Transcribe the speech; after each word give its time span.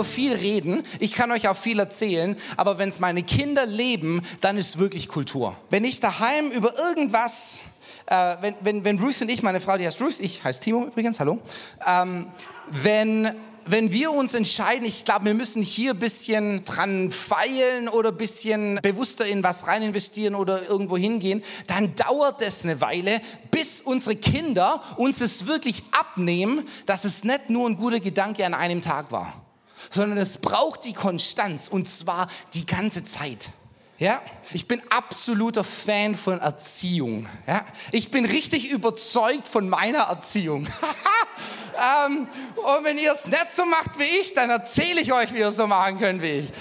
über 0.00 0.04
viel 0.06 0.32
reden, 0.32 0.82
ich 0.98 1.12
kann 1.12 1.30
euch 1.30 1.46
auch 1.46 1.56
viel 1.56 1.78
erzählen, 1.78 2.34
aber 2.56 2.78
wenn 2.78 2.88
es 2.88 3.00
meine 3.00 3.22
Kinder 3.22 3.66
leben, 3.66 4.22
dann 4.40 4.56
ist 4.56 4.78
wirklich 4.78 5.08
Kultur. 5.08 5.54
Wenn 5.68 5.84
ich 5.84 6.00
daheim 6.00 6.50
über 6.50 6.72
irgendwas 6.78 7.60
äh, 8.06 8.36
wenn, 8.40 8.54
wenn, 8.62 8.84
wenn 8.84 8.98
Ruth 8.98 9.20
und 9.20 9.28
ich, 9.28 9.42
meine 9.42 9.60
Frau, 9.60 9.76
die 9.76 9.86
heißt 9.86 10.00
Ruth, 10.00 10.18
ich 10.18 10.42
heiße 10.42 10.60
Timo 10.60 10.86
übrigens, 10.86 11.20
hallo, 11.20 11.38
ähm, 11.86 12.26
wenn, 12.70 13.34
wenn 13.66 13.92
wir 13.92 14.10
uns 14.10 14.34
entscheiden, 14.34 14.84
ich 14.84 15.04
glaube, 15.04 15.26
wir 15.26 15.34
müssen 15.34 15.62
hier 15.62 15.92
ein 15.92 15.98
bisschen 15.98 16.64
dran 16.64 17.10
feilen 17.10 17.88
oder 17.88 18.10
ein 18.10 18.16
bisschen 18.16 18.80
bewusster 18.82 19.26
in 19.26 19.44
was 19.44 19.66
rein 19.66 19.82
investieren 19.82 20.34
oder 20.34 20.68
irgendwo 20.68 20.96
hingehen, 20.96 21.42
dann 21.66 21.94
dauert 21.94 22.42
es 22.42 22.64
eine 22.64 22.80
Weile, 22.80 23.20
bis 23.50 23.80
unsere 23.80 24.16
Kinder 24.16 24.82
uns 24.96 25.20
es 25.20 25.46
wirklich 25.46 25.84
abnehmen, 25.92 26.66
dass 26.86 27.04
es 27.04 27.24
nicht 27.24 27.50
nur 27.50 27.68
ein 27.68 27.76
guter 27.76 28.00
Gedanke 28.00 28.44
an 28.44 28.54
einem 28.54 28.82
Tag 28.82 29.12
war, 29.12 29.49
sondern 29.90 30.18
es 30.18 30.38
braucht 30.38 30.84
die 30.84 30.92
Konstanz 30.92 31.68
und 31.68 31.88
zwar 31.88 32.28
die 32.54 32.64
ganze 32.64 33.04
Zeit. 33.04 33.50
Ja, 33.98 34.22
ich 34.54 34.66
bin 34.66 34.80
absoluter 34.88 35.62
Fan 35.62 36.16
von 36.16 36.40
Erziehung. 36.40 37.28
Ja, 37.46 37.62
ich 37.92 38.10
bin 38.10 38.24
richtig 38.24 38.70
überzeugt 38.70 39.46
von 39.46 39.68
meiner 39.68 40.04
Erziehung. 40.04 40.66
ähm, 42.06 42.26
und 42.56 42.84
wenn 42.84 42.96
ihr 42.96 43.12
es 43.12 43.26
nicht 43.26 43.54
so 43.54 43.66
macht 43.66 43.98
wie 43.98 44.22
ich, 44.22 44.32
dann 44.32 44.48
erzähle 44.48 45.02
ich 45.02 45.12
euch, 45.12 45.34
wie 45.34 45.40
ihr 45.40 45.48
es 45.48 45.56
so 45.56 45.66
machen 45.66 45.98
könnt 45.98 46.22
wie 46.22 46.30
ich. 46.30 46.52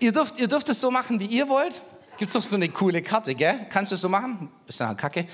Ihr 0.00 0.10
dürft, 0.10 0.40
ihr 0.40 0.48
dürft 0.48 0.68
es 0.68 0.80
so 0.80 0.90
machen, 0.90 1.20
wie 1.20 1.26
ihr 1.26 1.48
wollt. 1.48 1.80
Gibt's 2.18 2.34
doch 2.34 2.42
so 2.42 2.56
eine 2.56 2.68
coole 2.68 3.02
Karte, 3.02 3.36
gell? 3.36 3.66
Kannst 3.70 3.92
du 3.92 3.94
es 3.94 4.00
so 4.00 4.08
machen? 4.08 4.50
Ist 4.66 4.80
ja 4.80 4.92
Kacke. 4.94 5.26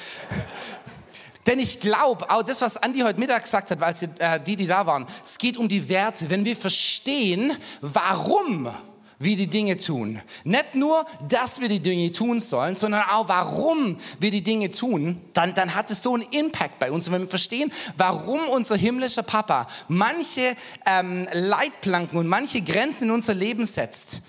Denn 1.47 1.58
ich 1.58 1.80
glaube, 1.80 2.28
auch 2.30 2.42
das, 2.42 2.61
was 2.61 2.77
Andi 2.77 3.00
heute 3.00 3.20
Mittag 3.20 3.44
gesagt 3.44 3.70
hat, 3.70 3.80
weil 3.80 3.94
sie, 3.94 4.08
äh, 4.19 4.41
die, 4.41 4.56
die 4.56 4.66
da 4.66 4.86
waren, 4.86 5.06
es 5.25 5.39
geht 5.39 5.56
um 5.56 5.69
die 5.69 5.89
Werte. 5.89 6.28
Wenn 6.28 6.44
wir 6.44 6.56
verstehen, 6.56 7.52
warum 7.80 8.69
wir 9.19 9.36
die 9.36 9.47
Dinge 9.47 9.77
tun. 9.77 10.20
Nicht 10.44 10.74
nur, 10.74 11.06
dass 11.27 11.61
wir 11.61 11.69
die 11.69 11.80
Dinge 11.80 12.12
tun 12.12 12.41
sollen, 12.41 12.77
sondern 12.77 13.02
auch, 13.11 13.28
warum 13.28 13.97
wir 14.19 14.30
die 14.30 14.42
Dinge 14.42 14.70
tun, 14.70 15.20
dann, 15.33 15.55
dann 15.55 15.74
hat 15.74 15.91
es 15.91 16.02
so 16.02 16.14
einen 16.14 16.24
Impact 16.30 16.78
bei 16.78 16.92
uns. 16.92 17.06
Und 17.06 17.14
wenn 17.14 17.22
wir 17.22 17.28
verstehen, 17.28 17.72
warum 17.97 18.41
unser 18.50 18.77
himmlischer 18.77 19.22
Papa 19.22 19.69
manche 19.89 20.56
ähm, 20.84 21.27
Leitplanken 21.33 22.19
und 22.19 22.27
manche 22.27 22.61
Grenzen 22.61 23.05
in 23.05 23.11
unser 23.11 23.34
Leben 23.34 23.64
setzt, 23.64 24.20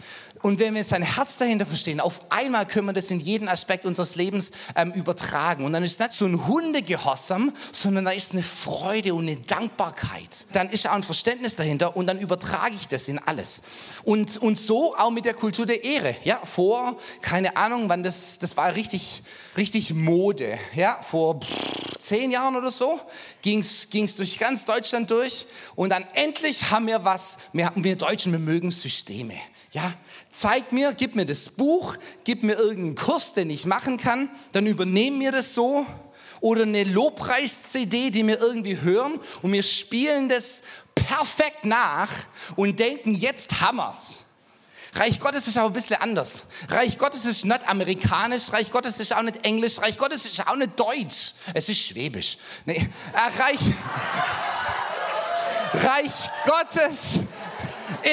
und 0.48 0.59
wenn 0.59 0.76
wir 0.76 0.86
sein 0.86 1.03
Herz 1.03 1.36
dahinter 1.36 1.66
verstehen, 1.66 2.00
auf 2.00 2.22
einmal 2.30 2.66
können 2.66 2.88
wir 2.88 2.94
das 2.94 3.12
in 3.12 3.20
jeden 3.20 3.50
Aspekt 3.50 3.84
unseres 3.84 4.16
Lebens 4.16 4.52
ähm, 4.78 4.94
übertragen. 4.94 5.66
Und 5.66 5.73
dann 5.73 5.84
ist 5.84 5.92
es 5.92 6.00
nicht 6.00 6.14
so 6.14 6.26
ein 6.26 6.48
Hundegehorsam, 6.48 7.54
sondern 7.73 8.06
da 8.06 8.12
ist 8.12 8.31
eine 8.31 8.44
Freude 8.44 9.14
und 9.14 9.28
eine 9.28 9.36
Dankbarkeit. 9.36 10.45
Dann 10.54 10.70
ist 10.70 10.88
auch 10.88 10.94
ein 10.94 11.04
Verständnis 11.04 11.58
dahinter 11.58 11.98
und 11.98 12.08
dann 12.08 12.17
übertrage 12.17 12.76
ich 12.76 12.88
das 12.88 13.09
in 13.09 13.20
alles. 13.20 13.62
Und, 14.06 14.38
und 14.38 14.58
so 14.58 14.95
auch 14.95 15.12
mit 15.12 15.26
der 15.26 15.34
Kultur 15.34 15.66
der 15.66 15.84
Ehre. 15.84 16.16
Ja, 16.23 16.39
vor, 16.45 16.95
keine 17.22 17.58
Ahnung, 17.58 17.89
wann 17.89 18.04
das, 18.04 18.39
das 18.39 18.56
war 18.56 18.73
richtig, 18.73 19.23
richtig 19.58 19.94
Mode. 19.94 20.58
Ja, 20.76 20.98
vor 21.04 21.42
zehn 22.00 22.31
Jahren 22.31 22.56
oder 22.56 22.72
so 22.72 23.00
ging 23.42 23.59
es 23.59 24.16
durch 24.16 24.40
ganz 24.40 24.66
Deutschland 24.66 25.09
durch. 25.12 25.45
Und 25.76 25.92
dann 25.92 26.06
endlich 26.14 26.72
haben 26.72 26.88
wir 26.88 27.04
was, 27.04 27.38
wir, 27.54 27.72
wir 27.76 27.95
Deutschen, 27.95 28.31
wir 28.31 28.39
mögen 28.39 28.72
Systeme. 28.72 29.36
Ja, 29.72 29.94
zeig 30.31 30.72
mir, 30.72 30.94
gib 30.94 31.16
mir 31.16 31.26
das 31.26 31.50
Buch, 31.50 31.95
gib 32.23 32.44
mir 32.44 32.54
irgendeinen 32.54 32.95
Kurs, 32.95 33.34
den 33.34 33.50
ich 33.50 33.66
machen 33.66 33.98
kann, 33.98 34.30
dann 34.54 34.66
übernehmen 34.66 35.20
wir 35.20 35.31
das 35.31 35.54
so. 35.54 35.86
Oder 36.39 36.64
eine 36.64 36.84
Lobpreis-CD, 36.84 38.11
die 38.11 38.26
wir 38.26 38.39
irgendwie 38.39 38.80
hören 38.80 39.20
und 39.42 39.52
wir 39.52 39.64
spielen 39.64 40.30
das 40.30 40.61
perfekt 40.93 41.66
nach 41.66 42.10
und 42.55 42.80
denken, 42.80 43.16
jetzt 43.16 43.60
haben 43.60 43.77
wir's. 43.77 44.27
Reich 44.93 45.20
Gottes 45.20 45.48
ist 45.48 45.58
aber 45.58 45.67
ein 45.67 45.73
bisschen 45.73 45.98
anders. 45.98 46.43
Reich 46.70 46.98
Gottes 46.98 47.25
ist 47.25 47.45
nicht 47.45 47.67
amerikanisch, 47.67 48.52
Reich 48.52 48.71
Gottes 48.71 48.99
ist 48.99 49.15
auch 49.15 49.21
nicht 49.21 49.45
englisch, 49.45 49.80
Reich 49.80 49.98
Gottes 49.98 50.25
ist 50.25 50.48
auch 50.48 50.55
nicht 50.55 50.80
deutsch. 50.80 51.33
Es 51.53 51.70
ist 51.70 51.80
schwäbisch. 51.80 52.37
Nee, 52.65 52.89
äh, 53.14 53.42
Reich, 53.42 53.59
Reich 55.73 56.30
Gottes 56.45 57.20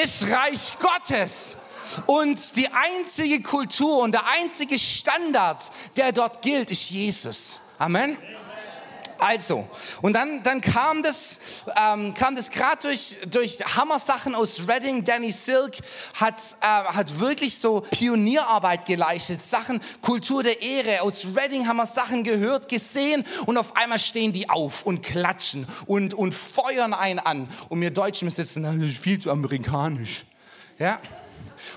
ist 0.03 0.27
Reich 0.29 0.77
Gottes. 0.79 1.57
Und 2.05 2.55
die 2.55 2.67
einzige 2.67 3.41
Kultur 3.41 3.99
und 3.99 4.11
der 4.11 4.27
einzige 4.27 4.77
Standard, 4.79 5.63
der 5.95 6.11
dort 6.11 6.41
gilt, 6.41 6.71
ist 6.71 6.89
Jesus. 6.89 7.59
Amen. 7.77 8.17
Also, 9.19 9.67
und 10.01 10.13
dann, 10.13 10.43
dann 10.43 10.61
kam 10.61 11.03
das, 11.03 11.65
ähm, 11.79 12.13
kam 12.13 12.35
das 12.35 12.51
gerade 12.51 12.81
durch, 12.81 13.17
durch 13.27 13.57
Hammer-Sachen 13.75 14.35
aus 14.35 14.67
Reading. 14.67 15.03
Danny 15.03 15.31
Silk 15.31 15.77
hat, 16.13 16.39
äh, 16.61 16.65
hat 16.65 17.19
wirklich 17.19 17.57
so 17.57 17.81
Pionierarbeit 17.81 18.85
geleistet. 18.85 19.41
Sachen, 19.41 19.81
Kultur 20.01 20.43
der 20.43 20.61
Ehre. 20.61 21.01
Aus 21.01 21.27
Reading 21.35 21.67
haben 21.67 21.77
wir 21.77 21.85
Sachen 21.85 22.23
gehört, 22.23 22.69
gesehen 22.69 23.23
und 23.45 23.57
auf 23.57 23.75
einmal 23.75 23.99
stehen 23.99 24.33
die 24.33 24.49
auf 24.49 24.85
und 24.85 25.03
klatschen 25.03 25.67
und, 25.85 26.13
und 26.13 26.33
feuern 26.33 26.93
einen 26.93 27.19
an. 27.19 27.47
Und 27.69 27.81
wir 27.81 27.91
Deutschen 27.91 28.29
sitzen, 28.29 28.63
das 28.63 28.75
ist 28.75 28.97
viel 28.97 29.19
zu 29.19 29.31
amerikanisch. 29.31 30.25
Ja? 30.77 30.99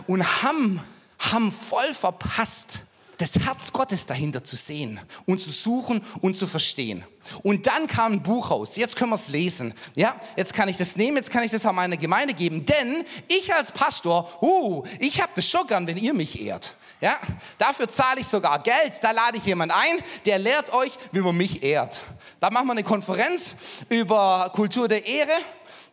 Und 0.06 0.42
haben, 0.42 0.82
haben 1.18 1.52
voll 1.52 1.94
verpasst, 1.94 2.80
das 3.18 3.38
Herz 3.38 3.72
Gottes 3.72 4.06
dahinter 4.06 4.42
zu 4.44 4.56
sehen 4.56 5.00
und 5.26 5.40
zu 5.40 5.50
suchen 5.50 6.02
und 6.20 6.36
zu 6.36 6.46
verstehen. 6.46 7.04
Und 7.42 7.66
dann 7.66 7.86
kam 7.86 8.12
ein 8.12 8.22
Buch 8.22 8.50
raus. 8.50 8.76
Jetzt 8.76 8.96
können 8.96 9.10
wir 9.10 9.16
es 9.16 9.28
lesen. 9.28 9.74
Ja, 9.94 10.18
jetzt 10.36 10.54
kann 10.54 10.68
ich 10.68 10.76
das 10.76 10.96
nehmen, 10.96 11.16
jetzt 11.16 11.30
kann 11.30 11.42
ich 11.42 11.50
das 11.50 11.66
an 11.66 11.74
meine 11.74 11.98
Gemeinde 11.98 12.32
geben. 12.32 12.64
Denn 12.64 13.04
ich 13.28 13.52
als 13.52 13.72
Pastor, 13.72 14.30
uh, 14.40 14.84
ich 14.98 15.20
habe 15.20 15.32
das 15.34 15.48
schon 15.48 15.66
gern, 15.66 15.86
wenn 15.86 15.96
ihr 15.96 16.14
mich 16.14 16.40
ehrt. 16.40 16.74
Ja, 17.00 17.16
dafür 17.58 17.88
zahle 17.88 18.20
ich 18.20 18.26
sogar 18.26 18.60
Geld. 18.60 18.94
Da 19.02 19.10
lade 19.10 19.36
ich 19.36 19.44
jemand 19.44 19.72
ein, 19.72 19.98
der 20.26 20.38
lehrt 20.38 20.72
euch, 20.72 20.92
wie 21.12 21.20
man 21.20 21.36
mich 21.36 21.62
ehrt. 21.62 22.02
Da 22.40 22.50
machen 22.50 22.66
wir 22.66 22.72
eine 22.72 22.82
Konferenz 22.82 23.56
über 23.88 24.50
Kultur 24.54 24.88
der 24.88 25.06
Ehre 25.06 25.32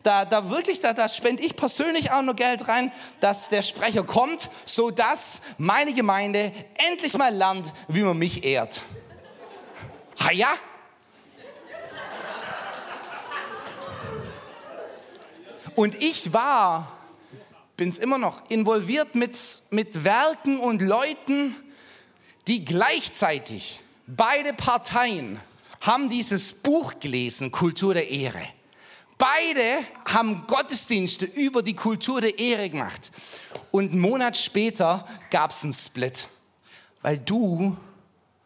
da, 0.06 0.24
da 0.24 0.50
wirklich, 0.50 0.78
da, 0.78 0.92
da 0.92 1.08
spende 1.08 1.42
ich 1.42 1.56
persönlich 1.56 2.12
auch 2.12 2.22
nur 2.22 2.34
Geld 2.34 2.68
rein, 2.68 2.92
dass 3.18 3.48
der 3.48 3.62
Sprecher 3.62 4.04
kommt, 4.04 4.48
so 4.64 4.92
dass 4.92 5.40
meine 5.58 5.92
Gemeinde 5.94 6.52
endlich 6.74 7.14
mal 7.18 7.34
lernt, 7.34 7.72
wie 7.88 8.02
man 8.02 8.16
mich 8.16 8.44
ehrt. 8.44 8.82
Ha 10.20 10.30
ja? 10.30 10.54
Und 15.74 16.00
ich 16.02 16.32
war, 16.32 16.96
bin 17.76 17.88
es 17.88 17.98
immer 17.98 18.16
noch, 18.16 18.48
involviert 18.48 19.16
mit, 19.16 19.36
mit 19.70 20.04
Werken 20.04 20.60
und 20.60 20.82
Leuten, 20.82 21.56
die 22.46 22.64
gleichzeitig, 22.64 23.80
beide 24.06 24.52
Parteien 24.52 25.40
haben 25.80 26.08
dieses 26.08 26.52
Buch 26.52 26.94
gelesen, 27.00 27.50
Kultur 27.50 27.92
der 27.92 28.08
Ehre. 28.08 28.55
Beide 29.18 29.78
haben 30.04 30.46
Gottesdienste 30.46 31.24
über 31.24 31.62
die 31.62 31.74
Kultur 31.74 32.20
der 32.20 32.38
Ehre 32.38 32.68
gemacht. 32.68 33.10
Und 33.70 33.92
einen 33.92 34.00
Monat 34.00 34.36
später 34.36 35.06
gab 35.30 35.52
es 35.52 35.64
einen 35.64 35.72
Split. 35.72 36.28
Weil 37.02 37.18
du 37.18 37.76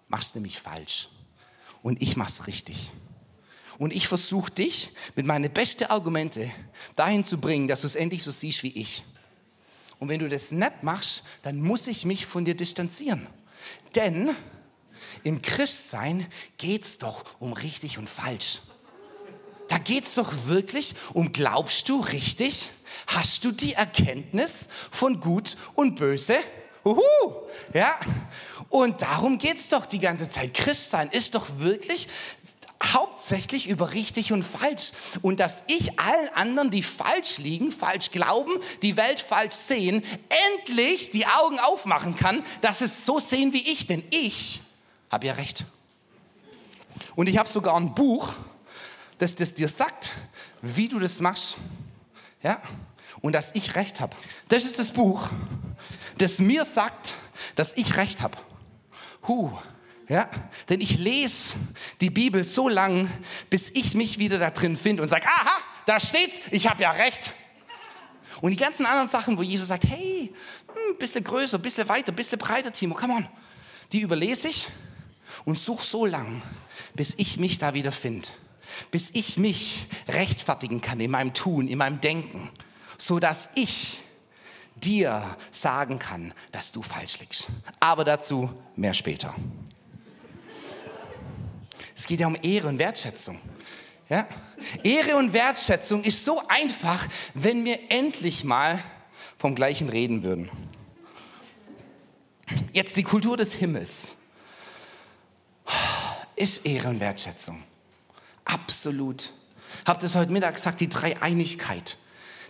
machst 0.09 0.35
nämlich 0.35 0.61
falsch. 0.61 1.09
Und 1.83 2.01
ich 2.03 2.17
mach's 2.17 2.47
richtig. 2.47 2.93
Und 3.79 3.93
ich 3.95 4.07
versuche 4.07 4.51
dich 4.51 4.93
mit 5.17 5.27
meinen 5.27 5.51
besten 5.51 5.85
Argumente 5.85 6.51
dahin 6.97 7.25
zu 7.25 7.41
bringen, 7.41 7.67
dass 7.67 7.81
du 7.81 7.87
es 7.87 7.95
endlich 7.95 8.23
so 8.23 8.31
siehst 8.31 8.63
wie 8.63 8.73
ich. 8.73 9.03
Und 9.99 10.09
wenn 10.09 10.21
du 10.21 10.29
das 10.29 10.53
nicht 10.53 10.83
machst, 10.83 11.23
dann 11.43 11.61
muss 11.61 11.87
ich 11.87 12.05
mich 12.05 12.27
von 12.27 12.45
dir 12.45 12.55
distanzieren. 12.55 13.27
Denn 13.95 14.31
im 15.25 15.43
Christsein 15.43 16.27
geht's 16.59 16.99
doch 16.99 17.25
um 17.41 17.53
richtig 17.55 17.99
und 17.99 18.09
falsch. 18.09 18.61
Da 19.71 19.79
geht 19.79 20.03
es 20.03 20.17
doch 20.17 20.33
wirklich 20.47 20.97
um, 21.15 21.31
glaubst 21.33 21.89
du 21.89 22.01
richtig? 22.01 22.71
Hast 23.07 23.45
du 23.45 23.53
die 23.53 23.75
Erkenntnis 23.75 24.69
von 24.91 25.21
Gut 25.21 25.57
und 25.77 25.95
Böse? 25.95 26.39
Uhu, 26.85 27.01
ja. 27.73 27.95
Und 28.69 29.01
darum 29.01 29.39
geht 29.39 29.59
es 29.59 29.69
doch 29.69 29.87
die 29.87 30.01
ganze 30.01 30.29
Zeit. 30.29 30.55
Christsein 30.55 31.09
ist 31.11 31.37
doch 31.37 31.47
wirklich 31.59 32.09
hauptsächlich 32.83 33.69
über 33.69 33.93
richtig 33.93 34.33
und 34.33 34.43
falsch. 34.43 34.91
Und 35.23 35.39
dass 35.39 35.63
ich 35.69 36.01
allen 36.01 36.31
anderen, 36.31 36.73
die 36.73 36.83
falsch 36.83 37.39
liegen, 37.39 37.71
falsch 37.71 38.11
glauben, 38.11 38.51
die 38.83 38.97
Welt 38.97 39.21
falsch 39.21 39.55
sehen, 39.55 40.05
endlich 40.57 41.11
die 41.11 41.27
Augen 41.27 41.61
aufmachen 41.61 42.17
kann, 42.17 42.43
dass 42.61 42.81
es 42.81 43.07
so 43.07 43.21
sehen 43.21 43.53
wie 43.53 43.71
ich. 43.71 43.87
Denn 43.87 44.03
ich 44.11 44.63
habe 45.13 45.29
ja 45.29 45.35
recht. 45.35 45.65
Und 47.15 47.29
ich 47.29 47.39
habe 47.39 47.49
sogar 47.49 47.77
ein 47.77 47.95
Buch, 47.95 48.35
dass 49.21 49.35
das 49.35 49.55
dir 49.55 49.69
sagt, 49.69 50.13
wie 50.63 50.89
du 50.89 50.99
das 50.99 51.21
machst. 51.21 51.59
Ja? 52.43 52.61
Und 53.21 53.35
dass 53.35 53.55
ich 53.55 53.77
recht 53.77 54.01
habe. 54.01 54.17
Das 54.49 54.65
ist 54.65 54.79
das 54.79 54.93
Buch, 54.93 55.29
das 56.17 56.39
mir 56.39 56.65
sagt, 56.65 57.15
dass 57.55 57.77
ich 57.77 57.97
recht 57.97 58.23
habe. 58.23 58.39
Huh. 59.29 59.53
Ja, 60.09 60.29
denn 60.69 60.81
ich 60.81 60.99
lese 60.99 61.55
die 62.01 62.11
Bibel 62.11 62.43
so 62.43 62.69
lang, 62.69 63.09
bis 63.49 63.71
ich 63.71 63.95
mich 63.95 64.19
wieder 64.19 64.41
da 64.41 64.51
drin 64.51 64.77
finde 64.77 65.03
und 65.03 65.09
sage, 65.09 65.25
aha, 65.25 65.57
da 65.87 66.01
steht's, 66.01 66.41
ich 66.51 66.67
habe 66.67 66.83
ja 66.83 66.91
recht. 66.91 67.33
Und 68.41 68.51
die 68.51 68.57
ganzen 68.57 68.87
anderen 68.87 69.07
Sachen, 69.07 69.39
wo 69.39 69.43
Jesus 69.43 69.69
sagt, 69.69 69.85
hey, 69.85 70.35
ein 70.67 70.75
hm, 70.75 70.99
bisschen 70.99 71.23
größer, 71.23 71.59
ein 71.59 71.63
bisschen 71.63 71.89
weiter, 71.89 72.11
ein 72.11 72.17
bisschen 72.17 72.39
breiter, 72.39 72.73
Timo, 72.73 72.97
come 72.97 73.15
on. 73.15 73.29
Die 73.93 74.01
überlese 74.01 74.49
ich 74.49 74.67
und 75.45 75.57
suche 75.57 75.85
so 75.85 76.07
lang, 76.07 76.43
bis 76.95 77.15
ich 77.17 77.39
mich 77.39 77.61
da 77.61 77.73
wieder 77.73 77.93
finde. 77.93 78.29
Bis 78.91 79.11
ich 79.13 79.37
mich 79.37 79.87
rechtfertigen 80.09 80.81
kann 80.81 81.01
in 81.01 81.11
meinem 81.11 81.35
Tun, 81.35 81.69
in 81.69 81.79
meinem 81.79 82.01
Denken. 82.01 82.51
So 82.99 83.19
dass 83.19 83.49
ich 83.55 84.03
dir 84.77 85.37
sagen 85.51 85.99
kann, 85.99 86.35
dass 86.53 86.73
du 86.73 86.83
falsch 86.83 87.19
liegst. 87.21 87.49
Aber 87.79 88.05
dazu 88.05 88.51
mehr 88.77 88.95
später. 88.95 89.35
Es 91.97 92.07
geht 92.07 92.21
ja 92.21 92.27
um 92.27 92.37
Ehre 92.41 92.69
und 92.69 92.79
Wertschätzung. 92.79 93.39
Ja? 94.09 94.27
Ehre 94.83 95.17
und 95.17 95.33
Wertschätzung 95.33 96.03
ist 96.03 96.25
so 96.25 96.43
einfach, 96.49 97.07
wenn 97.35 97.65
wir 97.65 97.91
endlich 97.91 98.45
mal 98.45 98.83
vom 99.39 99.55
Gleichen 99.55 99.89
reden 99.89 100.23
würden. 100.23 100.51
Jetzt 102.73 102.97
die 102.97 103.03
Kultur 103.03 103.37
des 103.37 103.55
Himmels. 103.55 104.13
Ist 106.37 106.67
Ehre 106.67 106.89
und 106.89 107.01
Wertschätzung. 107.01 107.63
Absolut. 108.53 109.33
Habt 109.87 110.03
es 110.03 110.15
heute 110.15 110.33
Mittag 110.33 110.55
gesagt, 110.55 110.81
die 110.81 110.89
Dreieinigkeit. 110.89 111.97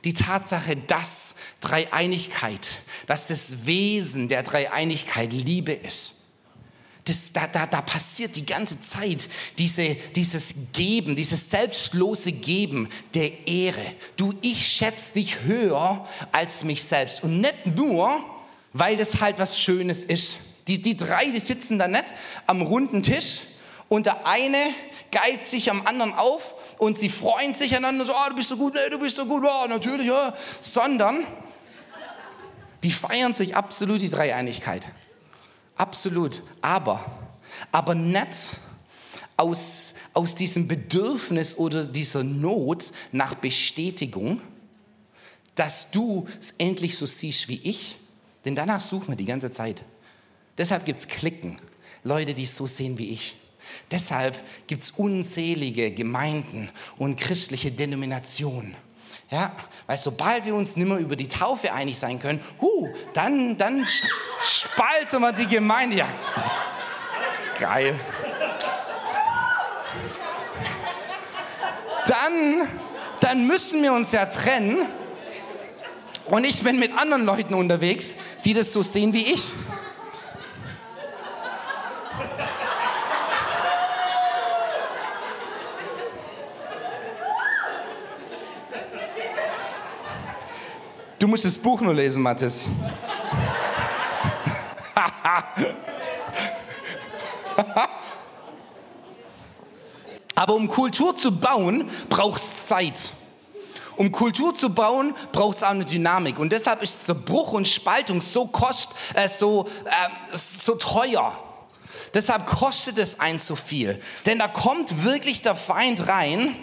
Die 0.05 0.15
Tatsache, 0.15 0.77
dass 0.77 1.35
Dreieinigkeit, 1.61 2.77
dass 3.07 3.27
das 3.27 3.67
Wesen 3.67 4.29
der 4.29 4.43
Dreieinigkeit 4.43 5.33
Liebe 5.33 5.73
ist 5.73 6.15
das, 7.11 7.33
da, 7.33 7.47
da, 7.47 7.67
da 7.67 7.81
passiert 7.83 8.37
die 8.37 8.47
ganze 8.47 8.81
Zeit 8.81 9.29
diese, 9.59 9.97
dieses 10.15 10.55
Geben, 10.73 11.17
dieses 11.17 11.51
selbstlose 11.51 12.33
Geben 12.33 12.89
der 13.15 13.47
Ehre. 13.49 13.95
Du, 14.17 14.33
ich 14.43 14.67
schätze 14.67 15.15
dich 15.15 15.43
höher 15.43 16.07
als 16.33 16.65
mich 16.65 16.83
selbst. 16.83 17.23
Und 17.23 17.41
nicht 17.41 17.67
nur, 17.67 18.25
weil 18.73 18.97
das 18.97 19.21
halt 19.21 19.39
was 19.39 19.59
Schönes 19.59 20.05
ist. 20.05 20.37
Die, 20.69 20.81
die 20.81 20.97
drei, 20.97 21.27
die 21.27 21.41
sitzen 21.41 21.79
da 21.79 21.89
nicht 21.89 22.15
am 22.47 22.63
runden 22.63 23.03
Tisch 23.03 23.41
und 23.89 24.07
der 24.07 24.27
eine 24.27 24.71
geilt 25.11 25.45
sich 25.45 25.71
am 25.71 25.87
anderen 25.87 26.13
auf 26.13 26.55
und 26.79 26.99
sie 26.99 27.09
freuen 27.09 27.55
sich 27.55 27.75
einander 27.77 28.05
so, 28.05 28.15
oh, 28.15 28.29
du 28.29 28.37
bist 28.37 28.49
so 28.49 28.57
gut, 28.57 28.75
nee, 28.75 28.91
du 28.91 28.99
bist 28.99 29.17
so 29.17 29.27
gut, 29.27 29.45
oh, 29.45 29.67
natürlich, 29.67 30.07
ja. 30.07 30.35
sondern 30.61 31.27
die 32.83 32.93
feiern 32.93 33.35
sich 33.35 33.57
absolut 33.57 34.01
die 34.01 34.11
Dreieinigkeit. 34.11 34.87
Absolut. 35.77 36.43
Aber, 36.63 37.05
aber 37.73 37.95
nicht 37.95 38.53
aus, 39.37 39.95
aus 40.13 40.35
diesem 40.35 40.69
Bedürfnis 40.69 41.57
oder 41.57 41.85
dieser 41.85 42.25
Not 42.25 42.93
nach 43.13 43.35
Bestätigung, 43.35 44.41
dass 45.55 45.91
du 45.91 46.27
es 46.41 46.53
endlich 46.59 46.97
so 46.97 47.07
siehst 47.07 47.49
wie 47.49 47.61
ich. 47.63 47.99
Denn 48.45 48.55
danach 48.55 48.81
suchen 48.81 49.09
wir 49.09 49.17
die 49.17 49.27
ganze 49.27 49.51
Zeit. 49.51 49.83
Deshalb 50.57 50.85
gibt 50.85 51.01
es 51.01 51.09
Klicken, 51.09 51.59
Leute, 52.05 52.35
die 52.35 52.45
es 52.45 52.55
so 52.55 52.67
sehen 52.67 52.99
wie 52.99 53.11
ich. 53.11 53.37
Deshalb 53.91 54.43
gibt 54.67 54.83
es 54.83 54.91
unzählige 54.93 55.91
Gemeinden 55.91 56.71
und 56.99 57.19
christliche 57.19 57.71
Denominationen 57.71 58.77
ja, 59.31 59.53
weil 59.87 59.97
sobald 59.97 60.45
wir 60.45 60.57
uns 60.57 60.77
nicht 60.77 60.89
mehr 60.89 60.99
über 60.99 61.15
die 61.15 61.29
Taufe 61.29 61.73
einig 61.73 61.99
sein 61.99 62.19
können, 62.19 62.41
hu, 62.61 62.89
dann, 63.15 63.57
dann 63.57 63.87
spalten 64.41 65.21
wir 65.21 65.33
die 65.33 65.47
Gemeinde. 65.47 65.99
Ja, 65.99 66.09
geil. 67.59 67.99
Dann, 72.09 72.69
dann 73.21 73.47
müssen 73.47 73.83
wir 73.85 73.93
uns 73.93 74.11
ja 74.11 74.27
trennen. 74.27 74.79
Und 76.27 76.45
ich 76.45 76.63
bin 76.65 76.81
mit 76.81 76.93
anderen 76.99 77.25
Leuten 77.25 77.55
unterwegs, 77.55 78.17
die 78.45 78.53
das 78.53 78.73
so 78.73 78.83
sehen 78.83 79.13
wie 79.13 79.33
ich. 79.33 79.53
Du 91.21 91.29
musst 91.29 91.45
das 91.45 91.57
Buch 91.59 91.81
nur 91.83 91.93
lesen, 91.93 92.23
Mathis. 92.23 92.67
Aber 100.35 100.55
um 100.55 100.67
Kultur 100.67 101.15
zu 101.15 101.39
bauen, 101.39 101.91
braucht 102.09 102.41
es 102.41 102.67
Zeit. 102.67 103.13
Um 103.97 104.11
Kultur 104.11 104.55
zu 104.55 104.71
bauen, 104.71 105.15
braucht 105.31 105.59
es 105.59 105.63
auch 105.63 105.69
eine 105.69 105.85
Dynamik. 105.85 106.39
Und 106.39 106.53
deshalb 106.53 106.81
ist 106.83 107.05
Zerbruch 107.05 107.53
und 107.53 107.69
Spaltung 107.69 108.23
so, 108.23 108.47
kost, 108.47 108.89
äh, 109.13 109.29
so, 109.29 109.69
äh, 109.85 110.09
so 110.35 110.77
teuer. 110.77 111.39
Deshalb 112.15 112.47
kostet 112.47 112.97
es 112.99 113.21
eins 113.21 113.47
so 113.47 113.57
viel. 113.57 114.01
Denn 114.25 114.39
da 114.39 114.49
kommt 114.49 115.05
wirklich 115.05 115.43
der 115.43 115.55
Feind 115.55 116.09
rein 116.09 116.57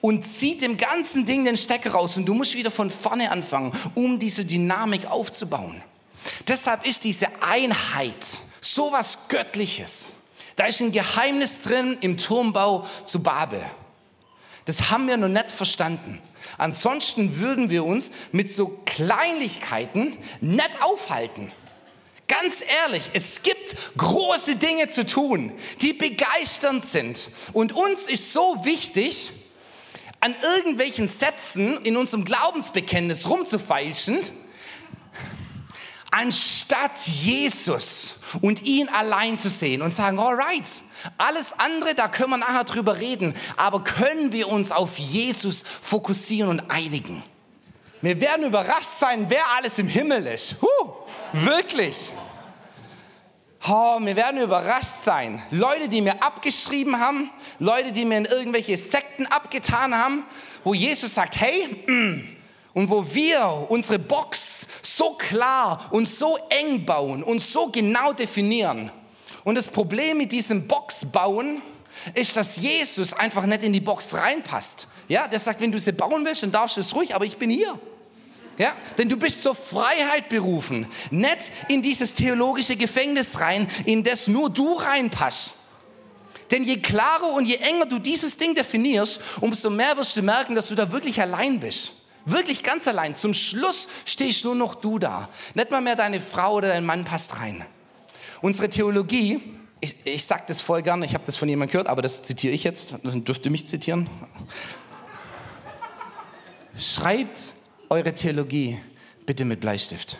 und 0.00 0.26
zieht 0.26 0.62
dem 0.62 0.76
ganzen 0.76 1.26
Ding 1.26 1.44
den 1.44 1.56
Stecker 1.56 1.92
raus 1.92 2.16
und 2.16 2.26
du 2.26 2.34
musst 2.34 2.54
wieder 2.54 2.70
von 2.70 2.90
vorne 2.90 3.30
anfangen, 3.30 3.72
um 3.94 4.18
diese 4.18 4.44
Dynamik 4.44 5.06
aufzubauen. 5.06 5.82
Deshalb 6.48 6.86
ist 6.86 7.04
diese 7.04 7.28
Einheit 7.40 8.40
so 8.60 8.92
was 8.92 9.18
Göttliches. 9.28 10.10
Da 10.56 10.66
ist 10.66 10.80
ein 10.80 10.92
Geheimnis 10.92 11.60
drin 11.60 11.98
im 12.00 12.16
Turmbau 12.16 12.86
zu 13.04 13.22
Babel. 13.22 13.62
Das 14.64 14.90
haben 14.90 15.06
wir 15.06 15.16
noch 15.16 15.28
nicht 15.28 15.50
verstanden. 15.50 16.20
Ansonsten 16.58 17.38
würden 17.38 17.70
wir 17.70 17.84
uns 17.84 18.10
mit 18.32 18.50
so 18.50 18.80
Kleinlichkeiten 18.84 20.16
nicht 20.40 20.82
aufhalten. 20.82 21.52
Ganz 22.28 22.64
ehrlich, 22.82 23.02
es 23.12 23.42
gibt 23.42 23.76
große 23.96 24.56
Dinge 24.56 24.88
zu 24.88 25.06
tun, 25.06 25.52
die 25.80 25.92
begeisternd 25.92 26.84
sind. 26.84 27.28
Und 27.52 27.72
uns 27.72 28.08
ist 28.08 28.32
so 28.32 28.64
wichtig, 28.64 29.30
an 30.26 30.34
irgendwelchen 30.56 31.06
Sätzen 31.06 31.80
in 31.84 31.96
unserem 31.96 32.24
Glaubensbekenntnis 32.24 33.28
rumzufeilschen, 33.28 34.18
anstatt 36.10 36.98
Jesus 37.06 38.16
und 38.40 38.62
ihn 38.62 38.88
allein 38.88 39.38
zu 39.38 39.48
sehen 39.48 39.82
und 39.82 39.94
sagen, 39.94 40.18
alright, 40.18 40.68
alles 41.16 41.52
andere, 41.58 41.94
da 41.94 42.08
können 42.08 42.30
wir 42.30 42.38
nachher 42.38 42.64
drüber 42.64 42.98
reden, 42.98 43.34
aber 43.56 43.84
können 43.84 44.32
wir 44.32 44.48
uns 44.48 44.72
auf 44.72 44.98
Jesus 44.98 45.62
fokussieren 45.80 46.50
und 46.50 46.70
einigen? 46.72 47.22
Wir 48.02 48.20
werden 48.20 48.46
überrascht 48.46 48.98
sein, 48.98 49.26
wer 49.28 49.44
alles 49.56 49.78
im 49.78 49.86
Himmel 49.86 50.26
ist. 50.26 50.56
Huh, 50.60 50.92
wirklich. 51.34 52.10
Oh, 53.64 53.98
wir 54.00 54.16
werden 54.16 54.40
überrascht 54.40 55.02
sein. 55.04 55.42
Leute, 55.50 55.88
die 55.88 56.00
mir 56.00 56.22
abgeschrieben 56.22 57.00
haben, 57.00 57.30
Leute, 57.58 57.92
die 57.92 58.04
mir 58.04 58.18
in 58.18 58.24
irgendwelche 58.26 58.76
Sekten 58.78 59.26
abgetan 59.26 59.94
haben, 59.94 60.24
wo 60.62 60.74
Jesus 60.74 61.14
sagt, 61.14 61.40
hey, 61.40 61.66
mm, 61.86 62.36
und 62.74 62.90
wo 62.90 63.04
wir 63.14 63.66
unsere 63.68 63.98
Box 63.98 64.66
so 64.82 65.14
klar 65.14 65.88
und 65.90 66.08
so 66.08 66.38
eng 66.50 66.84
bauen 66.84 67.22
und 67.22 67.40
so 67.40 67.68
genau 67.68 68.12
definieren. 68.12 68.92
Und 69.44 69.54
das 69.54 69.68
Problem 69.68 70.18
mit 70.18 70.32
diesem 70.32 70.68
Boxbauen 70.68 71.62
ist, 72.14 72.36
dass 72.36 72.56
Jesus 72.56 73.14
einfach 73.14 73.46
nicht 73.46 73.62
in 73.62 73.72
die 73.72 73.80
Box 73.80 74.12
reinpasst. 74.14 74.88
Ja, 75.08 75.26
der 75.26 75.40
sagt, 75.40 75.60
wenn 75.60 75.72
du 75.72 75.78
sie 75.78 75.92
bauen 75.92 76.24
willst, 76.24 76.42
dann 76.42 76.52
darfst 76.52 76.76
du 76.76 76.82
es 76.82 76.94
ruhig, 76.94 77.14
aber 77.14 77.24
ich 77.24 77.38
bin 77.38 77.48
hier. 77.48 77.78
Ja, 78.58 78.74
denn 78.96 79.08
du 79.08 79.18
bist 79.18 79.42
zur 79.42 79.54
Freiheit 79.54 80.28
berufen, 80.30 80.86
nicht 81.10 81.52
in 81.68 81.82
dieses 81.82 82.14
theologische 82.14 82.76
Gefängnis 82.76 83.38
rein, 83.38 83.68
in 83.84 84.02
das 84.02 84.28
nur 84.28 84.48
du 84.48 84.74
reinpasst. 84.74 85.54
Denn 86.50 86.64
je 86.64 86.78
klarer 86.78 87.32
und 87.34 87.44
je 87.46 87.56
enger 87.56 87.86
du 87.86 87.98
dieses 87.98 88.36
Ding 88.36 88.54
definierst, 88.54 89.20
umso 89.40 89.68
mehr 89.68 89.96
wirst 89.96 90.16
du 90.16 90.22
merken, 90.22 90.54
dass 90.54 90.68
du 90.68 90.74
da 90.74 90.90
wirklich 90.92 91.20
allein 91.20 91.60
bist. 91.60 91.92
Wirklich 92.24 92.62
ganz 92.62 92.88
allein. 92.88 93.14
Zum 93.14 93.34
Schluss 93.34 93.88
stehst 94.04 94.44
nur 94.44 94.54
noch 94.54 94.74
du 94.74 94.98
da. 94.98 95.28
Nicht 95.54 95.70
mal 95.70 95.80
mehr 95.80 95.96
deine 95.96 96.20
Frau 96.20 96.54
oder 96.54 96.68
dein 96.68 96.84
Mann 96.84 97.04
passt 97.04 97.38
rein. 97.40 97.64
Unsere 98.42 98.68
Theologie, 98.68 99.40
ich, 99.80 99.94
ich 100.04 100.24
sage 100.24 100.44
das 100.48 100.60
voll 100.60 100.82
gerne, 100.82 101.04
ich 101.04 101.14
habe 101.14 101.24
das 101.24 101.36
von 101.36 101.48
jemandem 101.48 101.72
gehört, 101.72 101.88
aber 101.88 102.02
das 102.02 102.22
zitiere 102.22 102.54
ich 102.54 102.64
jetzt, 102.64 102.94
das 103.02 103.14
dürfte 103.22 103.50
mich 103.50 103.66
zitieren. 103.66 104.08
Schreibt 106.76 107.54
eure 107.90 108.14
Theologie 108.14 108.78
bitte 109.24 109.44
mit 109.44 109.60
Bleistift. 109.60 110.18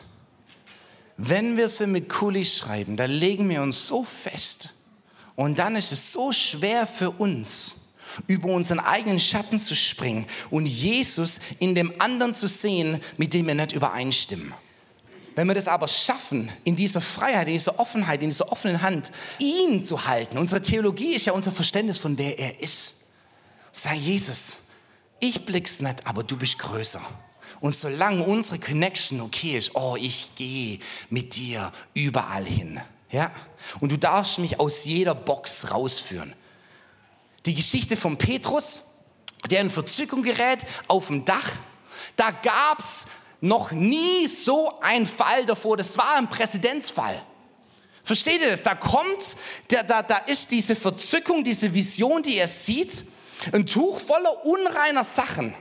Wenn 1.17 1.57
wir 1.57 1.69
sie 1.69 1.87
mit 1.87 2.09
Kuli 2.09 2.45
schreiben, 2.45 2.97
da 2.97 3.07
legen 3.07 3.49
wir 3.49 3.63
uns 3.63 3.87
so 3.87 4.05
fest. 4.05 4.71
Und 5.35 5.59
dann 5.59 5.77
ist 5.77 5.93
es 5.93 6.13
so 6.13 6.33
schwer 6.33 6.87
für 6.87 7.11
uns, 7.11 7.77
über 8.27 8.49
unseren 8.49 8.81
eigenen 8.81 9.19
Schatten 9.19 9.59
zu 9.59 9.75
springen 9.75 10.27
und 10.51 10.67
Jesus 10.67 11.39
in 11.59 11.75
dem 11.75 12.01
anderen 12.01 12.35
zu 12.35 12.49
sehen, 12.49 13.01
mit 13.17 13.35
dem 13.35 13.47
wir 13.47 13.55
nicht 13.55 13.73
übereinstimmen. 13.73 14.55
Wenn 15.35 15.49
wir 15.49 15.55
das 15.55 15.69
aber 15.69 15.87
schaffen, 15.87 16.51
in 16.65 16.77
dieser 16.77 17.03
Freiheit, 17.03 17.47
in 17.47 17.53
dieser 17.53 17.79
Offenheit, 17.79 18.23
in 18.23 18.31
dieser 18.31 18.51
offenen 18.51 18.81
Hand, 18.81 19.13
ihn 19.39 19.83
zu 19.83 20.07
halten, 20.07 20.39
unsere 20.39 20.63
Theologie 20.63 21.15
ist 21.15 21.27
ja 21.27 21.35
unser 21.35 21.53
Verständnis 21.53 21.99
von 21.99 22.17
wer 22.17 22.39
er 22.39 22.61
ist. 22.61 22.95
Sei 23.71 23.97
Jesus, 23.97 24.57
ich 25.21 25.45
blick's 25.45 25.81
nicht, 25.81 26.07
aber 26.07 26.25
du 26.25 26.39
bist 26.39 26.59
größer. 26.59 27.03
Und 27.61 27.75
solange 27.75 28.23
unsere 28.23 28.59
Connection 28.59 29.21
okay 29.21 29.57
ist, 29.59 29.75
oh, 29.75 29.97
ich 29.99 30.35
gehe 30.35 30.79
mit 31.11 31.37
dir 31.37 31.73
überall 31.95 32.45
hin. 32.45 32.81
Ja? 33.11 33.31
Und 33.81 33.93
du 33.93 33.97
darfst 33.97 34.39
mich 34.39 34.61
aus 34.61 34.85
jeder 34.85 35.15
Box 35.15 35.71
rausführen. 35.71 36.35
Die 37.47 37.55
Geschichte 37.55 37.97
von 37.97 38.17
Petrus, 38.17 38.83
der 39.51 39.61
in 39.61 39.71
Verzückung 39.71 40.23
gerät 40.23 40.65
auf 40.89 41.07
dem 41.09 41.25
Dach, 41.25 41.51
da 42.17 42.31
gab 42.31 42.81
es 42.81 43.07
noch 43.41 43.73
nie 43.73 44.27
so 44.27 44.81
einen 44.81 45.07
Fall 45.07 45.47
davor. 45.47 45.77
Das 45.77 45.97
war 45.97 46.17
ein 46.17 46.29
Präzedenzfall. 46.29 47.23
Versteht 48.03 48.41
ihr 48.41 48.51
das? 48.51 48.63
Da 48.63 48.75
kommt, 48.75 49.37
da, 49.69 49.83
da, 49.83 50.03
da 50.03 50.19
ist 50.19 50.51
diese 50.51 50.77
Verzückung, 50.77 51.43
diese 51.43 51.73
Vision, 51.75 52.23
die 52.23 52.37
er 52.37 52.49
sieht, 52.49 53.05
ein 53.53 53.67
Tuch 53.67 54.01
voller 54.01 54.45
unreiner 54.47 55.05
Sachen. 55.05 55.55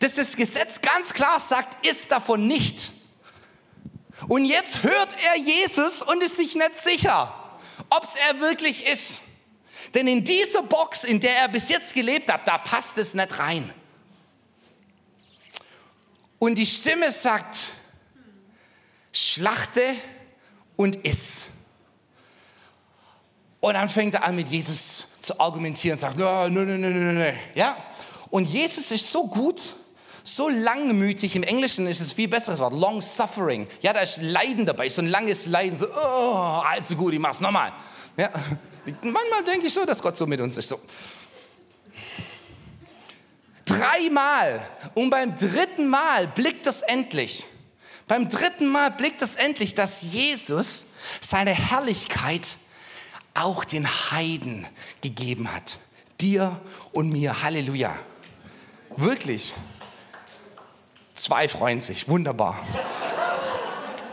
Dass 0.00 0.14
das 0.14 0.34
Gesetz 0.34 0.80
ganz 0.80 1.14
klar 1.14 1.38
sagt, 1.38 1.86
ist 1.86 2.10
davon 2.10 2.46
nicht. 2.46 2.90
Und 4.28 4.44
jetzt 4.44 4.82
hört 4.82 5.16
er 5.24 5.36
Jesus 5.36 6.02
und 6.02 6.22
ist 6.22 6.36
sich 6.36 6.54
nicht 6.54 6.76
sicher, 6.76 7.34
ob 7.88 8.04
es 8.04 8.16
er 8.16 8.40
wirklich 8.40 8.86
ist. 8.86 9.20
Denn 9.94 10.06
in 10.06 10.24
dieser 10.24 10.62
Box, 10.62 11.04
in 11.04 11.20
der 11.20 11.36
er 11.36 11.48
bis 11.48 11.68
jetzt 11.68 11.94
gelebt 11.94 12.30
hat, 12.30 12.46
da 12.46 12.58
passt 12.58 12.98
es 12.98 13.14
nicht 13.14 13.38
rein. 13.38 13.72
Und 16.38 16.56
die 16.56 16.66
Stimme 16.66 17.12
sagt, 17.12 17.70
schlachte 19.12 19.96
und 20.76 20.96
iss. 21.04 21.46
Und 23.60 23.74
dann 23.74 23.88
fängt 23.88 24.14
er 24.14 24.24
an 24.24 24.36
mit 24.36 24.48
Jesus 24.48 25.06
zu 25.20 25.38
argumentieren 25.38 25.96
und 25.96 26.00
sagt, 26.00 26.18
nein, 26.18 26.52
nein, 26.54 26.66
nein, 26.66 26.80
nein, 26.80 27.14
nein. 27.14 27.38
Ja? 27.54 27.76
Und 28.30 28.44
Jesus 28.44 28.90
ist 28.90 29.10
so 29.10 29.26
gut, 29.26 29.74
so 30.22 30.48
langmütig, 30.48 31.36
im 31.36 31.42
Englischen 31.42 31.86
ist 31.86 32.00
es 32.00 32.12
viel 32.12 32.28
besseres 32.28 32.58
Wort, 32.60 32.72
long 32.72 33.00
suffering. 33.00 33.66
Ja, 33.80 33.92
da 33.92 34.00
ist 34.00 34.20
Leiden 34.22 34.66
dabei, 34.66 34.88
so 34.88 35.02
ein 35.02 35.08
langes 35.08 35.46
Leiden, 35.46 35.76
so, 35.76 35.86
oh, 35.88 36.62
allzu 36.64 36.96
gut, 36.96 37.14
ich 37.14 37.20
mach's 37.20 37.40
nochmal. 37.40 37.72
Ja? 38.16 38.30
Manchmal 39.02 39.44
denke 39.46 39.66
ich 39.66 39.72
so, 39.72 39.84
dass 39.84 40.00
Gott 40.00 40.16
so 40.16 40.26
mit 40.26 40.40
uns 40.40 40.56
ist. 40.58 40.68
So. 40.68 40.80
Dreimal 43.64 44.66
und 44.94 45.10
beim 45.10 45.36
dritten 45.36 45.88
Mal 45.88 46.26
blickt 46.28 46.66
es 46.66 46.82
endlich. 46.82 47.46
Beim 48.08 48.28
dritten 48.28 48.66
Mal 48.66 48.90
blickt 48.90 49.22
es 49.22 49.36
endlich, 49.36 49.74
dass 49.74 50.02
Jesus 50.02 50.86
seine 51.20 51.52
Herrlichkeit 51.52 52.56
auch 53.34 53.64
den 53.64 53.86
Heiden 53.86 54.66
gegeben 55.00 55.52
hat. 55.54 55.78
Dir 56.20 56.60
und 56.92 57.10
mir. 57.10 57.42
Halleluja. 57.42 57.94
Wirklich. 58.96 59.54
Zwei 61.20 61.48
freuen 61.48 61.82
sich. 61.82 62.08
Wunderbar. 62.08 62.58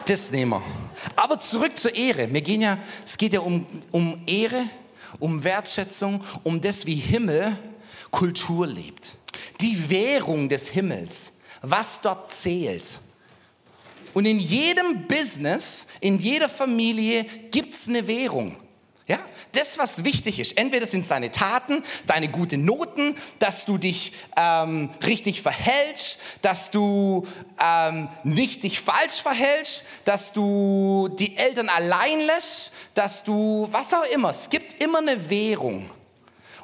Das 0.08 0.30
nehmen 0.30 0.52
wir. 0.52 0.64
Aber 1.16 1.40
zurück 1.40 1.78
zur 1.78 1.96
Ehre. 1.96 2.34
Wir 2.34 2.42
gehen 2.42 2.62
ja, 2.62 2.78
es 3.06 3.18
geht 3.18 3.32
ja 3.32 3.40
um, 3.40 3.66
um 3.92 4.22
Ehre, 4.28 4.66
um 5.18 5.42
Wertschätzung, 5.42 6.22
um 6.44 6.60
das, 6.60 6.86
wie 6.86 6.96
Himmel 6.96 7.56
Kultur 8.12 8.68
lebt. 8.68 9.16
Die 9.62 9.90
Währung 9.90 10.50
des 10.50 10.68
Himmels, 10.68 11.32
was 11.62 12.02
dort 12.02 12.34
zählt. 12.34 13.00
Und 14.14 14.26
in 14.26 14.40
jedem 14.40 15.08
Business, 15.08 15.88
in 16.02 16.18
jeder 16.18 16.50
Familie 16.50 17.24
gibt 17.52 17.74
es 17.74 17.88
eine 17.88 18.06
Währung. 18.06 18.58
Ja, 19.08 19.20
das, 19.54 19.78
was 19.78 20.04
wichtig 20.04 20.38
ist, 20.38 20.58
entweder 20.58 20.86
sind 20.86 21.00
es 21.00 21.08
deine 21.08 21.32
Taten, 21.32 21.82
deine 22.08 22.28
guten 22.28 22.66
Noten, 22.66 23.16
dass 23.40 23.64
du 23.64 23.78
dich 23.78 24.12
ähm, 24.36 24.90
richtig 25.06 25.42
verhältst, 25.42 26.20
dass 26.42 26.72
du 26.72 27.26
ähm, 27.64 28.10
nicht 28.26 28.64
dich 28.64 28.82
falsch 28.82 29.22
verhältst, 29.22 29.86
dass 30.04 30.34
du 30.34 31.08
die 31.18 31.38
Eltern 31.38 31.70
allein 31.70 32.20
lässt, 32.20 32.74
dass 32.96 33.24
du, 33.24 33.70
was 33.72 33.94
auch 33.94 34.04
immer, 34.14 34.32
es 34.32 34.50
gibt 34.50 34.74
immer 34.82 35.00
eine 35.00 35.30
Währung. 35.30 35.90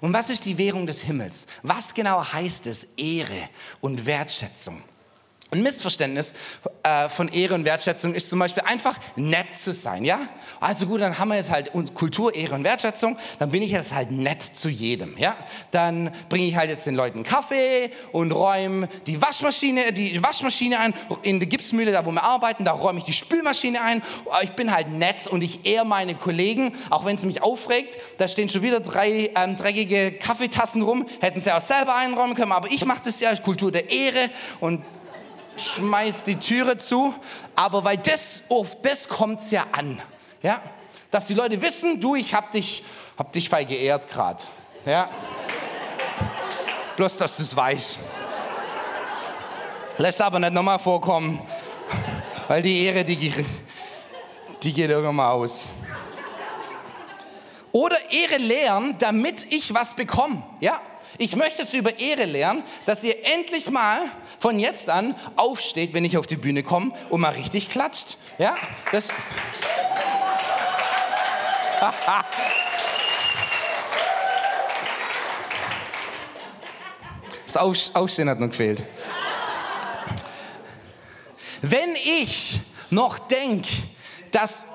Und 0.02 0.12
was 0.12 0.30
ist 0.30 0.44
die 0.44 0.58
Währung 0.58 0.86
des 0.86 1.02
Himmels? 1.02 1.48
Was 1.62 1.94
genau 1.94 2.30
heißt 2.30 2.68
es 2.68 2.84
Ehre 2.98 3.50
und 3.80 4.06
Wertschätzung? 4.06 4.84
Ein 5.54 5.64
Missverständnis 5.64 6.34
äh, 6.82 7.10
von 7.10 7.28
Ehre 7.28 7.54
und 7.54 7.64
Wertschätzung 7.66 8.16
ist 8.16 8.30
zum 8.30 8.40
Beispiel 8.40 8.64
einfach 8.64 8.98
nett 9.16 9.56
zu 9.56 9.72
sein, 9.72 10.04
ja? 10.04 10.20
Also 10.60 10.88
gut, 10.88 11.02
dann 11.02 11.20
haben 11.20 11.30
wir 11.30 11.36
jetzt 11.36 11.52
halt 11.52 11.72
Kultur, 11.94 12.34
Ehre 12.34 12.56
und 12.56 12.64
Wertschätzung, 12.64 13.18
dann 13.38 13.52
bin 13.52 13.62
ich 13.62 13.72
jetzt 13.72 13.94
halt 13.94 14.12
nett 14.12 14.42
zu 14.42 14.70
jedem, 14.70 15.18
ja? 15.18 15.36
Dann 15.72 16.12
bringe 16.30 16.46
ich 16.48 16.56
halt 16.56 16.70
jetzt 16.70 16.88
den 16.88 16.96
Leuten 16.96 17.24
Kaffee 17.24 17.92
und 18.12 18.32
räume 18.32 18.90
die 19.06 19.22
Waschmaschine, 19.22 19.94
die 19.94 20.24
Waschmaschine 20.24 20.80
ein, 20.80 20.94
in 21.22 21.40
der 21.40 21.48
Gipsmühle, 21.48 21.92
da 21.92 22.06
wo 22.06 22.12
wir 22.12 22.24
arbeiten, 22.24 22.66
da 22.66 22.72
räume 22.72 23.00
ich 23.00 23.06
die 23.06 23.14
Spülmaschine 23.14 23.82
ein. 23.82 24.02
Ich 24.42 24.54
bin 24.54 24.74
halt 24.74 24.90
nett 24.90 25.28
und 25.28 25.44
ich 25.44 25.66
ehre 25.66 25.86
meine 25.86 26.16
Kollegen, 26.16 26.74
auch 26.90 27.06
wenn 27.06 27.16
es 27.16 27.26
mich 27.26 27.44
aufregt. 27.44 27.98
Da 28.18 28.28
stehen 28.28 28.50
schon 28.50 28.64
wieder 28.64 28.80
drei 28.80 29.30
ähm, 29.36 29.56
dreckige 29.56 30.14
Kaffeetassen 30.14 30.82
rum, 30.82 31.06
hätten 31.22 31.40
sie 31.40 31.52
auch 31.52 31.62
selber 31.62 31.96
einräumen 31.96 32.36
können, 32.36 32.52
aber 32.52 32.72
ich 32.72 32.86
mache 32.86 33.04
das 33.06 33.20
ja, 33.20 33.36
Kultur 33.36 33.72
der 33.72 33.92
Ehre 33.92 34.30
und 34.60 34.82
schmeißt 35.58 36.28
die 36.28 36.38
Türe 36.38 36.78
zu, 36.78 37.14
aber 37.56 37.84
weil 37.84 37.98
das, 37.98 38.44
auf 38.50 38.82
das 38.82 39.08
kommt 39.08 39.42
es 39.42 39.52
ja 39.52 39.66
an. 39.72 40.02
Ja? 40.42 40.62
Dass 41.12 41.26
die 41.26 41.34
Leute 41.34 41.62
wissen, 41.62 42.00
du, 42.00 42.16
ich 42.16 42.34
hab 42.34 42.52
dich, 42.52 42.84
hab 43.18 43.32
dich 43.32 43.50
feil 43.50 43.66
geehrt 43.66 44.10
gerade. 44.10 44.44
Ja? 44.86 45.10
Bloß, 46.96 47.18
dass 47.18 47.38
du 47.38 47.44
es 47.44 47.56
weißt. 47.56 48.00
Lässt 49.98 50.22
aber 50.22 50.40
nicht 50.40 50.54
nochmal 50.54 50.80
vorkommen, 50.80 51.42
weil 52.48 52.62
die 52.62 52.86
Ehre, 52.86 53.06
die, 53.06 53.32
die 54.64 54.74
geht 54.74 54.90
irgendwann 54.90 55.16
mal 55.16 55.32
aus. 55.32 55.66
Oder 57.72 57.98
Ehre 58.12 58.38
lehren, 58.38 58.96
damit 59.00 59.52
ich 59.52 59.74
was 59.74 59.96
bekomme. 59.96 60.44
Ja? 60.60 60.80
Ich 61.18 61.36
möchte 61.36 61.62
es 61.62 61.74
über 61.74 62.00
Ehre 62.00 62.26
lernen, 62.26 62.64
dass 62.86 63.04
ihr 63.04 63.24
endlich 63.26 63.70
mal 63.70 64.00
von 64.40 64.60
jetzt 64.60 64.90
an 64.90 65.16
aufsteht, 65.36 65.94
wenn 65.94 66.06
ich 66.06 66.18
auf 66.18 66.26
die 66.26 66.38
Bühne 66.38 66.64
komme 66.64 66.94
und 67.10 67.22
mal 67.22 67.34
richtig 67.34 67.70
klatscht. 67.70 68.18
Ja, 68.38 68.56
das. 68.92 69.10
Das 77.46 77.58
Aufstehen 77.94 78.30
hat 78.30 78.40
noch 78.40 78.48
gefehlt. 78.48 78.84
Wenn 81.62 81.96
ich 81.96 82.60
noch 82.90 83.20
denke, 83.20 83.70
dass. 84.32 84.66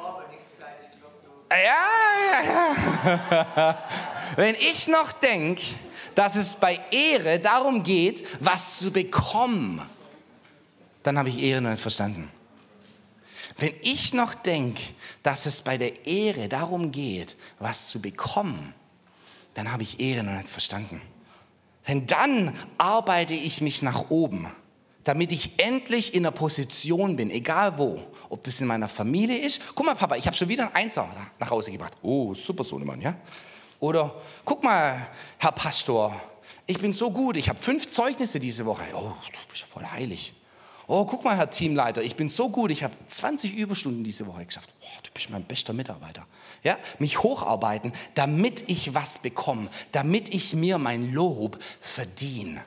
Ja, 1.50 1.58
ja, 1.58 3.16
ja. 3.56 3.78
Wenn 4.36 4.54
ich 4.54 4.86
noch 4.86 5.10
denke, 5.12 5.62
dass 6.18 6.34
es 6.34 6.56
bei 6.56 6.80
Ehre 6.90 7.38
darum 7.38 7.84
geht, 7.84 8.26
was 8.40 8.80
zu 8.80 8.90
bekommen, 8.90 9.80
dann 11.04 11.16
habe 11.16 11.28
ich 11.28 11.40
Ehre 11.40 11.62
nicht 11.62 11.80
verstanden. 11.80 12.32
Wenn 13.56 13.74
ich 13.82 14.12
noch 14.14 14.34
denke, 14.34 14.82
dass 15.22 15.46
es 15.46 15.62
bei 15.62 15.78
der 15.78 16.06
Ehre 16.06 16.48
darum 16.48 16.90
geht, 16.90 17.36
was 17.60 17.90
zu 17.90 18.02
bekommen, 18.02 18.74
dann 19.54 19.70
habe 19.70 19.84
ich 19.84 20.00
Ehre 20.00 20.24
noch 20.24 20.32
nicht 20.32 20.48
verstanden. 20.48 21.00
Denn 21.86 22.04
dann 22.04 22.52
arbeite 22.78 23.34
ich 23.34 23.60
mich 23.60 23.82
nach 23.82 24.10
oben, 24.10 24.48
damit 25.04 25.30
ich 25.30 25.52
endlich 25.58 26.14
in 26.14 26.26
einer 26.26 26.34
Position 26.34 27.14
bin, 27.14 27.30
egal 27.30 27.78
wo. 27.78 28.00
Ob 28.28 28.42
das 28.42 28.60
in 28.60 28.66
meiner 28.66 28.88
Familie 28.88 29.38
ist. 29.38 29.60
Guck 29.72 29.86
mal, 29.86 29.94
Papa, 29.94 30.16
ich 30.16 30.26
habe 30.26 30.36
schon 30.36 30.48
wieder 30.48 30.64
einen 30.64 30.74
Einser 30.74 31.08
nach 31.38 31.50
Hause 31.50 31.70
gebracht. 31.70 31.92
Oh, 32.02 32.34
super 32.34 32.64
Sohnemann, 32.64 33.00
ja? 33.00 33.14
Oder 33.80 34.14
guck 34.44 34.62
mal, 34.64 35.08
Herr 35.38 35.52
Pastor, 35.52 36.14
ich 36.66 36.78
bin 36.78 36.92
so 36.92 37.10
gut, 37.10 37.36
ich 37.36 37.48
habe 37.48 37.60
fünf 37.60 37.88
Zeugnisse 37.88 38.40
diese 38.40 38.66
Woche. 38.66 38.84
Oh, 38.94 39.12
du 39.32 39.38
bist 39.50 39.62
ja 39.62 39.66
voll 39.66 39.86
heilig. 39.86 40.34
Oh, 40.90 41.04
guck 41.04 41.22
mal, 41.22 41.36
Herr 41.36 41.50
Teamleiter, 41.50 42.02
ich 42.02 42.16
bin 42.16 42.30
so 42.30 42.48
gut, 42.48 42.70
ich 42.70 42.82
habe 42.82 42.94
20 43.08 43.54
Überstunden 43.54 44.02
diese 44.02 44.26
Woche 44.26 44.46
geschafft. 44.46 44.70
Oh, 44.80 45.00
du 45.02 45.10
bist 45.12 45.28
mein 45.28 45.44
bester 45.44 45.74
Mitarbeiter. 45.74 46.26
Ja, 46.64 46.78
mich 46.98 47.22
hocharbeiten, 47.22 47.92
damit 48.14 48.64
ich 48.68 48.94
was 48.94 49.18
bekomme, 49.18 49.68
damit 49.92 50.34
ich 50.34 50.54
mir 50.54 50.78
mein 50.78 51.12
Lob 51.12 51.58
verdiene. 51.82 52.64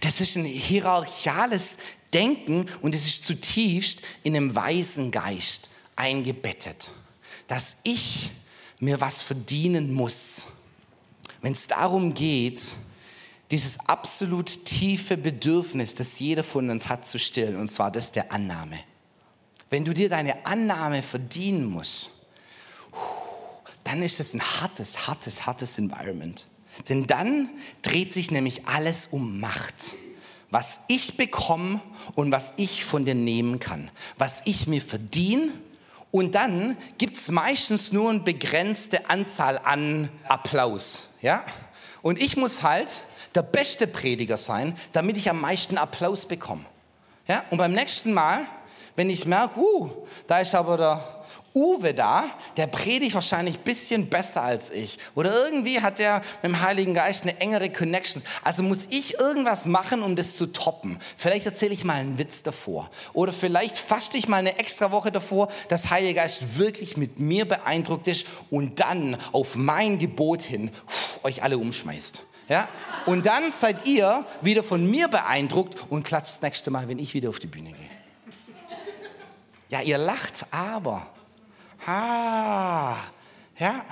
Das 0.00 0.20
ist 0.20 0.36
ein 0.36 0.44
hierarchiales 0.44 1.78
Denken 2.14 2.66
und 2.80 2.94
es 2.94 3.06
ist 3.06 3.24
zutiefst 3.24 4.02
in 4.22 4.36
einem 4.36 4.54
weisen 4.54 5.10
Geist 5.10 5.70
eingebettet, 5.96 6.90
dass 7.48 7.78
ich 7.82 8.30
mir 8.82 9.00
was 9.00 9.22
verdienen 9.22 9.94
muss. 9.94 10.48
Wenn 11.40 11.52
es 11.52 11.68
darum 11.68 12.14
geht, 12.14 12.74
dieses 13.52 13.78
absolut 13.88 14.64
tiefe 14.64 15.16
Bedürfnis, 15.16 15.94
das 15.94 16.18
jeder 16.18 16.42
von 16.42 16.68
uns 16.68 16.88
hat, 16.88 17.06
zu 17.06 17.18
stillen, 17.18 17.56
und 17.56 17.68
zwar 17.68 17.92
das 17.92 18.10
der 18.10 18.32
Annahme. 18.32 18.76
Wenn 19.70 19.84
du 19.84 19.94
dir 19.94 20.08
deine 20.08 20.44
Annahme 20.44 21.04
verdienen 21.04 21.64
musst, 21.66 22.10
dann 23.84 24.02
ist 24.02 24.18
das 24.18 24.34
ein 24.34 24.42
hartes, 24.42 25.06
hartes, 25.06 25.46
hartes 25.46 25.78
Environment. 25.78 26.46
Denn 26.88 27.06
dann 27.06 27.50
dreht 27.82 28.12
sich 28.12 28.32
nämlich 28.32 28.66
alles 28.66 29.06
um 29.06 29.38
Macht. 29.38 29.94
was 30.52 30.80
ich 30.86 31.16
bekomme 31.16 31.80
und 32.14 32.30
was 32.30 32.52
ich 32.58 32.84
von 32.84 33.06
dir 33.06 33.14
nehmen 33.14 33.58
kann, 33.58 33.90
was 34.18 34.42
ich 34.44 34.66
mir 34.66 34.82
verdiene. 34.82 35.50
Und 36.12 36.34
dann 36.34 36.76
gibt 36.98 37.16
es 37.16 37.30
meistens 37.30 37.90
nur 37.90 38.10
eine 38.10 38.20
begrenzte 38.20 39.08
Anzahl 39.08 39.58
an 39.58 40.10
Applaus. 40.28 41.14
Ja? 41.22 41.42
Und 42.02 42.22
ich 42.22 42.36
muss 42.36 42.62
halt 42.62 43.00
der 43.34 43.42
beste 43.42 43.86
Prediger 43.86 44.36
sein, 44.36 44.76
damit 44.92 45.16
ich 45.16 45.30
am 45.30 45.40
meisten 45.40 45.78
Applaus 45.78 46.26
bekomme. 46.26 46.66
Ja? 47.26 47.44
Und 47.50 47.56
beim 47.56 47.72
nächsten 47.72 48.12
Mal, 48.12 48.44
wenn 48.94 49.08
ich 49.08 49.24
merke, 49.24 49.58
uh, 49.58 49.90
da 50.26 50.40
ist 50.40 50.54
aber 50.54 50.76
der 50.76 51.21
Uwe 51.54 51.92
da, 51.92 52.26
der 52.56 52.66
predigt 52.66 53.14
wahrscheinlich 53.14 53.58
ein 53.58 53.64
bisschen 53.64 54.08
besser 54.08 54.42
als 54.42 54.70
ich. 54.70 54.98
Oder 55.14 55.32
irgendwie 55.44 55.80
hat 55.80 56.00
er 56.00 56.20
mit 56.42 56.44
dem 56.44 56.60
Heiligen 56.60 56.94
Geist 56.94 57.22
eine 57.22 57.38
engere 57.40 57.70
Connection. 57.70 58.22
Also 58.42 58.62
muss 58.62 58.86
ich 58.90 59.18
irgendwas 59.18 59.66
machen, 59.66 60.02
um 60.02 60.16
das 60.16 60.36
zu 60.36 60.46
toppen. 60.46 60.98
Vielleicht 61.16 61.44
erzähle 61.46 61.74
ich 61.74 61.84
mal 61.84 61.94
einen 61.94 62.18
Witz 62.18 62.42
davor. 62.42 62.90
Oder 63.12 63.32
vielleicht 63.32 63.76
faste 63.76 64.16
ich 64.16 64.28
mal 64.28 64.38
eine 64.38 64.58
extra 64.58 64.92
Woche 64.92 65.12
davor, 65.12 65.48
dass 65.68 65.90
Heilige 65.90 66.14
Geist 66.14 66.58
wirklich 66.58 66.96
mit 66.96 67.18
mir 67.18 67.46
beeindruckt 67.46 68.08
ist 68.08 68.26
und 68.50 68.80
dann 68.80 69.18
auf 69.32 69.54
mein 69.54 69.98
Gebot 69.98 70.42
hin 70.42 70.70
euch 71.22 71.42
alle 71.42 71.58
umschmeißt. 71.58 72.22
Ja? 72.48 72.68
Und 73.06 73.26
dann 73.26 73.52
seid 73.52 73.86
ihr 73.86 74.24
wieder 74.40 74.64
von 74.64 74.90
mir 74.90 75.08
beeindruckt 75.08 75.84
und 75.90 76.02
klatscht 76.04 76.34
das 76.34 76.42
nächste 76.42 76.70
Mal, 76.70 76.88
wenn 76.88 76.98
ich 76.98 77.14
wieder 77.14 77.28
auf 77.28 77.38
die 77.38 77.46
Bühne 77.46 77.70
gehe. 77.70 77.90
Ja, 79.68 79.80
ihr 79.80 79.96
lacht, 79.96 80.44
aber 80.50 81.06
Ah, 81.86 82.96
ja. 83.58 83.84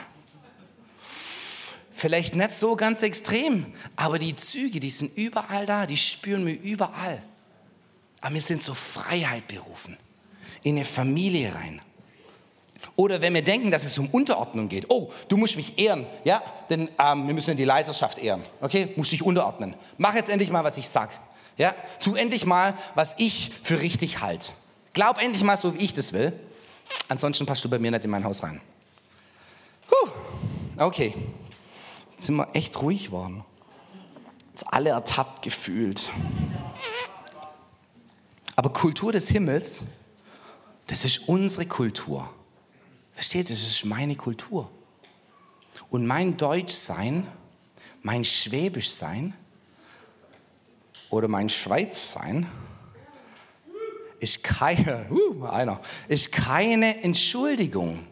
Vielleicht 1.93 2.35
nicht 2.35 2.55
so 2.55 2.77
ganz 2.77 3.03
extrem, 3.03 3.75
aber 3.95 4.19
die 4.19 4.35
Züge, 4.35 4.81
die 4.81 4.91
sind 4.91 5.17
überall 5.17 5.67
da, 5.67 5.87
die 5.87 5.99
spüren 5.99 6.47
wir 6.47 6.59
überall. 6.61 7.21
Aber 8.23 8.35
wir 8.35 8.41
sind 8.41 8.63
zur 8.63 8.75
Freiheit 8.75 9.49
berufen, 9.49 9.97
in 10.63 10.77
eine 10.77 10.85
Familie 10.85 11.55
rein. 11.55 11.83
Oder 12.97 13.21
wenn 13.21 13.35
wir 13.35 13.43
denken, 13.43 13.71
dass 13.71 13.85
es 13.85 13.99
um 13.99 14.09
Unterordnung 14.09 14.69
geht. 14.69 14.89
Oh, 14.89 15.13
du 15.29 15.37
musst 15.37 15.57
mich 15.57 15.79
ehren, 15.79 16.07
ja? 16.25 16.43
Denn 16.71 16.89
ähm, 16.99 17.27
wir 17.27 17.35
müssen 17.35 17.57
die 17.57 17.65
Leiterschaft 17.65 18.19
ehren, 18.19 18.43
okay? 18.61 18.93
Musst 18.97 19.13
dich 19.13 19.23
unterordnen. 19.23 19.75
Mach 19.99 20.15
jetzt 20.15 20.31
endlich 20.31 20.51
mal, 20.51 20.65
was 20.65 20.77
ich 20.79 20.89
sag, 20.89 21.11
ja? 21.59 21.75
Tu 22.03 22.15
endlich 22.15 22.47
mal, 22.47 22.75
was 22.95 23.15
ich 23.19 23.53
für 23.63 23.81
richtig 23.81 24.21
halte. 24.21 24.53
Glaub 24.93 25.23
endlich 25.23 25.43
mal 25.43 25.57
so, 25.57 25.75
wie 25.75 25.85
ich 25.85 25.95
das 25.95 26.13
will. 26.13 26.33
Ansonsten 27.09 27.47
passt 27.47 27.65
du 27.65 27.69
bei 27.69 27.79
mir 27.79 27.91
nicht 27.91 28.05
in 28.05 28.11
mein 28.11 28.25
Haus 28.25 28.43
rein. 28.43 28.61
Puh. 29.89 30.11
Okay, 30.77 31.15
jetzt 32.13 32.27
sind 32.27 32.37
wir 32.37 32.49
echt 32.55 32.81
ruhig 32.81 33.07
geworden. 33.07 33.45
Jetzt 34.51 34.73
alle 34.73 34.91
ertappt 34.91 35.43
gefühlt. 35.43 36.09
Aber 38.57 38.73
Kultur 38.73 39.13
des 39.13 39.29
Himmels, 39.29 39.85
das 40.87 41.05
ist 41.05 41.29
unsere 41.29 41.67
Kultur. 41.67 42.29
Versteht, 43.13 43.51
das 43.51 43.61
ist 43.61 43.85
meine 43.85 44.17
Kultur. 44.17 44.71
Und 45.89 46.07
mein 46.07 46.37
Deutschsein, 46.37 47.27
mein 48.03 48.25
Schwäbischsein 48.25 49.35
oder 51.11 51.27
mein 51.27 51.49
Schweizsein, 51.49 52.47
ist 54.21 54.45
keine, 54.45 55.07
uh, 55.11 55.45
einer, 55.45 55.81
ist 56.09 56.31
keine 56.31 57.03
Entschuldigung 57.03 58.07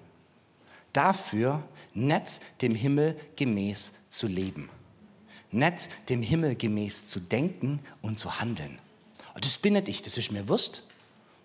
dafür, 0.93 1.63
nicht 1.95 2.41
dem 2.63 2.75
Himmel 2.75 3.19
gemäß 3.37 3.93
zu 4.09 4.27
leben. 4.27 4.71
Nicht 5.51 5.89
dem 6.09 6.23
Himmel 6.23 6.57
gemäß 6.57 7.09
zu 7.09 7.21
denken 7.21 7.81
und 8.03 8.19
zu 8.19 8.41
handeln. 8.41 8.79
Das 9.41 9.59
bin 9.59 9.75
nicht 9.75 9.89
ich, 9.89 10.03
das 10.03 10.19
ist 10.19 10.33
mir 10.33 10.49
Wurst. 10.49 10.83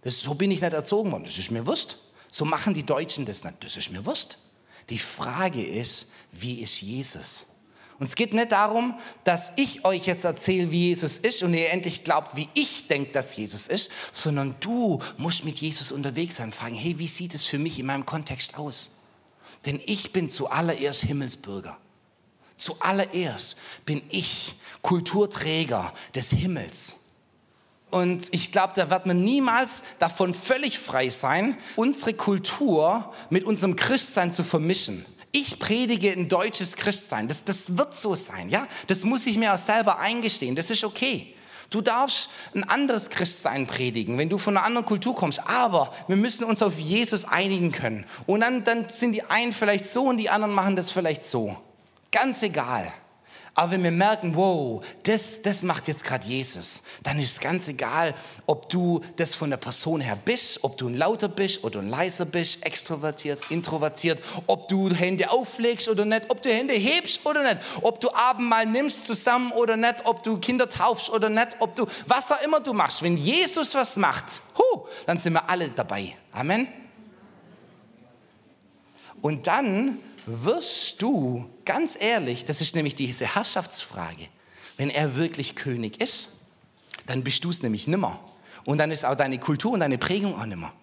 Das, 0.01 0.19
so 0.19 0.33
bin 0.33 0.51
ich 0.51 0.61
nicht 0.61 0.73
erzogen 0.73 1.11
worden, 1.11 1.23
das 1.25 1.37
ist 1.37 1.51
mir 1.51 1.65
Wurst. 1.65 1.97
So 2.29 2.45
machen 2.45 2.73
die 2.73 2.83
Deutschen 2.83 3.25
das 3.25 3.43
nicht, 3.43 3.63
das 3.63 3.77
ist 3.77 3.91
mir 3.91 4.05
Wurst. 4.05 4.37
Die 4.89 4.99
Frage 4.99 5.63
ist, 5.63 6.11
wie 6.31 6.61
ist 6.61 6.81
Jesus? 6.81 7.45
Und 7.99 8.07
es 8.07 8.15
geht 8.15 8.33
nicht 8.33 8.51
darum, 8.51 8.97
dass 9.23 9.53
ich 9.55 9.85
euch 9.85 10.05
jetzt 10.07 10.25
erzähle, 10.25 10.71
wie 10.71 10.87
Jesus 10.89 11.19
ist 11.19 11.43
und 11.43 11.53
ihr 11.53 11.71
endlich 11.71 12.03
glaubt, 12.03 12.35
wie 12.35 12.49
ich 12.53 12.87
denke, 12.87 13.11
dass 13.11 13.35
Jesus 13.35 13.67
ist, 13.67 13.91
sondern 14.11 14.55
du 14.59 14.99
musst 15.17 15.45
mit 15.45 15.59
Jesus 15.59 15.91
unterwegs 15.91 16.37
sein 16.37 16.51
fragen, 16.51 16.75
hey, 16.75 16.97
wie 16.97 17.07
sieht 17.07 17.35
es 17.35 17.45
für 17.45 17.59
mich 17.59 17.79
in 17.79 17.85
meinem 17.85 18.05
Kontext 18.05 18.57
aus? 18.57 18.91
Denn 19.65 19.79
ich 19.85 20.11
bin 20.11 20.29
zuallererst 20.29 21.03
Himmelsbürger. 21.03 21.77
Zuallererst 22.57 23.57
bin 23.85 24.01
ich 24.09 24.55
Kulturträger 24.81 25.93
des 26.15 26.31
Himmels. 26.31 26.97
Und 27.89 28.27
ich 28.31 28.51
glaube, 28.51 28.73
da 28.75 28.89
wird 28.89 29.05
man 29.05 29.23
niemals 29.23 29.83
davon 29.99 30.33
völlig 30.33 30.79
frei 30.79 31.09
sein, 31.09 31.57
unsere 31.75 32.15
Kultur 32.15 33.13
mit 33.29 33.43
unserem 33.43 33.75
Christsein 33.75 34.33
zu 34.33 34.43
vermischen 34.43 35.05
ich 35.33 35.57
predige 35.59 36.11
ein 36.11 36.29
deutsches 36.29 36.75
Christsein. 36.75 37.27
Das, 37.27 37.43
das 37.43 37.75
wird 37.75 37.95
so 37.95 38.15
sein, 38.15 38.49
ja? 38.49 38.67
Das 38.87 39.03
muss 39.03 39.25
ich 39.25 39.37
mir 39.37 39.53
auch 39.53 39.57
selber 39.57 39.97
eingestehen. 39.97 40.55
Das 40.55 40.69
ist 40.69 40.83
okay. 40.85 41.35
Du 41.71 41.81
darfst 41.81 42.29
ein 42.53 42.63
anderes 42.63 43.09
Christsein 43.09 43.65
predigen, 43.65 44.19
wenn 44.19 44.29
du 44.29 44.37
von 44.37 44.55
einer 44.55 44.65
anderen 44.65 44.85
Kultur 44.85 45.15
kommst. 45.15 45.41
Aber 45.49 45.91
wir 46.07 46.17
müssen 46.17 46.43
uns 46.43 46.61
auf 46.61 46.77
Jesus 46.79 47.25
einigen 47.25 47.71
können. 47.71 48.05
Und 48.27 48.41
dann, 48.41 48.63
dann 48.63 48.89
sind 48.89 49.13
die 49.13 49.23
einen 49.23 49.53
vielleicht 49.53 49.87
so 49.87 50.03
und 50.03 50.17
die 50.17 50.29
anderen 50.29 50.53
machen 50.53 50.75
das 50.75 50.91
vielleicht 50.91 51.23
so. 51.23 51.57
Ganz 52.11 52.43
egal. 52.43 52.93
Aber 53.55 53.73
wenn 53.73 53.83
wir 53.83 53.91
merken, 53.91 54.35
wow, 54.35 54.83
das, 55.03 55.43
das 55.43 55.61
macht 55.61 55.87
jetzt 55.87 56.03
gerade 56.03 56.27
Jesus, 56.27 56.81
dann 57.03 57.19
ist 57.19 57.33
es 57.33 57.39
ganz 57.39 57.67
egal, 57.67 58.15
ob 58.47 58.67
du 58.69 59.01
das 59.15 59.35
von 59.35 59.51
der 59.51 59.57
Person 59.57 60.01
her 60.01 60.17
bist, 60.23 60.63
ob 60.63 60.75
du 60.77 60.87
ein 60.87 60.95
lauter 60.95 61.27
bist 61.27 61.63
oder 61.63 61.79
ein 61.79 61.87
leiser 61.87 62.25
bist, 62.25 62.65
extrovertiert, 62.65 63.51
introvertiert, 63.51 64.23
ob 64.47 64.67
du 64.69 64.89
Hände 64.89 65.29
auflegst 65.29 65.87
oder 65.87 66.03
nicht, 66.03 66.29
ob 66.29 66.41
du 66.41 66.49
Hände 66.49 66.73
hebst 66.73 67.23
oder 67.27 67.43
nicht, 67.43 67.59
ob 67.83 67.99
du 67.99 68.09
Abendmahl 68.11 68.65
nimmst 68.65 69.05
zusammen 69.05 69.51
oder 69.51 69.77
nicht, 69.77 70.05
ob 70.05 70.23
du 70.23 70.39
Kinder 70.39 70.67
taufst 70.67 71.11
oder 71.11 71.29
nicht, 71.29 71.57
ob 71.59 71.75
du, 71.75 71.85
was 72.07 72.31
auch 72.31 72.41
immer 72.41 72.59
du 72.59 72.73
machst. 72.73 73.03
Wenn 73.03 73.17
Jesus 73.17 73.75
was 73.75 73.97
macht, 73.97 74.41
hu, 74.57 74.87
dann 75.05 75.19
sind 75.19 75.33
wir 75.33 75.47
alle 75.47 75.69
dabei. 75.69 76.15
Amen. 76.31 76.82
Und 79.23 79.47
dann 79.47 79.99
wirst 80.25 81.01
du, 81.01 81.49
ganz 81.63 81.97
ehrlich, 81.97 82.43
das 82.43 82.59
ist 82.59 82.75
nämlich 82.75 82.93
diese 82.93 83.35
Herrschaftsfrage, 83.35 84.27
wenn 84.75 84.89
er 84.89 85.15
wirklich 85.15 85.55
König 85.55 86.01
ist, 86.01 86.27
dann 87.05 87.23
bist 87.23 87.45
du 87.45 87.49
es 87.49 87.63
nämlich 87.63 87.87
nimmer. 87.87 88.19
Und 88.65 88.79
dann 88.79 88.91
ist 88.91 89.05
auch 89.05 89.15
deine 89.15 89.39
Kultur 89.39 89.71
und 89.71 89.79
deine 89.79 89.97
Prägung 89.97 90.37
auch 90.37 90.45
nimmer. 90.45 90.73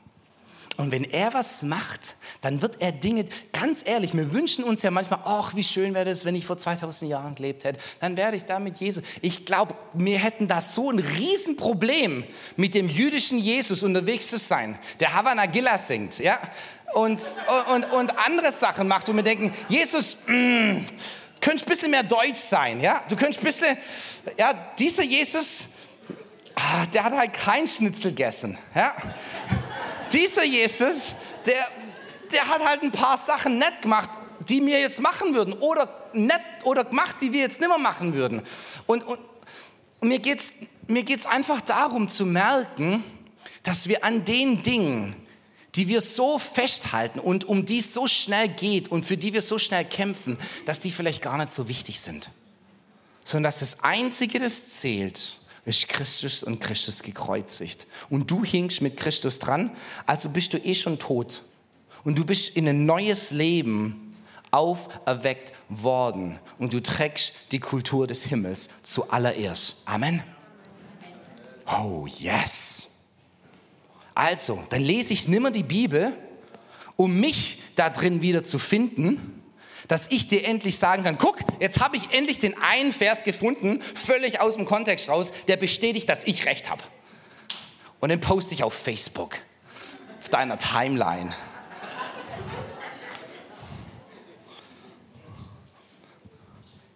Und 0.78 0.90
wenn 0.90 1.04
er 1.04 1.34
was 1.34 1.62
macht, 1.62 2.14
dann 2.40 2.62
wird 2.62 2.80
er 2.80 2.92
Dinge, 2.92 3.26
ganz 3.52 3.82
ehrlich, 3.84 4.14
wir 4.14 4.32
wünschen 4.32 4.64
uns 4.64 4.80
ja 4.80 4.90
manchmal, 4.90 5.20
ach, 5.26 5.54
wie 5.54 5.62
schön 5.62 5.92
wäre 5.92 6.06
das, 6.06 6.24
wenn 6.24 6.34
ich 6.34 6.46
vor 6.46 6.56
2000 6.56 7.10
Jahren 7.10 7.34
gelebt 7.34 7.64
hätte. 7.64 7.78
Dann 8.00 8.16
werde 8.16 8.38
ich 8.38 8.46
da 8.46 8.58
mit 8.58 8.78
Jesus. 8.78 9.02
Ich 9.20 9.44
glaube, 9.44 9.74
wir 9.92 10.18
hätten 10.18 10.48
da 10.48 10.62
so 10.62 10.90
ein 10.90 10.98
Riesenproblem, 10.98 12.24
mit 12.56 12.74
dem 12.74 12.88
jüdischen 12.88 13.38
Jesus 13.38 13.82
unterwegs 13.82 14.28
zu 14.28 14.38
sein, 14.38 14.78
der 15.00 15.12
Havana 15.12 15.44
Gilla 15.44 15.76
singt, 15.76 16.18
ja? 16.18 16.38
Und, 16.94 17.22
und, 17.72 17.84
und 17.92 18.18
andere 18.18 18.52
Sachen 18.52 18.88
macht, 18.88 19.08
wo 19.08 19.14
wir 19.14 19.22
denken, 19.22 19.54
Jesus, 19.68 20.16
mm, 20.26 20.84
könntest 21.40 21.66
ein 21.66 21.68
bisschen 21.68 21.90
mehr 21.90 22.02
deutsch 22.02 22.40
sein, 22.40 22.80
ja? 22.80 23.02
Du 23.08 23.16
könntest 23.16 23.40
ein 23.40 23.44
bisschen, 23.44 23.78
ja, 24.36 24.52
dieser 24.78 25.04
Jesus, 25.04 25.68
ah, 26.54 26.86
der 26.86 27.04
hat 27.04 27.12
halt 27.12 27.32
kein 27.32 27.66
Schnitzel 27.68 28.10
gegessen, 28.10 28.58
ja? 28.74 28.94
Dieser 30.12 30.44
Jesus, 30.44 31.14
der, 31.46 31.68
der 32.32 32.48
hat 32.48 32.64
halt 32.64 32.82
ein 32.82 32.90
paar 32.90 33.18
Sachen 33.18 33.58
nett 33.58 33.82
gemacht, 33.82 34.10
die 34.48 34.64
wir 34.66 34.80
jetzt 34.80 35.00
machen 35.00 35.34
würden 35.34 35.52
oder 35.54 35.88
nett 36.12 36.40
oder 36.64 36.84
gemacht, 36.84 37.16
die 37.20 37.32
wir 37.32 37.40
jetzt 37.40 37.60
nicht 37.60 37.68
mehr 37.68 37.78
machen 37.78 38.14
würden. 38.14 38.42
Und, 38.86 39.06
und, 39.06 39.20
und 40.00 40.08
mir 40.08 40.18
geht 40.18 40.40
es 40.40 40.54
mir 40.90 41.04
geht's 41.04 41.24
einfach 41.24 41.60
darum 41.60 42.08
zu 42.08 42.26
merken, 42.26 43.04
dass 43.62 43.88
wir 43.88 44.04
an 44.04 44.24
den 44.24 44.62
Dingen, 44.62 45.14
die 45.74 45.88
wir 45.88 46.00
so 46.00 46.38
festhalten 46.38 47.20
und 47.20 47.44
um 47.44 47.64
die 47.64 47.78
es 47.78 47.92
so 47.92 48.06
schnell 48.06 48.48
geht 48.48 48.88
und 48.88 49.04
für 49.04 49.16
die 49.16 49.32
wir 49.32 49.42
so 49.42 49.58
schnell 49.58 49.84
kämpfen, 49.84 50.36
dass 50.66 50.80
die 50.80 50.90
vielleicht 50.90 51.22
gar 51.22 51.38
nicht 51.38 51.50
so 51.50 51.68
wichtig 51.68 52.00
sind. 52.00 52.30
Sondern 53.22 53.44
dass 53.44 53.60
das 53.60 53.80
Einzige, 53.82 54.38
das 54.38 54.68
zählt, 54.68 55.38
ist 55.64 55.88
Christus 55.88 56.42
und 56.42 56.60
Christus 56.60 57.02
gekreuzigt. 57.02 57.86
Und 58.08 58.30
du 58.30 58.44
hinkst 58.44 58.82
mit 58.82 58.96
Christus 58.96 59.38
dran, 59.38 59.70
also 60.06 60.30
bist 60.30 60.52
du 60.52 60.58
eh 60.58 60.74
schon 60.74 60.98
tot. 60.98 61.42
Und 62.02 62.18
du 62.18 62.24
bist 62.24 62.56
in 62.56 62.66
ein 62.66 62.86
neues 62.86 63.30
Leben 63.30 64.16
auferweckt 64.50 65.52
worden. 65.68 66.40
Und 66.58 66.72
du 66.72 66.82
trägst 66.82 67.34
die 67.52 67.60
Kultur 67.60 68.06
des 68.06 68.24
Himmels 68.24 68.68
zuallererst. 68.82 69.82
Amen. 69.84 70.22
Oh, 71.66 72.06
yes. 72.06 72.89
Also, 74.14 74.62
dann 74.70 74.82
lese 74.82 75.12
ich 75.12 75.28
nimmer 75.28 75.50
die 75.50 75.62
Bibel, 75.62 76.12
um 76.96 77.20
mich 77.20 77.58
da 77.76 77.90
drin 77.90 78.22
wieder 78.22 78.44
zu 78.44 78.58
finden, 78.58 79.42
dass 79.88 80.08
ich 80.10 80.28
dir 80.28 80.44
endlich 80.44 80.78
sagen 80.78 81.02
kann, 81.02 81.18
guck, 81.18 81.38
jetzt 81.58 81.80
habe 81.80 81.96
ich 81.96 82.12
endlich 82.12 82.38
den 82.38 82.54
einen 82.60 82.92
Vers 82.92 83.24
gefunden, 83.24 83.80
völlig 83.82 84.40
aus 84.40 84.54
dem 84.56 84.64
Kontext 84.64 85.08
raus, 85.08 85.32
der 85.48 85.56
bestätigt, 85.56 86.08
dass 86.08 86.24
ich 86.24 86.46
recht 86.46 86.70
habe. 86.70 86.84
Und 87.98 88.10
den 88.10 88.20
poste 88.20 88.54
ich 88.54 88.62
auf 88.62 88.74
Facebook, 88.74 89.38
auf 90.18 90.28
deiner 90.28 90.58
Timeline. 90.58 91.34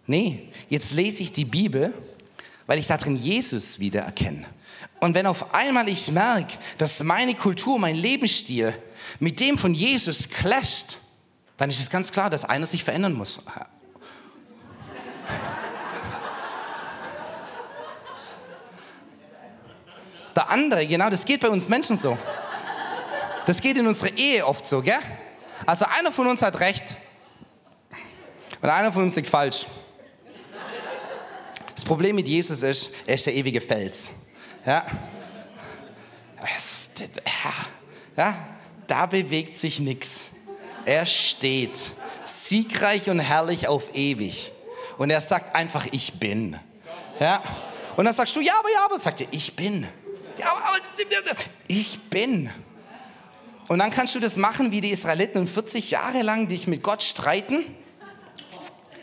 Nee, 0.07 0.49
jetzt 0.69 0.93
lese 0.93 1.23
ich 1.23 1.31
die 1.31 1.45
Bibel, 1.45 1.93
weil 2.67 2.79
ich 2.79 2.87
darin 2.87 3.15
Jesus 3.15 3.79
wiedererkenne. 3.79 4.45
Und 4.99 5.13
wenn 5.13 5.27
auf 5.27 5.53
einmal 5.53 5.87
ich 5.89 6.11
merke, 6.11 6.57
dass 6.77 7.03
meine 7.03 7.35
Kultur, 7.35 7.77
mein 7.77 7.95
Lebensstil 7.95 8.73
mit 9.19 9.39
dem 9.39 9.57
von 9.57 9.73
Jesus 9.73 10.29
clasht, 10.29 10.97
dann 11.57 11.69
ist 11.69 11.79
es 11.79 11.89
ganz 11.89 12.11
klar, 12.11 12.29
dass 12.29 12.45
einer 12.45 12.65
sich 12.65 12.83
verändern 12.83 13.13
muss. 13.13 13.41
Der 20.35 20.49
andere, 20.49 20.85
genau, 20.85 21.09
das 21.09 21.23
geht 21.23 21.39
bei 21.39 21.49
uns 21.49 21.69
Menschen 21.69 21.95
so. 21.95 22.17
Das 23.45 23.61
geht 23.61 23.77
in 23.77 23.87
unserer 23.87 24.17
Ehe 24.17 24.45
oft 24.45 24.65
so, 24.65 24.81
gell? 24.81 24.99
Also 25.65 25.85
einer 25.85 26.11
von 26.11 26.27
uns 26.27 26.41
hat 26.41 26.59
recht 26.59 26.95
und 28.61 28.69
einer 28.69 28.91
von 28.91 29.03
uns 29.03 29.15
liegt 29.15 29.29
falsch. 29.29 29.65
Das 31.73 31.85
Problem 31.85 32.15
mit 32.15 32.27
Jesus 32.27 32.63
ist, 32.63 32.91
er 33.05 33.15
ist 33.15 33.25
der 33.25 33.33
ewige 33.33 33.61
Fels. 33.61 34.09
Ja? 34.65 34.85
ja? 38.17 38.35
Da 38.87 39.05
bewegt 39.05 39.57
sich 39.57 39.79
nichts. 39.79 40.29
Er 40.85 41.05
steht 41.05 41.77
siegreich 42.23 43.09
und 43.09 43.19
herrlich 43.19 43.67
auf 43.67 43.95
ewig. 43.95 44.51
Und 44.97 45.09
er 45.09 45.21
sagt 45.21 45.55
einfach, 45.55 45.87
ich 45.91 46.13
bin. 46.13 46.57
Ja? 47.19 47.41
Und 47.95 48.05
dann 48.05 48.13
sagst 48.13 48.35
du, 48.35 48.41
ja, 48.41 48.53
aber 48.59 48.71
ja, 48.71 48.85
aber 48.85 48.99
sagt 48.99 49.21
er, 49.21 49.27
ich 49.31 49.55
bin. 49.55 49.87
Ja, 50.37 50.51
aber, 50.51 50.65
aber 50.65 50.77
ich 51.67 51.99
bin. 52.09 52.49
Und 53.67 53.79
dann 53.79 53.89
kannst 53.89 54.13
du 54.15 54.19
das 54.19 54.37
machen 54.37 54.71
wie 54.71 54.81
die 54.81 54.91
Israeliten 54.91 55.39
und 55.39 55.47
40 55.47 55.91
Jahre 55.91 56.21
lang 56.21 56.47
dich 56.47 56.67
mit 56.67 56.83
Gott 56.83 57.01
streiten. 57.01 57.63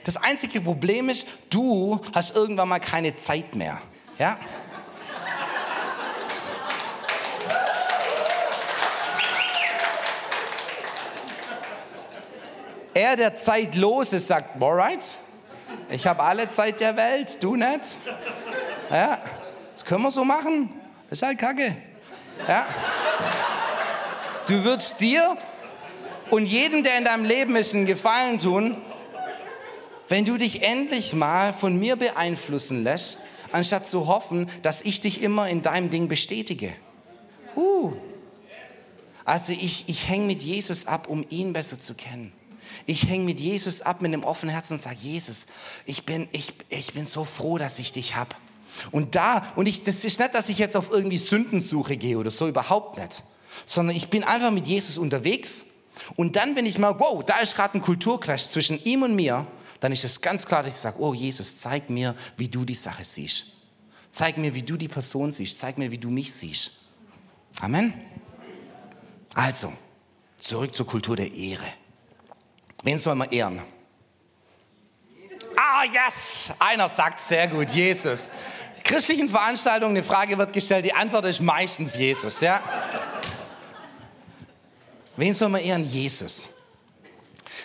Das 0.05 0.17
einzige 0.17 0.61
Problem 0.61 1.09
ist, 1.09 1.27
du 1.51 2.01
hast 2.15 2.37
irgendwann 2.37 2.69
mal 2.69 2.81
keine 2.81 3.17
Zeit 3.17 3.55
mehr. 3.55 3.81
Ja? 4.19 4.39
Er, 12.95 13.17
der 13.17 13.37
zeitlos 13.37 14.13
ist, 14.13 14.29
sagt, 14.29 14.61
alright, 14.61 15.17
ich 15.91 16.07
habe 16.07 16.23
alle 16.23 16.49
Zeit 16.49 16.81
der 16.81 16.97
Welt, 16.97 17.43
du 17.43 17.57
nicht. 17.57 17.99
Ja, 18.91 19.19
das 19.73 19.85
können 19.85 20.03
wir 20.03 20.11
so 20.11 20.25
machen. 20.25 20.71
Das 21.09 21.19
ist 21.19 21.27
halt 21.27 21.39
Kacke. 21.39 21.77
Ja. 22.47 22.67
Du 24.47 24.65
würdest 24.65 25.01
dir 25.01 25.37
und 26.31 26.47
jedem, 26.47 26.83
der 26.83 26.99
in 26.99 27.05
deinem 27.05 27.25
Leben 27.25 27.57
ist, 27.57 27.75
einen 27.75 27.87
Gefallen 27.87 28.39
tun, 28.39 28.77
wenn 30.09 30.25
du 30.25 30.37
dich 30.37 30.63
endlich 30.63 31.15
mal 31.15 31.53
von 31.55 31.79
mir 31.79 31.97
beeinflussen 31.97 32.85
lässt, 32.85 33.19
anstatt 33.53 33.87
zu 33.87 34.07
hoffen, 34.07 34.51
dass 34.63 34.83
ich 34.83 35.01
dich 35.01 35.23
immer 35.23 35.49
in 35.49 35.63
deinem 35.63 35.91
Ding 35.91 36.09
bestätige. 36.09 36.73
Uh. 37.57 37.93
Also 39.25 39.53
ich, 39.53 39.85
ich 39.89 40.09
hänge 40.09 40.27
mit 40.27 40.43
Jesus 40.43 40.87
ab, 40.87 41.09
um 41.09 41.25
ihn 41.29 41.53
besser 41.53 41.81
zu 41.81 41.95
kennen. 41.95 42.33
Ich 42.87 43.09
hänge 43.09 43.25
mit 43.25 43.41
Jesus 43.41 43.83
ab 43.83 44.03
mit 44.03 44.13
einem 44.13 44.25
offenen 44.25 44.55
Herzen 44.55 44.75
und 44.75 44.81
sage, 44.81 44.99
Jesus, 45.01 45.47
ich 45.87 46.05
bin, 46.05 46.29
ich, 46.33 46.55
ich 46.69 46.95
bin 46.95 47.07
so 47.07 47.25
froh, 47.25 47.59
dass 47.59 47.79
ich 47.79 47.93
dich 47.93 48.17
habe. 48.17 48.35
Und 48.91 49.15
da, 49.15 49.53
und 49.57 49.67
ich, 49.67 49.85
das 49.85 50.05
ist 50.05 50.19
nicht, 50.19 50.35
dass 50.35 50.49
ich 50.49 50.59
jetzt 50.59 50.77
auf 50.77 50.91
irgendwie 50.91 51.19
Sündensuche 51.19 51.97
gehe 51.97 52.19
oder 52.19 52.31
so, 52.31 52.49
überhaupt 52.49 52.99
nicht. 52.99 53.23
Sondern 53.67 53.95
ich 53.97 54.09
bin 54.09 54.25
einfach 54.25 54.51
mit 54.51 54.67
Jesus 54.67 54.99
unterwegs. 54.99 55.67
Und 56.17 56.37
dann, 56.37 56.57
wenn 56.57 56.67
ich 56.67 56.79
mal, 56.79 56.99
wow, 56.99 57.23
da 57.25 57.39
ist 57.39 57.55
gerade 57.55 57.79
ein 57.79 57.83
Kulturclash 57.83 58.49
zwischen 58.49 58.83
ihm 58.83 59.03
und 59.03 59.15
mir, 59.15 59.47
dann 59.81 59.93
ist 59.93 60.05
es 60.05 60.21
ganz 60.21 60.47
klar, 60.47 60.63
dass 60.63 60.77
ich 60.77 60.81
sage, 60.81 61.01
oh 61.01 61.13
Jesus, 61.13 61.59
zeig 61.59 61.91
mir, 61.91 62.15
wie 62.37 62.49
du 62.49 62.65
die 62.65 62.75
Sache 62.75 63.05
siehst. 63.05 63.47
Zeig 64.11 64.39
mir, 64.39 64.55
wie 64.55 64.63
du 64.63 64.77
die 64.77 64.89
Person 64.89 65.33
siehst. 65.33 65.59
Zeig 65.59 65.79
mir, 65.79 65.91
wie 65.91 65.99
du 65.99 66.11
mich 66.11 66.33
siehst. 66.33 66.73
Amen. 67.61 67.95
Also, 69.35 69.73
zurück 70.39 70.75
zur 70.75 70.87
Kultur 70.87 71.17
der 71.17 71.33
Ehre. 71.33 71.67
Wen 72.83 72.99
soll 72.99 73.15
man 73.15 73.31
ehren? 73.31 73.61
Ah, 75.57 75.85
yes! 75.85 76.51
Einer 76.59 76.89
sagt 76.89 77.21
sehr 77.21 77.47
gut, 77.49 77.71
Jesus. 77.71 78.31
Christlichen 78.83 79.29
Veranstaltungen, 79.29 79.97
eine 79.97 80.05
Frage 80.05 80.37
wird 80.37 80.53
gestellt, 80.53 80.85
die 80.85 80.93
Antwort 80.93 81.25
ist 81.27 81.41
meistens 81.41 81.97
Jesus, 81.97 82.41
ja? 82.41 82.61
Wen 85.17 85.33
soll 85.33 85.49
man 85.51 85.61
ehren? 85.61 85.85
Jesus. 85.85 86.49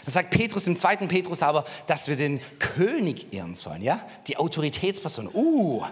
Dann 0.05 0.13
sagt 0.13 0.29
Petrus 0.29 0.67
im 0.67 0.77
zweiten 0.77 1.07
Petrus 1.07 1.41
aber, 1.41 1.65
dass 1.87 2.07
wir 2.07 2.15
den 2.15 2.39
König 2.59 3.33
ehren 3.33 3.55
sollen, 3.55 3.81
ja? 3.81 3.99
Die 4.27 4.37
Autoritätsperson. 4.37 5.29
Uh, 5.33 5.83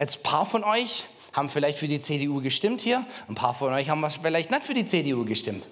jetzt 0.00 0.18
ein 0.18 0.22
paar 0.24 0.46
von 0.46 0.64
euch 0.64 1.06
haben 1.32 1.48
vielleicht 1.48 1.78
für 1.78 1.88
die 1.88 2.00
CDU 2.00 2.40
gestimmt 2.40 2.80
hier, 2.80 3.06
ein 3.28 3.34
paar 3.34 3.54
von 3.54 3.72
euch 3.72 3.88
haben 3.88 4.04
vielleicht 4.10 4.50
nicht 4.50 4.64
für 4.64 4.74
die 4.74 4.86
CDU 4.86 5.24
gestimmt. 5.24 5.68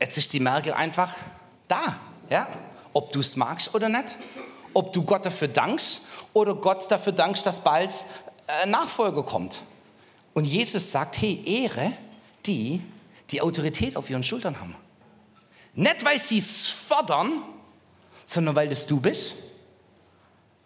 Jetzt 0.00 0.18
ist 0.18 0.32
die 0.32 0.40
Merkel 0.40 0.72
einfach 0.72 1.12
da. 1.68 1.98
Ja? 2.30 2.48
Ob 2.92 3.12
du 3.12 3.20
es 3.20 3.36
magst 3.36 3.74
oder 3.74 3.88
nicht. 3.88 4.16
Ob 4.74 4.92
du 4.92 5.02
Gott 5.02 5.24
dafür 5.24 5.48
dankst 5.48 6.02
oder 6.32 6.54
Gott 6.54 6.90
dafür 6.90 7.12
dankst, 7.12 7.46
dass 7.46 7.60
bald 7.60 7.94
ein 8.62 8.70
Nachfolger 8.70 9.22
kommt. 9.22 9.62
Und 10.34 10.44
Jesus 10.44 10.90
sagt, 10.90 11.20
hey, 11.20 11.42
ehre 11.44 11.92
die, 12.44 12.82
die 13.30 13.40
Autorität 13.40 13.96
auf 13.96 14.10
ihren 14.10 14.22
Schultern 14.22 14.60
haben. 14.60 14.76
Nicht, 15.74 16.04
weil 16.04 16.18
sie 16.18 16.38
es 16.38 16.68
fordern, 16.68 17.42
sondern 18.24 18.54
weil 18.54 18.68
das 18.68 18.86
du 18.86 19.00
bist. 19.00 19.34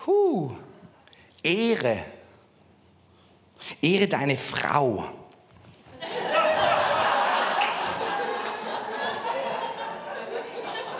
Huh. 0.06 0.50
Ehre. 1.42 2.04
Ehre 3.80 4.08
deine 4.08 4.36
Frau. 4.36 5.04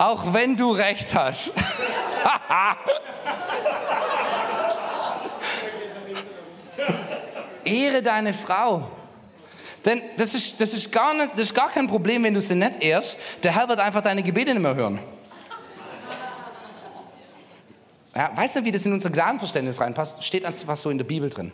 Auch 0.01 0.33
wenn 0.33 0.57
du 0.57 0.71
recht 0.71 1.13
hast. 1.13 1.51
Ehre 7.63 8.01
deine 8.01 8.33
Frau. 8.33 8.89
Denn 9.85 10.01
das 10.17 10.33
ist, 10.33 10.59
das, 10.59 10.73
ist 10.73 10.91
gar 10.91 11.13
nicht, 11.13 11.33
das 11.33 11.41
ist 11.41 11.53
gar 11.53 11.69
kein 11.69 11.85
Problem, 11.85 12.23
wenn 12.23 12.33
du 12.33 12.41
sie 12.41 12.55
nicht 12.55 12.81
ehrst. 12.81 13.19
Der 13.43 13.53
Herr 13.53 13.69
wird 13.69 13.79
einfach 13.79 14.01
deine 14.01 14.23
Gebete 14.23 14.51
nicht 14.55 14.63
mehr 14.63 14.73
hören. 14.73 14.97
Ja, 18.15 18.31
weißt 18.35 18.55
du, 18.55 18.65
wie 18.65 18.71
das 18.71 18.83
in 18.87 18.93
unser 18.93 19.11
Gnadenverständnis 19.11 19.79
reinpasst? 19.79 20.23
Steht 20.23 20.45
einfach 20.45 20.77
so 20.77 20.89
in 20.89 20.97
der 20.97 21.05
Bibel 21.05 21.29
drin. 21.29 21.51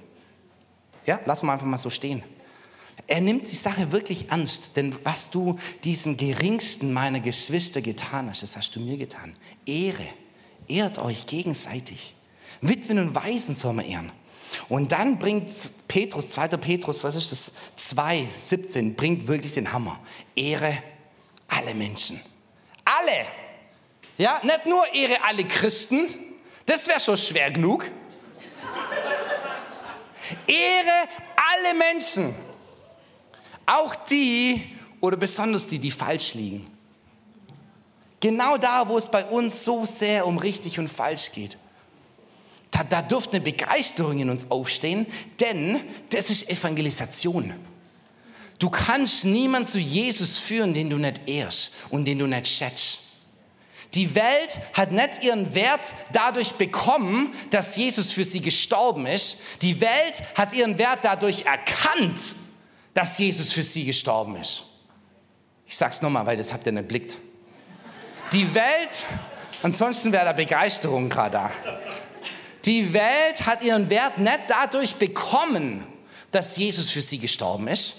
Ja, 1.05 1.19
lass 1.25 1.43
mal 1.43 1.51
einfach 1.51 1.65
mal 1.65 1.77
so 1.77 1.89
stehen. 1.89 2.23
Er 3.07 3.21
nimmt 3.21 3.49
die 3.49 3.55
Sache 3.55 3.93
wirklich 3.93 4.29
ernst, 4.29 4.75
denn 4.75 4.93
was 5.03 5.29
du 5.29 5.57
diesem 5.85 6.17
geringsten 6.17 6.91
meiner 6.91 7.21
Geschwister 7.21 7.81
getan 7.81 8.29
hast, 8.29 8.43
das 8.43 8.57
hast 8.57 8.75
du 8.75 8.81
mir 8.81 8.97
getan. 8.97 9.35
Ehre, 9.65 10.07
ehrt 10.67 10.99
euch 10.99 11.25
gegenseitig. 11.25 12.15
Witwen 12.59 12.99
und 12.99 13.15
Waisen 13.15 13.55
soll 13.55 13.73
man 13.73 13.85
ehren. 13.85 14.11
Und 14.67 14.91
dann 14.91 15.19
bringt 15.19 15.51
Petrus, 15.87 16.31
2. 16.31 16.49
Petrus, 16.49 17.03
was 17.03 17.15
ist 17.15 17.31
das? 17.31 17.53
2, 17.77 18.27
17, 18.37 18.95
bringt 18.95 19.27
wirklich 19.27 19.53
den 19.53 19.71
Hammer. 19.71 19.99
Ehre 20.35 20.83
alle 21.47 21.73
Menschen. 21.73 22.19
Alle. 22.83 23.25
Ja, 24.17 24.41
nicht 24.43 24.65
nur 24.65 24.83
ehre 24.93 25.23
alle 25.23 25.45
Christen, 25.45 26.09
das 26.65 26.87
wäre 26.87 26.99
schon 26.99 27.17
schwer 27.17 27.51
genug. 27.51 27.89
Ehre 30.47 31.07
alle 31.35 31.77
Menschen. 31.77 32.46
Auch 33.67 33.95
die 33.95 34.75
oder 35.01 35.17
besonders 35.17 35.67
die, 35.67 35.77
die 35.77 35.91
falsch 35.91 36.33
liegen. 36.33 36.65
Genau 38.19 38.57
da, 38.57 38.87
wo 38.87 38.97
es 38.97 39.11
bei 39.11 39.23
uns 39.25 39.63
so 39.63 39.85
sehr 39.85 40.25
um 40.25 40.39
richtig 40.39 40.79
und 40.79 40.87
falsch 40.87 41.31
geht. 41.31 41.57
Da, 42.71 42.83
da 42.83 43.01
dürfte 43.01 43.35
eine 43.35 43.41
Begeisterung 43.41 44.17
in 44.17 44.29
uns 44.29 44.49
aufstehen, 44.49 45.05
denn 45.39 45.79
das 46.09 46.29
ist 46.29 46.49
Evangelisation. 46.49 47.53
Du 48.57 48.69
kannst 48.69 49.25
niemanden 49.25 49.69
zu 49.69 49.79
Jesus 49.79 50.37
führen, 50.37 50.73
den 50.73 50.89
du 50.89 50.97
nicht 50.97 51.27
ehrst 51.27 51.73
und 51.89 52.05
den 52.05 52.19
du 52.19 52.25
nicht 52.25 52.47
schätzt. 52.47 53.01
Die 53.93 54.15
Welt 54.15 54.59
hat 54.73 54.91
nicht 54.91 55.23
ihren 55.23 55.53
Wert 55.53 55.93
dadurch 56.11 56.53
bekommen, 56.53 57.33
dass 57.51 57.77
Jesus 57.77 58.11
für 58.11 58.25
sie 58.25 58.41
gestorben 58.41 59.05
ist. 59.05 59.37
Die 59.61 59.79
Welt 59.79 60.23
hat 60.35 60.53
ihren 60.53 60.77
Wert 60.77 60.99
dadurch 61.03 61.45
erkannt, 61.45 62.35
dass 62.97 63.17
Jesus 63.17 63.53
für 63.53 63.63
sie 63.63 63.85
gestorben 63.85 64.35
ist. 64.37 64.63
Ich 65.67 65.77
sage 65.77 65.91
es 65.91 66.01
nochmal, 66.01 66.25
weil 66.25 66.37
das 66.37 66.51
habt 66.51 66.65
ihr 66.65 66.71
nicht 66.71 66.87
blickt. 66.87 67.17
Die 68.31 68.53
Welt 68.53 69.05
Ansonsten 69.63 70.11
wäre 70.11 70.25
da 70.25 70.33
Begeisterung 70.33 71.09
gerade 71.09 71.31
da. 71.31 71.51
Die 72.65 72.93
Welt 72.93 73.45
hat 73.45 73.61
ihren 73.63 73.89
Wert 73.89 74.17
nicht 74.17 74.39
dadurch 74.47 74.95
bekommen, 74.95 75.87
dass 76.31 76.57
Jesus 76.57 76.89
für 76.89 77.01
sie 77.01 77.17
gestorben 77.17 77.67
ist, 77.67 77.95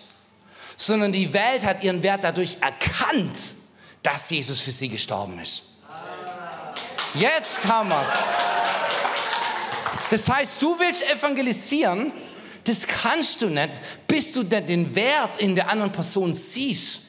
sondern 0.77 1.13
die 1.13 1.33
Welt 1.33 1.65
hat 1.65 1.83
ihren 1.83 2.03
Wert 2.03 2.23
dadurch 2.23 2.59
erkannt, 2.61 3.39
dass 4.03 4.31
Jesus 4.31 4.61
für 4.61 4.71
sie 4.71 4.89
gestorben 4.89 5.39
ist. 5.41 5.65
Jetzt 7.15 7.65
haben 7.67 7.89
wir 7.89 8.03
es. 8.03 8.19
Das 10.11 10.29
heißt, 10.29 10.63
du 10.63 10.79
willst 10.79 11.03
evangelisieren, 11.11 12.13
das 12.69 12.87
kannst 12.87 13.41
du 13.41 13.49
nicht, 13.49 13.81
bis 14.07 14.33
du 14.33 14.43
den 14.43 14.95
Wert 14.95 15.39
in 15.39 15.55
der 15.55 15.71
anderen 15.71 15.93
Person 15.93 16.35
siehst. 16.35 17.01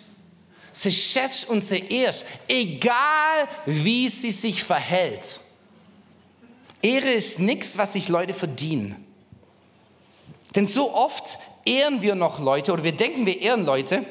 Sie 0.72 0.92
schätzt 0.92 1.50
und 1.50 1.62
sie 1.62 1.80
ehrt, 1.80 2.26
egal 2.48 3.48
wie 3.66 4.08
sie 4.08 4.32
sich 4.32 4.64
verhält. 4.64 5.40
Ehre 6.82 7.12
ist 7.12 7.40
nichts, 7.40 7.78
was 7.78 7.94
sich 7.94 8.08
Leute 8.08 8.34
verdienen. 8.34 9.06
Denn 10.56 10.66
so 10.66 10.94
oft 10.94 11.38
ehren 11.66 12.02
wir 12.02 12.16
noch 12.16 12.40
Leute 12.40 12.72
oder 12.72 12.84
wir 12.84 12.94
denken, 12.94 13.26
wir 13.26 13.42
ehren 13.42 13.66
Leute. 13.66 14.06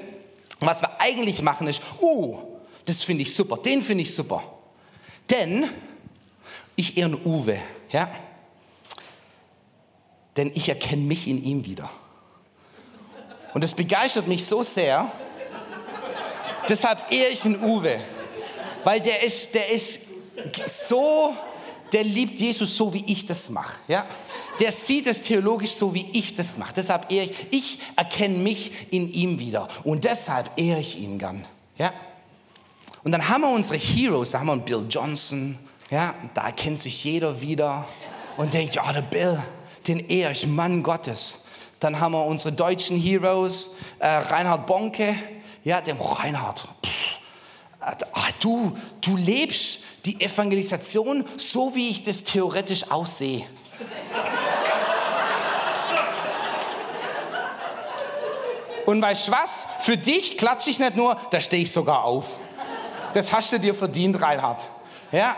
Und 0.60 0.66
was 0.66 0.82
wir 0.82 1.00
eigentlich 1.00 1.40
machen 1.40 1.66
ist, 1.66 1.80
oh, 2.00 2.60
das 2.84 3.02
finde 3.02 3.22
ich 3.22 3.34
super, 3.34 3.56
den 3.56 3.82
finde 3.82 4.02
ich 4.02 4.14
super. 4.14 4.42
Denn 5.30 5.68
ich 6.76 6.96
ehre 6.98 7.18
Uwe, 7.24 7.58
ja? 7.90 8.10
Denn 10.38 10.52
ich 10.54 10.68
erkenne 10.68 11.02
mich 11.02 11.26
in 11.26 11.42
ihm 11.42 11.64
wieder. 11.66 11.90
Und 13.54 13.64
das 13.64 13.74
begeistert 13.74 14.28
mich 14.28 14.46
so 14.46 14.62
sehr. 14.62 15.10
Deshalb 16.68 17.10
ehre 17.10 17.32
ich 17.32 17.42
den 17.42 17.60
Uwe. 17.60 18.00
Weil 18.84 19.00
der 19.00 19.24
ist, 19.24 19.52
der 19.54 19.68
ist 19.70 20.00
so, 20.64 21.34
der 21.92 22.04
liebt 22.04 22.38
Jesus 22.38 22.76
so, 22.76 22.94
wie 22.94 23.04
ich 23.08 23.26
das 23.26 23.50
mache. 23.50 23.78
Ja? 23.88 24.06
Der 24.60 24.70
sieht 24.70 25.08
es 25.08 25.22
theologisch 25.22 25.72
so, 25.72 25.92
wie 25.92 26.08
ich 26.12 26.36
das 26.36 26.56
mache. 26.56 26.74
Deshalb 26.76 27.10
ehre 27.10 27.26
ich, 27.26 27.46
ich 27.50 27.78
erkenne 27.96 28.38
mich 28.38 28.70
in 28.92 29.10
ihm 29.10 29.40
wieder. 29.40 29.66
Und 29.82 30.04
deshalb 30.04 30.52
ehre 30.56 30.78
ich 30.78 31.00
ihn 31.00 31.18
gern. 31.18 31.44
Ja? 31.78 31.92
Und 33.02 33.10
dann 33.10 33.28
haben 33.28 33.40
wir 33.40 33.50
unsere 33.50 33.76
Heroes, 33.76 34.30
da 34.30 34.38
haben 34.38 34.46
wir 34.46 34.52
einen 34.52 34.64
Bill 34.64 34.86
Johnson, 34.88 35.58
ja, 35.90 36.14
da 36.34 36.46
erkennt 36.46 36.78
sich 36.78 37.02
jeder 37.02 37.40
wieder 37.40 37.88
und 38.36 38.54
denkt, 38.54 38.76
ja, 38.76 38.92
der 38.92 39.02
Bill, 39.02 39.42
den 39.88 40.08
ehre 40.08 40.32
ich, 40.32 40.46
Mann 40.46 40.82
Gottes. 40.82 41.40
Dann 41.80 42.00
haben 42.00 42.12
wir 42.12 42.24
unsere 42.24 42.52
deutschen 42.52 42.98
Heroes, 42.98 43.76
äh, 43.98 44.06
Reinhard 44.06 44.66
Bonke, 44.66 45.14
ja, 45.64 45.80
dem 45.80 46.00
oh, 46.00 46.12
Reinhard. 46.12 46.68
Pff, 46.84 47.08
äh, 47.80 48.32
du, 48.40 48.76
du 49.00 49.16
lebst 49.16 49.78
die 50.04 50.20
Evangelisation 50.20 51.24
so, 51.36 51.74
wie 51.74 51.90
ich 51.90 52.02
das 52.02 52.24
theoretisch 52.24 52.90
aussehe. 52.90 53.46
Und 58.86 59.02
weißt 59.02 59.28
du 59.28 59.32
was? 59.32 59.66
Für 59.80 59.98
dich 59.98 60.38
klatsche 60.38 60.70
ich 60.70 60.78
nicht 60.78 60.96
nur, 60.96 61.16
da 61.30 61.40
stehe 61.40 61.62
ich 61.62 61.70
sogar 61.70 62.04
auf. 62.04 62.38
Das 63.12 63.32
hast 63.32 63.52
du 63.52 63.60
dir 63.60 63.74
verdient, 63.74 64.20
Reinhard. 64.20 64.66
Ja, 65.12 65.36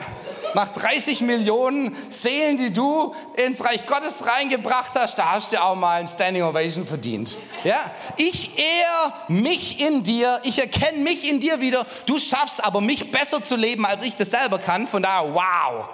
nach 0.55 0.69
30 0.71 1.23
Millionen 1.23 1.97
Seelen, 2.11 2.57
die 2.57 2.73
du 2.73 3.15
ins 3.37 3.65
Reich 3.65 3.87
Gottes 3.87 4.27
reingebracht 4.27 4.93
hast, 4.95 5.19
da 5.19 5.33
hast 5.33 5.53
du 5.53 5.63
auch 5.63 5.75
mal 5.75 6.01
ein 6.01 6.07
Standing 6.07 6.43
Ovation 6.43 6.87
verdient. 6.87 7.37
Ja, 7.65 7.91
ich 8.17 8.59
ehre 8.59 9.13
mich 9.29 9.81
in 9.81 10.03
dir, 10.03 10.41
ich 10.45 10.59
erkenne 10.59 10.99
mich 10.99 11.29
in 11.29 11.41
dir 11.41 11.61
wieder. 11.61 11.87
Du 12.07 12.19
schaffst 12.19 12.63
aber 12.63 12.81
mich 12.81 13.11
besser 13.11 13.43
zu 13.43 13.57
leben, 13.57 13.87
als 13.87 14.03
ich 14.03 14.17
das 14.17 14.31
selber 14.31 14.59
kann. 14.59 14.87
Von 14.87 15.03
daher, 15.03 15.35
wow. 15.35 15.89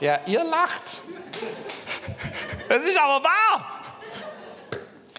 Ja, 0.00 0.18
ihr 0.26 0.44
lacht. 0.44 1.02
Das 2.68 2.84
ist 2.84 2.98
aber 2.98 3.24
wahr. 3.24 3.82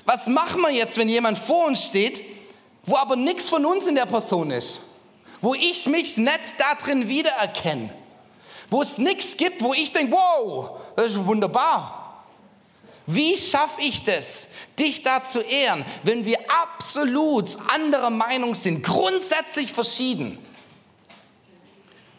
Was 0.05 0.27
machen 0.27 0.61
wir 0.61 0.71
jetzt, 0.71 0.97
wenn 0.97 1.09
jemand 1.09 1.39
vor 1.39 1.65
uns 1.65 1.85
steht, 1.85 2.21
wo 2.83 2.95
aber 2.97 3.15
nichts 3.15 3.49
von 3.49 3.65
uns 3.65 3.87
in 3.87 3.95
der 3.95 4.05
Person 4.05 4.51
ist? 4.51 4.81
Wo 5.45 5.53
ich 5.53 5.85
mich 5.85 6.17
nicht 6.17 6.55
darin 6.57 7.07
wiedererkenne, 7.07 7.91
wo 8.71 8.81
es 8.81 8.97
nichts 8.97 9.37
gibt, 9.37 9.61
wo 9.61 9.75
ich 9.75 9.91
denke, 9.91 10.13
wow, 10.13 10.79
das 10.95 11.11
ist 11.11 11.23
wunderbar. 11.23 12.25
Wie 13.05 13.37
schaffe 13.37 13.79
ich 13.79 14.01
das, 14.01 14.47
dich 14.79 15.03
da 15.03 15.23
zu 15.23 15.41
ehren, 15.41 15.85
wenn 16.01 16.25
wir 16.25 16.39
absolut 16.63 17.59
anderer 17.67 18.09
Meinung 18.09 18.55
sind, 18.55 18.81
grundsätzlich 18.81 19.71
verschieden? 19.71 20.39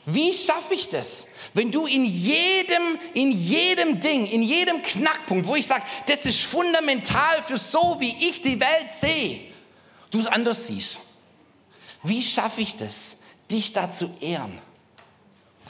Wie 0.04 0.32
schaffe 0.32 0.74
ich 0.74 0.88
das, 0.88 1.26
wenn 1.52 1.72
du 1.72 1.86
in 1.86 2.04
jedem, 2.04 2.96
in 3.12 3.32
jedem 3.32 3.98
Ding, 3.98 4.28
in 4.28 4.42
jedem 4.42 4.80
Knackpunkt, 4.84 5.48
wo 5.48 5.56
ich 5.56 5.66
sage, 5.66 5.82
das 6.06 6.26
ist 6.26 6.42
fundamental 6.42 7.42
für 7.42 7.56
so, 7.56 7.96
wie 7.98 8.14
ich 8.20 8.40
die 8.40 8.60
Welt 8.60 8.92
sehe, 8.96 9.40
du 10.12 10.20
es 10.20 10.28
anders 10.28 10.68
siehst? 10.68 11.00
Wie 12.06 12.22
schaffe 12.22 12.60
ich 12.60 12.76
das, 12.76 13.16
dich 13.50 13.72
da 13.72 13.90
zu 13.90 14.10
ehren? 14.20 14.58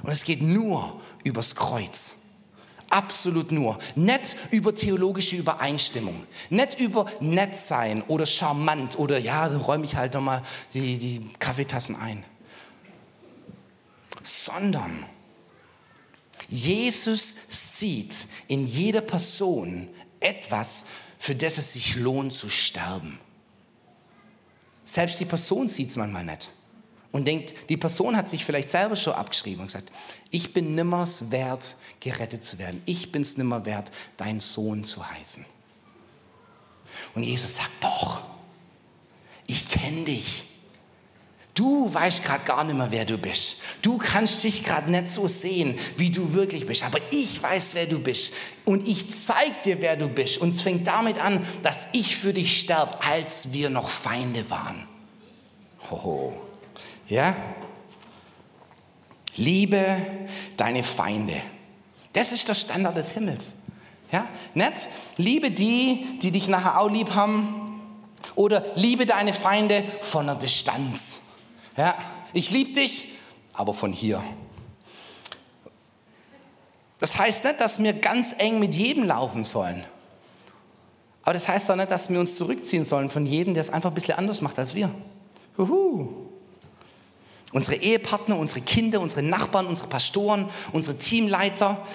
Und 0.02 0.10
es 0.10 0.24
geht 0.24 0.42
nur 0.42 1.00
übers 1.24 1.54
Kreuz. 1.54 2.16
Absolut 2.90 3.50
nur. 3.50 3.78
Nicht 3.96 4.36
über 4.50 4.74
theologische 4.74 5.36
Übereinstimmung. 5.36 6.26
Nicht 6.50 6.78
über 6.78 7.06
nett 7.20 7.56
sein 7.56 8.02
oder 8.02 8.26
charmant 8.26 8.98
oder 8.98 9.18
ja, 9.18 9.48
dann 9.48 9.60
räume 9.60 9.84
ich 9.84 9.96
halt 9.96 10.14
nochmal 10.14 10.42
die, 10.72 10.98
die 10.98 11.28
Kaffeetassen 11.38 11.96
ein. 11.96 12.24
Sondern 14.22 15.06
Jesus 16.48 17.34
sieht 17.48 18.28
in 18.46 18.66
jeder 18.66 19.00
Person 19.00 19.88
etwas, 20.20 20.84
für 21.18 21.34
das 21.34 21.58
es 21.58 21.72
sich 21.72 21.96
lohnt 21.96 22.34
zu 22.34 22.50
sterben. 22.50 23.18
Selbst 24.86 25.20
die 25.20 25.26
Person 25.26 25.68
sieht 25.68 25.90
es 25.90 25.96
manchmal 25.96 26.24
nicht 26.24 26.48
und 27.12 27.26
denkt, 27.26 27.54
die 27.68 27.76
Person 27.76 28.16
hat 28.16 28.28
sich 28.28 28.44
vielleicht 28.44 28.70
selber 28.70 28.94
schon 28.94 29.14
abgeschrieben 29.14 29.60
und 29.60 29.66
gesagt, 29.66 29.90
ich 30.30 30.52
bin 30.52 30.74
nimmers 30.74 31.30
wert, 31.30 31.74
gerettet 31.98 32.42
zu 32.42 32.58
werden. 32.58 32.82
Ich 32.86 33.10
bin 33.10 33.22
es 33.22 33.36
nimmer 33.36 33.66
wert, 33.66 33.90
dein 34.16 34.38
Sohn 34.38 34.84
zu 34.84 35.08
heißen. 35.08 35.44
Und 37.14 37.22
Jesus 37.24 37.56
sagt, 37.56 37.70
doch, 37.80 38.22
ich 39.46 39.68
kenne 39.68 40.04
dich. 40.04 40.44
Du 41.56 41.92
weißt 41.92 42.22
gerade 42.22 42.44
gar 42.44 42.64
nicht 42.64 42.76
mehr, 42.76 42.90
wer 42.90 43.06
du 43.06 43.16
bist. 43.16 43.56
Du 43.80 43.96
kannst 43.96 44.44
dich 44.44 44.62
gerade 44.62 44.90
nicht 44.90 45.08
so 45.08 45.26
sehen, 45.26 45.78
wie 45.96 46.10
du 46.10 46.34
wirklich 46.34 46.66
bist. 46.66 46.84
Aber 46.84 46.98
ich 47.10 47.42
weiß, 47.42 47.74
wer 47.74 47.86
du 47.86 47.98
bist. 47.98 48.34
Und 48.66 48.86
ich 48.86 49.10
zeige 49.10 49.54
dir, 49.64 49.80
wer 49.80 49.96
du 49.96 50.06
bist. 50.06 50.36
Und 50.36 50.50
es 50.50 50.60
fängt 50.60 50.86
damit 50.86 51.18
an, 51.18 51.46
dass 51.62 51.88
ich 51.92 52.14
für 52.14 52.34
dich 52.34 52.60
sterbe, 52.60 53.02
als 53.02 53.54
wir 53.54 53.70
noch 53.70 53.88
Feinde 53.88 54.50
waren. 54.50 54.86
Hoho. 55.90 56.34
Ja? 57.08 57.34
Liebe 59.36 59.96
deine 60.58 60.84
Feinde. 60.84 61.40
Das 62.12 62.32
ist 62.32 62.46
der 62.50 62.54
Standard 62.54 62.98
des 62.98 63.12
Himmels. 63.12 63.54
Ja? 64.12 64.28
Nicht 64.52 64.90
liebe 65.16 65.50
die, 65.50 66.18
die 66.20 66.32
dich 66.32 66.48
nachher 66.48 66.78
auch 66.78 66.90
lieb 66.90 67.14
haben. 67.14 67.80
Oder 68.34 68.62
liebe 68.74 69.06
deine 69.06 69.32
Feinde 69.32 69.84
von 70.02 70.26
der 70.26 70.34
Distanz. 70.34 71.20
Ja, 71.76 71.94
ich 72.32 72.50
liebe 72.50 72.72
dich, 72.72 73.16
aber 73.52 73.74
von 73.74 73.92
hier. 73.92 74.22
Das 76.98 77.18
heißt 77.18 77.44
nicht, 77.44 77.60
dass 77.60 77.82
wir 77.82 77.92
ganz 77.92 78.34
eng 78.38 78.58
mit 78.58 78.74
jedem 78.74 79.04
laufen 79.04 79.44
sollen. 79.44 79.84
Aber 81.22 81.34
das 81.34 81.48
heißt 81.48 81.70
auch 81.70 81.76
nicht, 81.76 81.90
dass 81.90 82.08
wir 82.08 82.18
uns 82.18 82.36
zurückziehen 82.36 82.84
sollen 82.84 83.10
von 83.10 83.26
jedem, 83.26 83.52
der 83.52 83.60
es 83.60 83.70
einfach 83.70 83.90
ein 83.90 83.94
bisschen 83.94 84.16
anders 84.16 84.40
macht 84.40 84.58
als 84.58 84.74
wir. 84.74 84.94
Juhu. 85.58 86.28
Unsere 87.52 87.76
Ehepartner, 87.76 88.38
unsere 88.38 88.60
Kinder, 88.60 89.00
unsere 89.00 89.22
Nachbarn, 89.22 89.66
unsere 89.66 89.88
Pastoren, 89.88 90.48
unsere 90.72 90.96
Teamleiter. 90.96 91.86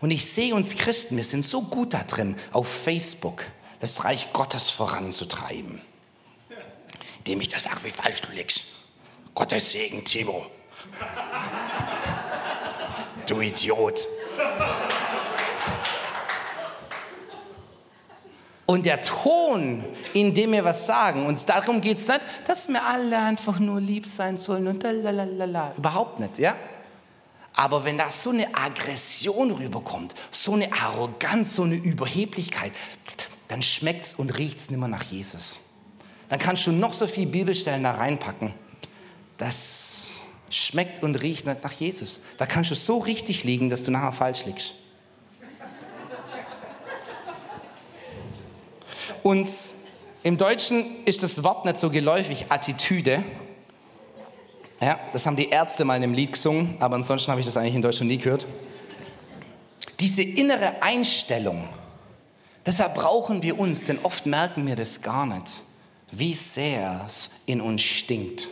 Und 0.00 0.10
ich 0.10 0.30
sehe 0.30 0.54
uns 0.54 0.76
Christen, 0.76 1.16
wir 1.16 1.24
sind 1.24 1.44
so 1.44 1.62
gut 1.62 1.94
da 1.94 2.04
drin, 2.04 2.36
auf 2.52 2.68
Facebook 2.68 3.44
das 3.80 4.04
Reich 4.04 4.32
Gottes 4.32 4.70
voranzutreiben 4.70 5.80
indem 7.20 7.42
ich 7.42 7.48
da 7.48 7.60
sage, 7.60 7.84
wie 7.84 7.90
falsch 7.90 8.22
du 8.22 8.32
liegst. 8.32 8.64
Gottes 9.34 9.72
Segen, 9.72 10.02
Timo. 10.04 10.46
du 13.26 13.40
Idiot. 13.40 14.06
Und 18.64 18.86
der 18.86 19.02
Ton, 19.02 19.84
in 20.14 20.32
dem 20.32 20.52
wir 20.52 20.64
was 20.64 20.86
sagen, 20.86 21.26
uns 21.26 21.44
darum 21.44 21.82
geht 21.82 21.98
es 21.98 22.08
nicht, 22.08 22.20
dass 22.46 22.68
wir 22.68 22.82
alle 22.82 23.18
einfach 23.18 23.58
nur 23.58 23.80
lieb 23.80 24.06
sein 24.06 24.38
sollen 24.38 24.66
und 24.68 24.82
lalalala. 24.82 25.74
Überhaupt 25.76 26.20
nicht, 26.20 26.38
ja? 26.38 26.56
Aber 27.54 27.84
wenn 27.84 27.98
da 27.98 28.10
so 28.10 28.30
eine 28.30 28.54
Aggression 28.54 29.50
rüberkommt, 29.50 30.14
so 30.30 30.54
eine 30.54 30.72
Arroganz, 30.72 31.56
so 31.56 31.64
eine 31.64 31.74
Überheblichkeit, 31.74 32.72
dann 33.48 33.60
schmeckt 33.60 34.04
es 34.04 34.14
und 34.14 34.38
riecht 34.38 34.60
es 34.60 34.70
nicht 34.70 34.78
mehr 34.78 34.88
nach 34.88 35.02
Jesus 35.02 35.60
dann 36.30 36.38
kannst 36.38 36.66
du 36.66 36.72
noch 36.72 36.94
so 36.94 37.06
viel 37.06 37.26
Bibelstellen 37.26 37.82
da 37.82 37.92
reinpacken. 37.92 38.54
das 39.36 40.20
schmeckt 40.48 41.02
und 41.02 41.14
riecht 41.16 41.46
nach 41.46 41.72
Jesus. 41.72 42.20
Da 42.36 42.44
kannst 42.44 42.70
du 42.70 42.74
so 42.74 42.98
richtig 42.98 43.44
liegen, 43.44 43.70
dass 43.70 43.84
du 43.84 43.90
nachher 43.90 44.12
falsch 44.12 44.46
liegst. 44.46 44.74
Und 49.22 49.50
im 50.22 50.36
Deutschen 50.36 51.04
ist 51.04 51.22
das 51.22 51.42
Wort 51.42 51.64
nicht 51.64 51.78
so 51.78 51.90
geläufig, 51.90 52.46
Attitüde. 52.48 53.22
Ja, 54.80 54.98
das 55.12 55.26
haben 55.26 55.36
die 55.36 55.50
Ärzte 55.50 55.84
mal 55.84 55.96
in 55.96 56.02
einem 56.02 56.14
Lied 56.14 56.32
gesungen, 56.32 56.76
aber 56.80 56.96
ansonsten 56.96 57.30
habe 57.30 57.40
ich 57.40 57.46
das 57.46 57.56
eigentlich 57.56 57.74
in 57.76 57.82
Deutschland 57.82 58.10
nie 58.10 58.18
gehört. 58.18 58.46
Diese 60.00 60.22
innere 60.22 60.82
Einstellung, 60.82 61.68
deshalb 62.66 62.94
brauchen 62.94 63.42
wir 63.42 63.58
uns, 63.58 63.84
denn 63.84 63.98
oft 64.02 64.26
merken 64.26 64.66
wir 64.66 64.76
das 64.76 65.02
gar 65.02 65.26
nicht, 65.26 65.62
wie 66.12 66.34
sehr 66.34 67.04
es 67.06 67.30
in 67.46 67.60
uns 67.60 67.82
stinkt. 67.82 68.48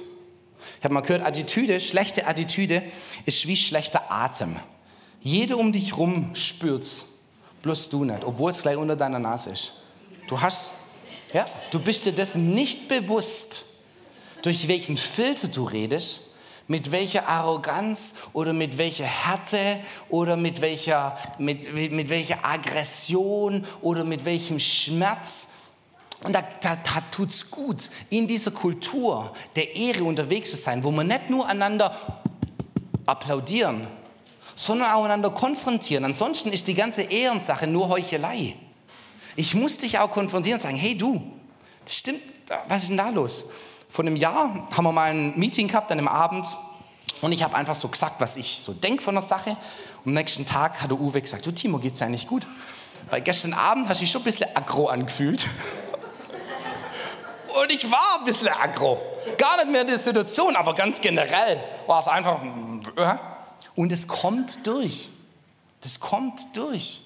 Ich 0.78 0.84
habe 0.84 0.94
mal 0.94 1.00
gehört, 1.00 1.22
Attitüde, 1.24 1.80
schlechte 1.80 2.26
Attitüde 2.26 2.82
ist 3.26 3.46
wie 3.48 3.56
schlechter 3.56 4.12
Atem. 4.12 4.56
Jeder 5.20 5.58
um 5.58 5.72
dich 5.72 5.96
rum 5.96 6.34
spürt's, 6.34 7.04
bloß 7.62 7.88
du 7.90 8.04
nicht, 8.04 8.24
obwohl 8.24 8.50
es 8.50 8.62
gleich 8.62 8.76
unter 8.76 8.94
deiner 8.94 9.18
Nase 9.18 9.50
ist. 9.50 9.72
Du 10.28 10.40
hast, 10.40 10.74
ja, 11.32 11.46
du 11.70 11.80
bist 11.80 12.04
dir 12.04 12.12
dessen 12.12 12.54
nicht 12.54 12.86
bewusst, 12.86 13.64
durch 14.42 14.68
welchen 14.68 14.96
Filter 14.96 15.48
du 15.48 15.64
redest, 15.64 16.20
mit 16.68 16.92
welcher 16.92 17.26
Arroganz 17.26 18.14
oder 18.34 18.52
mit 18.52 18.78
welcher 18.78 19.06
Härte 19.06 19.80
oder 20.10 20.36
mit 20.36 20.60
welcher, 20.60 21.18
mit, 21.38 21.72
mit 21.72 22.08
welcher 22.10 22.44
Aggression 22.44 23.66
oder 23.80 24.04
mit 24.04 24.24
welchem 24.24 24.60
Schmerz. 24.60 25.48
Und 26.24 26.32
da, 26.32 26.42
da, 26.60 26.76
da 26.76 27.00
tut 27.10 27.30
es 27.30 27.50
gut, 27.50 27.90
in 28.10 28.26
dieser 28.26 28.50
Kultur 28.50 29.32
der 29.54 29.76
Ehre 29.76 30.04
unterwegs 30.04 30.50
zu 30.50 30.56
sein, 30.56 30.82
wo 30.82 30.90
wir 30.90 31.04
nicht 31.04 31.30
nur 31.30 31.46
einander 31.46 31.96
applaudieren, 33.06 33.86
sondern 34.54 34.90
auch 34.90 35.04
einander 35.04 35.30
konfrontieren. 35.30 36.04
Ansonsten 36.04 36.52
ist 36.52 36.66
die 36.66 36.74
ganze 36.74 37.02
Ehrensache 37.02 37.66
nur 37.66 37.88
Heuchelei. 37.88 38.56
Ich 39.36 39.54
muss 39.54 39.78
dich 39.78 39.98
auch 39.98 40.10
konfrontieren 40.10 40.58
und 40.58 40.62
sagen, 40.62 40.76
hey 40.76 40.96
du, 40.96 41.22
das 41.84 41.94
stimmt, 41.94 42.20
was 42.66 42.82
ist 42.82 42.88
denn 42.88 42.96
da 42.96 43.10
los? 43.10 43.44
Vor 43.88 44.04
einem 44.04 44.16
Jahr 44.16 44.66
haben 44.76 44.84
wir 44.84 44.92
mal 44.92 45.10
ein 45.10 45.38
Meeting 45.38 45.68
gehabt 45.68 45.92
an 45.92 45.98
einem 45.98 46.08
Abend 46.08 46.46
und 47.20 47.32
ich 47.32 47.42
habe 47.42 47.54
einfach 47.54 47.74
so 47.74 47.88
gesagt, 47.88 48.20
was 48.20 48.36
ich 48.36 48.58
so 48.58 48.72
denke 48.72 49.02
von 49.02 49.14
der 49.14 49.22
Sache. 49.22 49.50
Und 50.04 50.10
am 50.10 50.14
nächsten 50.14 50.44
Tag 50.46 50.82
hat 50.82 50.90
der 50.90 51.00
Uwe 51.00 51.20
gesagt, 51.20 51.46
du 51.46 51.52
Timo, 51.52 51.78
geht's 51.78 52.02
eigentlich 52.02 52.26
gut? 52.26 52.46
Weil 53.10 53.22
gestern 53.22 53.54
Abend 53.54 53.88
hast 53.88 54.00
du 54.00 54.04
dich 54.04 54.10
schon 54.10 54.20
ein 54.22 54.24
bisschen 54.24 54.54
aggro 54.54 54.88
angefühlt. 54.88 55.46
Und 57.60 57.72
ich 57.72 57.90
war 57.90 58.18
ein 58.18 58.24
bisschen 58.24 58.48
aggro. 58.48 59.00
Gar 59.36 59.56
nicht 59.56 59.70
mehr 59.70 59.82
in 59.82 59.88
der 59.88 59.98
Situation, 59.98 60.56
aber 60.56 60.74
ganz 60.74 61.00
generell 61.00 61.62
war 61.86 61.98
es 61.98 62.08
einfach. 62.08 62.42
Äh. 62.96 63.16
Und 63.74 63.92
es 63.92 64.06
kommt 64.06 64.66
durch. 64.66 65.10
Das 65.80 66.00
kommt 66.00 66.56
durch 66.56 67.00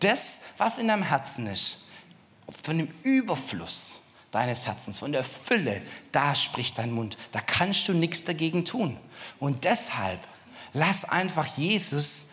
das, 0.00 0.40
was 0.58 0.78
in 0.78 0.88
deinem 0.88 1.02
Herzen 1.02 1.46
ist, 1.46 1.84
von 2.64 2.78
dem 2.78 2.92
Überfluss 3.02 4.00
deines 4.30 4.66
Herzens, 4.66 4.98
von 4.98 5.12
der 5.12 5.24
Fülle, 5.24 5.82
da 6.12 6.34
spricht 6.34 6.78
dein 6.78 6.92
Mund. 6.92 7.16
Da 7.32 7.40
kannst 7.40 7.88
du 7.88 7.94
nichts 7.94 8.24
dagegen 8.24 8.64
tun. 8.64 8.98
Und 9.38 9.64
deshalb 9.64 10.20
lass 10.72 11.04
einfach 11.04 11.46
Jesus 11.46 12.30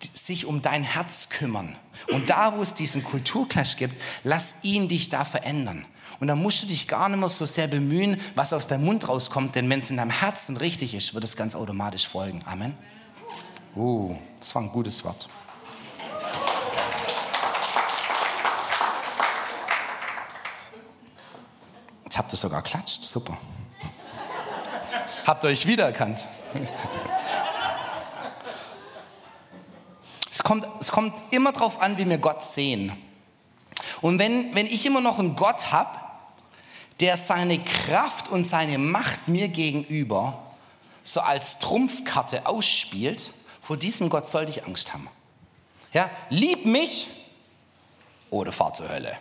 sich 0.00 0.46
um 0.46 0.62
dein 0.62 0.82
Herz 0.82 1.28
kümmern. 1.28 1.76
Und 2.08 2.30
da, 2.30 2.56
wo 2.56 2.62
es 2.62 2.74
diesen 2.74 3.04
Kulturclash 3.04 3.76
gibt, 3.76 4.00
lass 4.22 4.56
ihn 4.62 4.88
dich 4.88 5.08
da 5.08 5.24
verändern. 5.24 5.86
Und 6.20 6.28
da 6.28 6.36
musst 6.36 6.62
du 6.62 6.66
dich 6.66 6.88
gar 6.88 7.08
nicht 7.08 7.18
mehr 7.18 7.28
so 7.28 7.46
sehr 7.46 7.66
bemühen, 7.66 8.20
was 8.34 8.52
aus 8.52 8.68
deinem 8.68 8.84
Mund 8.84 9.08
rauskommt, 9.08 9.56
denn 9.56 9.68
wenn 9.68 9.80
es 9.80 9.90
in 9.90 9.96
deinem 9.96 10.10
Herzen 10.10 10.56
richtig 10.56 10.94
ist, 10.94 11.14
wird 11.14 11.24
es 11.24 11.36
ganz 11.36 11.54
automatisch 11.54 12.08
folgen. 12.08 12.42
Amen. 12.44 12.74
Uh, 13.74 14.16
das 14.38 14.54
war 14.54 14.62
ein 14.62 14.70
gutes 14.70 15.04
Wort. 15.04 15.28
Jetzt 22.04 22.18
habt 22.18 22.32
ihr 22.32 22.36
sogar 22.36 22.62
klatscht, 22.62 23.04
super. 23.04 23.36
habt 25.26 25.44
ihr 25.44 25.48
euch 25.48 25.66
wiedererkannt? 25.66 26.26
Es, 30.34 30.42
kommt, 30.42 30.66
es 30.80 30.90
kommt 30.90 31.24
immer 31.30 31.52
darauf 31.52 31.80
an, 31.80 31.96
wie 31.96 32.08
wir 32.08 32.18
Gott 32.18 32.42
sehen. 32.42 32.92
Und 34.00 34.18
wenn, 34.18 34.52
wenn 34.52 34.66
ich 34.66 34.84
immer 34.84 35.00
noch 35.00 35.20
einen 35.20 35.36
Gott 35.36 35.70
habe, 35.70 36.00
der 36.98 37.16
seine 37.16 37.62
Kraft 37.62 38.28
und 38.30 38.42
seine 38.42 38.78
Macht 38.78 39.28
mir 39.28 39.46
gegenüber 39.46 40.42
so 41.04 41.20
als 41.20 41.60
Trumpfkarte 41.60 42.46
ausspielt, 42.46 43.30
vor 43.62 43.76
diesem 43.76 44.08
Gott 44.08 44.26
sollte 44.26 44.50
ich 44.50 44.64
Angst 44.64 44.92
haben. 44.92 45.08
Ja, 45.92 46.10
lieb 46.30 46.66
mich 46.66 47.06
oder 48.30 48.50
fahr 48.50 48.74
zur 48.74 48.88
Hölle. 48.88 49.16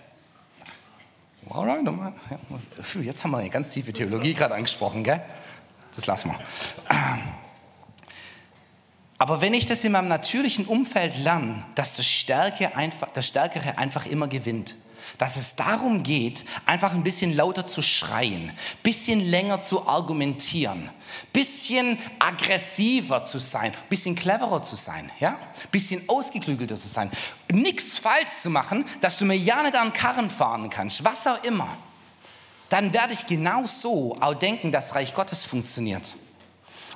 Alright, 1.47 1.87
jetzt 3.03 3.23
haben 3.23 3.31
wir 3.31 3.37
eine 3.37 3.51
ganz 3.51 3.69
tiefe 3.69 3.93
Theologie 3.93 4.33
gerade 4.33 4.55
angesprochen, 4.55 5.03
gell? 5.03 5.21
Das 5.95 6.07
lassen 6.07 6.31
wir. 6.31 6.39
Aber 9.17 9.41
wenn 9.41 9.53
ich 9.53 9.67
das 9.67 9.83
in 9.83 9.91
meinem 9.91 10.07
natürlichen 10.07 10.65
Umfeld 10.65 11.17
lerne, 11.17 11.63
dass 11.75 11.97
das, 11.97 12.05
Stärke 12.05 12.75
einfach, 12.75 13.09
das 13.11 13.27
Stärkere 13.27 13.77
einfach 13.77 14.05
immer 14.05 14.27
gewinnt, 14.27 14.75
dass 15.17 15.37
es 15.37 15.55
darum 15.55 16.03
geht, 16.03 16.43
einfach 16.65 16.93
ein 16.93 17.03
bisschen 17.03 17.35
lauter 17.35 17.65
zu 17.65 17.81
schreien, 17.81 18.51
bisschen 18.81 19.19
länger 19.19 19.59
zu 19.59 19.87
argumentieren, 19.87 20.89
bisschen 21.31 21.99
aggressiver 22.19 23.23
zu 23.23 23.39
sein, 23.39 23.73
bisschen 23.89 24.15
cleverer 24.15 24.61
zu 24.61 24.75
sein, 24.75 25.11
ja, 25.19 25.37
bisschen 25.71 26.07
ausgeklügelter 26.09 26.77
zu 26.77 26.87
sein, 26.87 27.11
nichts 27.51 27.99
falsch 27.99 28.31
zu 28.41 28.49
machen, 28.49 28.85
dass 29.01 29.17
du 29.17 29.25
mir 29.25 29.37
ja 29.37 29.61
nicht 29.61 29.75
an 29.75 29.93
Karren 29.93 30.29
fahren 30.29 30.69
kannst, 30.69 31.03
was 31.03 31.27
auch 31.27 31.43
immer. 31.43 31.77
Dann 32.69 32.91
werde 32.91 33.13
ich 33.13 33.27
genau 33.27 33.65
so 33.65 34.17
auch 34.19 34.33
denken, 34.33 34.71
dass 34.71 34.95
Reich 34.95 35.13
Gottes 35.13 35.45
funktioniert. 35.45 36.15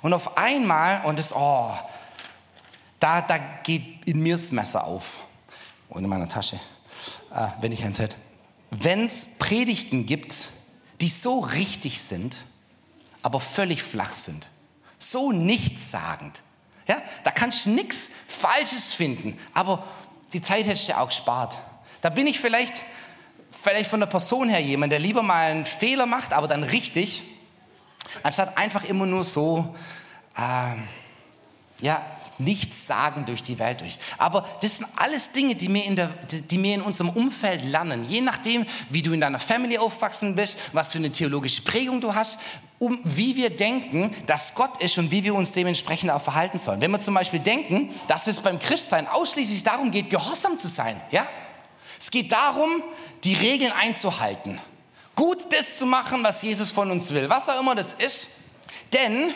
Und 0.01 0.13
auf 0.13 0.37
einmal, 0.37 1.05
und 1.05 1.19
das, 1.19 1.35
oh, 1.35 1.71
da, 2.99 3.21
da 3.21 3.37
geht 3.37 4.05
in 4.05 4.21
mir 4.21 4.35
das 4.35 4.51
Messer 4.51 4.83
auf. 4.83 5.15
Und 5.89 6.03
in 6.03 6.09
meiner 6.09 6.27
Tasche 6.27 6.59
äh, 7.33 7.47
wenn 7.61 7.71
ich 7.71 7.83
eins 7.83 7.99
hätte. 7.99 8.15
Wenn 8.69 9.05
es 9.05 9.37
Predigten 9.37 10.05
gibt, 10.05 10.49
die 11.01 11.09
so 11.09 11.39
richtig 11.39 12.01
sind, 12.01 12.39
aber 13.21 13.39
völlig 13.39 13.83
flach 13.83 14.13
sind, 14.13 14.47
so 14.99 15.31
nichtssagend, 15.31 16.41
ja, 16.87 17.01
da 17.23 17.31
kannst 17.31 17.65
du 17.65 17.71
nichts 17.71 18.09
Falsches 18.27 18.93
finden, 18.93 19.37
aber 19.53 19.85
die 20.33 20.41
Zeit 20.41 20.65
hättest 20.65 20.89
du 20.89 20.97
auch 20.97 21.07
gespart. 21.07 21.59
Da 22.01 22.09
bin 22.09 22.27
ich 22.27 22.39
vielleicht, 22.39 22.75
vielleicht 23.51 23.89
von 23.89 23.99
der 23.99 24.07
Person 24.07 24.49
her 24.49 24.59
jemand, 24.59 24.91
der 24.91 24.99
lieber 24.99 25.21
mal 25.21 25.51
einen 25.51 25.65
Fehler 25.65 26.05
macht, 26.05 26.33
aber 26.33 26.47
dann 26.47 26.63
richtig, 26.63 27.23
anstatt 28.23 28.57
einfach 28.57 28.83
immer 28.85 29.05
nur 29.05 29.23
so, 29.23 29.75
äh, 30.37 30.75
ja, 31.79 32.05
nichts 32.37 32.87
sagen 32.87 33.25
durch 33.25 33.43
die 33.43 33.59
Welt 33.59 33.81
durch. 33.81 33.97
Aber 34.17 34.47
das 34.61 34.77
sind 34.77 34.87
alles 34.95 35.31
Dinge, 35.31 35.55
die 35.55 35.73
wir, 35.73 35.83
in 35.83 35.95
der, 35.95 36.09
die 36.49 36.61
wir 36.61 36.75
in 36.75 36.81
unserem 36.81 37.09
Umfeld 37.09 37.63
lernen. 37.63 38.05
Je 38.07 38.21
nachdem, 38.21 38.65
wie 38.89 39.01
du 39.01 39.13
in 39.13 39.21
deiner 39.21 39.39
Family 39.39 39.77
aufwachsen 39.77 40.35
bist, 40.35 40.57
was 40.73 40.91
für 40.91 40.99
eine 40.99 41.11
theologische 41.11 41.61
Prägung 41.61 42.01
du 42.01 42.13
hast, 42.13 42.39
um 42.79 42.99
wie 43.03 43.35
wir 43.35 43.49
denken, 43.49 44.15
dass 44.27 44.53
Gott 44.53 44.81
ist 44.81 44.97
und 44.97 45.09
wie 45.09 45.23
wir 45.23 45.33
uns 45.33 45.51
dementsprechend 45.51 46.11
auch 46.11 46.21
verhalten 46.21 46.59
sollen. 46.59 46.79
Wenn 46.79 46.91
wir 46.91 46.99
zum 46.99 47.15
Beispiel 47.15 47.39
denken, 47.39 47.89
dass 48.07 48.27
es 48.27 48.39
beim 48.39 48.59
Christsein 48.59 49.07
ausschließlich 49.07 49.63
darum 49.63 49.89
geht, 49.89 50.09
gehorsam 50.09 50.57
zu 50.57 50.67
sein, 50.67 51.01
ja? 51.11 51.27
Es 51.99 52.11
geht 52.11 52.31
darum, 52.31 52.83
die 53.23 53.33
Regeln 53.33 53.71
einzuhalten. 53.71 54.59
Gut 55.15 55.51
das 55.51 55.79
zu 55.79 55.87
machen, 55.87 56.23
was 56.23 56.43
Jesus 56.43 56.71
von 56.71 56.91
uns 56.91 57.11
will, 57.11 57.27
was 57.27 57.49
auch 57.49 57.59
immer 57.59 57.73
das 57.73 57.93
ist. 57.93 58.29
Denn 58.93 59.33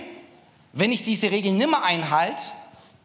wenn 0.73 0.91
ich 0.91 1.01
diese 1.01 1.31
Regeln 1.31 1.57
nimmer 1.57 1.83
einhalte, 1.83 2.43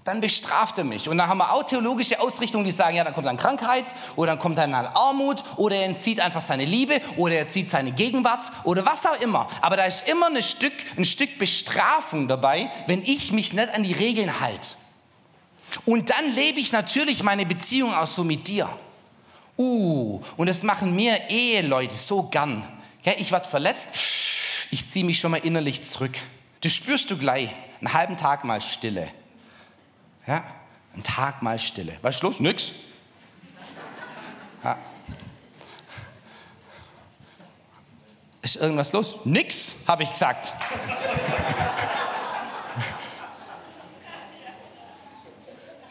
dann 0.06 0.20
bestraft 0.20 0.78
er 0.78 0.84
mich. 0.84 1.08
Und 1.08 1.18
dann 1.18 1.28
haben 1.28 1.38
wir 1.38 1.52
auch 1.52 1.64
theologische 1.64 2.20
Ausrichtungen, 2.20 2.64
die 2.64 2.70
sagen, 2.70 2.96
ja, 2.96 3.02
dann 3.02 3.12
kommt 3.12 3.26
dann 3.26 3.36
Krankheit 3.36 3.86
oder 4.14 4.32
dann 4.32 4.38
kommt 4.38 4.56
dann 4.56 4.72
Armut 4.72 5.42
oder 5.56 5.74
er 5.74 5.84
entzieht 5.84 6.20
einfach 6.20 6.40
seine 6.40 6.64
Liebe 6.64 7.00
oder 7.16 7.34
er 7.34 7.48
zieht 7.48 7.70
seine 7.70 7.90
Gegenwart 7.90 8.44
oder 8.62 8.86
was 8.86 9.04
auch 9.04 9.20
immer. 9.20 9.48
Aber 9.60 9.76
da 9.76 9.84
ist 9.84 10.08
immer 10.08 10.28
ein 10.28 10.42
Stück, 10.42 10.72
ein 10.96 11.04
Stück 11.04 11.40
Bestrafung 11.40 12.28
dabei, 12.28 12.70
wenn 12.86 13.02
ich 13.02 13.32
mich 13.32 13.52
nicht 13.52 13.68
an 13.74 13.82
die 13.82 13.92
Regeln 13.92 14.40
halte. 14.40 14.76
Und 15.84 16.10
dann 16.10 16.32
lebe 16.36 16.60
ich 16.60 16.70
natürlich 16.70 17.24
meine 17.24 17.44
Beziehung 17.44 17.92
auch 17.92 18.06
so 18.06 18.22
mit 18.22 18.46
dir. 18.46 18.68
Uh, 19.58 20.20
und 20.36 20.48
das 20.48 20.62
machen 20.62 20.94
mir 20.94 21.18
Eheleute 21.28 21.94
so 21.94 22.22
gern. 22.22 22.62
Ja, 23.02 23.14
ich 23.16 23.32
werde 23.32 23.48
verletzt, 23.48 23.88
ich 24.70 24.88
ziehe 24.88 25.04
mich 25.04 25.18
schon 25.18 25.32
mal 25.32 25.38
innerlich 25.38 25.82
zurück. 25.82 26.16
Das 26.60 26.72
spürst 26.72 27.10
du 27.10 27.18
gleich. 27.18 27.50
Einen 27.80 27.92
halben 27.92 28.16
Tag 28.16 28.44
mal 28.44 28.60
Stille. 28.60 29.08
Ja, 30.26 30.42
ein 30.94 31.02
Tag 31.02 31.42
mal 31.42 31.58
Stille. 31.58 31.98
Was 32.02 32.16
ist 32.16 32.22
los? 32.22 32.40
Nix. 32.40 32.72
Ja. 34.64 34.76
Ist 38.42 38.56
irgendwas 38.56 38.92
los? 38.92 39.18
Nix, 39.24 39.76
habe 39.86 40.02
ich 40.02 40.10
gesagt. 40.10 40.52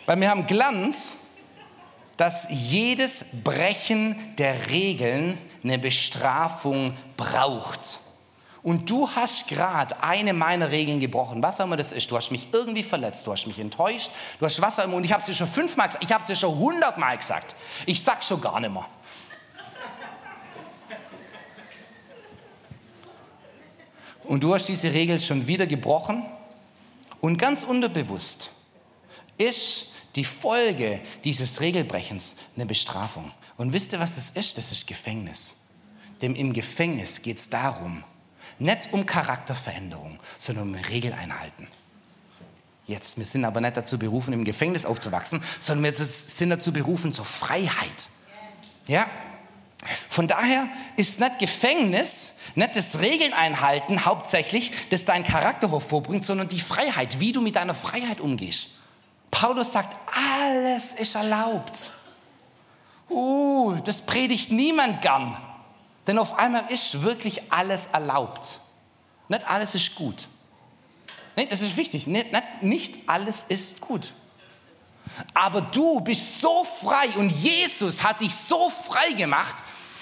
Weil 0.06 0.20
wir 0.20 0.30
haben 0.30 0.46
Glanz, 0.48 1.16
dass 2.18 2.48
jedes 2.50 3.26
Brechen 3.44 4.36
der 4.38 4.70
Regeln 4.70 5.38
eine 5.64 5.80
Bestrafung 5.80 6.94
braucht. 7.18 8.00
Und 8.66 8.90
du 8.90 9.08
hast 9.08 9.48
gerade 9.48 10.02
eine 10.02 10.34
meiner 10.34 10.72
Regeln 10.72 11.00
gebrochen. 11.00 11.44
Was 11.44 11.62
auch 11.62 11.66
immer 11.66 11.78
das 11.78 11.92
ist. 11.92 12.10
Du 12.10 12.18
hast 12.18 12.32
mich 12.32 12.50
irgendwie 12.52 12.82
verletzt, 12.82 13.28
du 13.28 13.32
hast 13.32 13.46
mich 13.46 13.60
enttäuscht, 13.60 14.10
du 14.40 14.46
hast 14.48 14.60
was 14.60 14.80
auch 14.80 14.86
immer. 14.86 14.96
Und 14.96 15.04
ich 15.04 15.12
habe 15.12 15.20
es 15.20 15.28
dir 15.28 15.36
schon 15.36 15.48
fünfmal 15.48 15.86
gesagt, 15.86 16.04
ich 16.04 16.12
habe 16.12 16.24
es 16.24 16.30
dir 16.30 16.36
schon 16.36 16.58
hundertmal 16.58 17.16
gesagt. 17.16 17.56
Ich 17.86 18.02
sag 18.02 18.24
schon 18.24 18.42
gar 18.42 18.60
nicht 18.60 18.74
mehr. 18.74 18.88
Und 24.24 24.42
du 24.42 24.56
hast 24.56 24.66
diese 24.66 24.92
Regel 24.92 25.20
schon 25.20 25.46
wieder 25.46 25.68
gebrochen. 25.68 26.26
Und 27.22 27.38
ganz 27.38 27.64
unterbewusst 27.64 28.50
ist 29.38 29.92
die 30.16 30.26
Folge 30.26 31.02
dieses 31.24 31.62
Regelbrechens 31.62 32.34
eine 32.56 32.66
Bestrafung. 32.66 33.32
Und 33.58 33.74
wisst 33.74 33.94
ihr, 33.94 34.00
was 34.00 34.16
das 34.16 34.32
ist? 34.32 34.58
Das 34.58 34.72
ist 34.72 34.88
Gefängnis. 34.88 35.68
Denn 36.24 36.34
im 36.34 36.52
Gefängnis 36.52 37.22
geht 37.22 37.38
es 37.38 37.52
darum, 37.52 38.04
nicht 38.60 38.90
um 38.92 39.06
Charakterveränderung, 39.06 40.20
sondern 40.40 40.70
um 40.70 40.76
Regeleinhalten. 40.76 41.68
Jetzt, 42.88 43.18
wir 43.18 43.26
sind 43.26 43.46
aber 43.46 43.62
nicht 43.62 43.78
dazu 43.78 43.98
berufen, 43.98 44.34
im 44.34 44.44
Gefängnis 44.44 44.86
aufzuwachsen, 44.86 45.44
sondern 45.60 45.94
wir 45.94 46.06
sind 46.06 46.50
dazu 46.50 46.72
berufen 46.72 47.14
zur 47.14 47.26
Freiheit. 47.26 48.10
Ja? 48.88 49.08
Von 50.08 50.28
daher 50.28 50.68
ist 50.96 51.20
nicht 51.20 51.40
Gefängnis, 51.40 52.36
nicht 52.54 52.76
das 52.76 53.00
Regeln 53.00 53.34
einhalten 53.34 54.06
hauptsächlich, 54.06 54.72
das 54.90 55.06
deinen 55.06 55.24
Charakter 55.24 55.72
hervorbringt, 55.72 56.26
sondern 56.26 56.48
die 56.48 56.60
Freiheit, 56.60 57.20
wie 57.20 57.32
du 57.32 57.42
mit 57.42 57.56
deiner 57.56 57.76
Freiheit 57.76 58.22
umgehst. 58.22 58.70
Paulus 59.32 59.74
sagt, 59.74 59.96
alles 60.16 60.94
ist 60.94 61.16
erlaubt. 61.16 61.92
Uh, 63.10 63.76
das 63.84 64.02
predigt 64.04 64.52
niemand 64.52 65.02
gern. 65.02 65.38
Denn 66.08 66.20
auf 66.20 66.38
einmal 66.38 66.72
ist 66.72 67.02
wirklich 67.02 67.52
alles 67.52 67.88
erlaubt. 67.88 68.60
Nicht 69.28 69.48
alles 69.48 69.76
ist 69.76 69.96
gut. 69.96 70.28
Nee, 71.36 71.48
das 71.48 71.62
ist 71.62 71.76
wichtig. 71.76 72.08
Nicht, 72.08 72.32
nicht, 72.32 72.62
nicht 72.62 72.96
alles 73.08 73.46
ist 73.46 73.82
gut. 73.82 74.14
Aber 75.34 75.62
du 75.62 76.00
bist 76.00 76.42
so 76.42 76.64
frei 76.64 77.10
und 77.16 77.32
Jesus 77.32 78.04
hat 78.04 78.22
dich 78.22 78.34
so 78.34 78.70
frei 78.70 79.14
gemacht. 79.14 79.56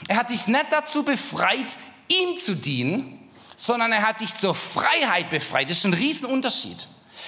Er 0.08 0.18
hat 0.18 0.30
dich 0.30 0.48
nicht 0.48 0.66
dazu 0.70 1.04
befreit, 1.04 1.78
ihm 2.10 2.38
zu 2.38 2.56
dienen, 2.56 3.30
sondern 3.56 3.92
er 3.92 4.06
hat 4.06 4.20
dich 4.20 4.36
zur 4.36 4.56
Freiheit 4.56 5.30
befreit. 5.30 5.70
Das 5.70 5.78
ist 5.78 5.86
ein 5.86 5.94
Riesenunterschied. 5.94 6.88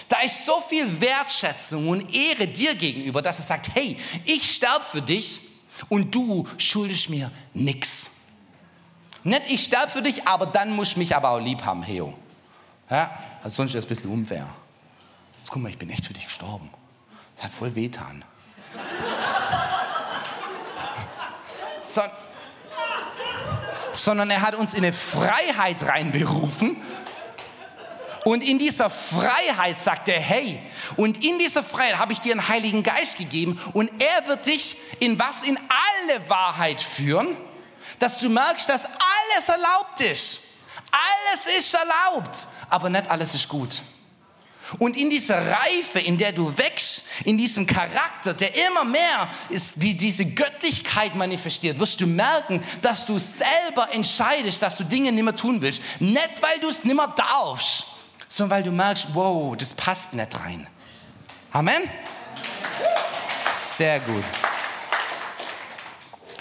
Da 0.09 0.19
ist 0.21 0.45
so 0.45 0.61
viel 0.61 1.01
Wertschätzung 1.01 1.87
und 1.87 2.13
Ehre 2.13 2.47
dir 2.47 2.75
gegenüber, 2.75 3.21
dass 3.21 3.39
er 3.39 3.45
sagt, 3.45 3.73
hey, 3.73 3.97
ich 4.25 4.51
sterbe 4.51 4.85
für 4.91 5.01
dich 5.01 5.39
und 5.89 6.13
du 6.13 6.47
schuldest 6.57 7.09
mir 7.09 7.31
nichts. 7.53 8.11
Nicht 9.25 9.51
ich 9.51 9.63
sterbe 9.63 9.91
für 9.91 10.03
dich, 10.03 10.27
aber 10.27 10.45
dann 10.45 10.71
musst 10.71 10.95
du 10.95 10.99
mich 10.99 11.15
aber 11.15 11.31
auch 11.31 11.39
lieb 11.39 11.65
haben, 11.65 11.81
Heo. 11.81 12.13
Ja, 12.91 13.11
also 13.41 13.55
sonst 13.55 13.73
ist 13.73 13.77
das 13.77 13.85
ein 13.85 13.89
bisschen 13.89 14.11
unfair. 14.11 14.47
Jetzt 15.39 15.49
guck 15.49 15.63
mal, 15.63 15.69
ich 15.69 15.79
bin 15.79 15.89
echt 15.89 16.05
für 16.05 16.13
dich 16.13 16.25
gestorben. 16.25 16.69
Das 17.35 17.45
hat 17.45 17.51
voll 17.51 17.73
wehtan. 17.73 18.23
so, 21.83 22.01
sondern 23.93 24.29
er 24.29 24.41
hat 24.41 24.53
uns 24.53 24.75
in 24.75 24.83
eine 24.83 24.93
Freiheit 24.93 25.81
reinberufen 25.81 26.77
und 28.25 28.43
in 28.43 28.59
dieser 28.59 28.91
Freiheit 28.91 29.79
sagt 29.79 30.07
er, 30.07 30.19
hey, 30.19 30.61
und 30.97 31.25
in 31.25 31.39
dieser 31.39 31.63
Freiheit 31.63 31.97
habe 31.97 32.13
ich 32.13 32.19
dir 32.19 32.33
einen 32.33 32.47
Heiligen 32.47 32.83
Geist 32.83 33.17
gegeben 33.17 33.59
und 33.73 33.89
er 33.99 34.27
wird 34.27 34.45
dich 34.45 34.75
in 34.99 35.17
was? 35.17 35.47
In 35.47 35.57
alle 35.57 36.29
Wahrheit 36.29 36.79
führen, 36.79 37.35
dass 37.99 38.19
du 38.19 38.29
merkst, 38.29 38.69
dass 38.69 38.85
alles 38.85 39.47
erlaubt 39.47 40.01
ist. 40.01 40.39
Alles 40.91 41.57
ist 41.57 41.73
erlaubt, 41.73 42.47
aber 42.69 42.89
nicht 42.89 43.09
alles 43.09 43.33
ist 43.33 43.47
gut. 43.47 43.81
Und 44.79 44.97
in 44.97 45.09
dieser 45.09 45.51
Reife, 45.51 45.99
in 45.99 46.17
der 46.17 46.31
du 46.31 46.57
wächst, 46.57 47.03
in 47.23 47.37
diesem 47.37 47.67
Charakter, 47.67 48.33
der 48.33 48.55
immer 48.65 48.83
mehr 48.83 49.27
ist, 49.49 49.75
die, 49.75 49.95
diese 49.95 50.25
Göttlichkeit 50.25 51.15
manifestiert, 51.15 51.79
wirst 51.79 52.01
du 52.01 52.07
merken, 52.07 52.63
dass 52.81 53.05
du 53.05 53.19
selber 53.19 53.93
entscheidest, 53.93 54.61
dass 54.63 54.77
du 54.77 54.83
Dinge 54.83 55.11
nicht 55.11 55.23
mehr 55.23 55.35
tun 55.35 55.61
willst. 55.61 55.81
Nicht, 55.99 56.41
weil 56.41 56.59
du 56.59 56.69
es 56.69 56.83
nicht 56.83 56.95
mehr 56.95 57.13
darfst, 57.15 57.85
sondern 58.27 58.57
weil 58.57 58.63
du 58.63 58.71
merkst, 58.71 59.07
wow, 59.13 59.55
das 59.55 59.73
passt 59.73 60.13
nicht 60.13 60.39
rein. 60.39 60.67
Amen? 61.51 61.83
Sehr 63.53 63.99
gut. 63.99 64.23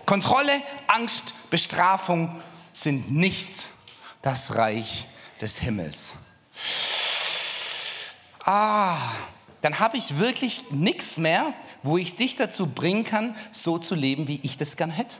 Kontrolle, 0.07 0.63
Angst, 0.87 1.35
Bestrafung 1.55 2.43
sind 2.73 3.13
nicht 3.13 3.69
das 4.23 4.57
Reich 4.57 5.07
des 5.41 5.61
Himmels. 5.61 6.15
Ah, 8.45 9.13
dann 9.61 9.79
habe 9.79 9.97
ich 9.97 10.19
wirklich 10.19 10.65
nichts 10.71 11.17
mehr, 11.17 11.55
wo 11.85 11.97
ich 11.97 12.17
dich 12.17 12.35
dazu 12.35 12.67
bringen 12.67 13.05
kann, 13.05 13.37
so 13.53 13.79
zu 13.79 13.95
leben, 13.95 14.27
wie 14.27 14.41
ich 14.43 14.57
das 14.57 14.77
gern 14.77 14.91
hätte. 14.91 15.17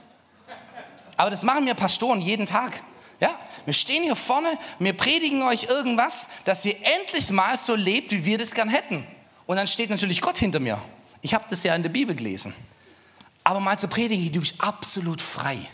Aber 1.15 1.29
das 1.29 1.43
machen 1.43 1.65
wir 1.67 1.73
Pastoren 1.73 2.19
jeden 2.19 2.47
Tag. 2.47 2.83
Ja, 3.21 3.39
wir 3.63 3.73
stehen 3.73 4.03
hier 4.03 4.17
vorne, 4.17 4.57
wir 4.77 4.91
predigen 4.91 5.41
euch 5.41 5.69
irgendwas, 5.69 6.27
dass 6.43 6.65
ihr 6.65 6.75
endlich 6.99 7.29
mal 7.29 7.57
so 7.57 7.75
lebt, 7.75 8.11
wie 8.11 8.25
wir 8.25 8.37
das 8.37 8.53
gern 8.53 8.67
hätten. 8.67 9.07
Und 9.45 9.55
dann 9.55 9.67
steht 9.67 9.89
natürlich 9.89 10.19
Gott 10.19 10.37
hinter 10.37 10.59
mir. 10.59 10.81
Ich 11.21 11.33
habe 11.33 11.45
das 11.49 11.63
ja 11.63 11.73
in 11.73 11.83
der 11.83 11.89
Bibel 11.91 12.13
gelesen. 12.13 12.53
Aber 13.45 13.61
mal 13.61 13.79
zu 13.79 13.87
predigen, 13.87 14.29
du 14.33 14.41
bist 14.41 14.55
absolut 14.59 15.21
frei. 15.21 15.65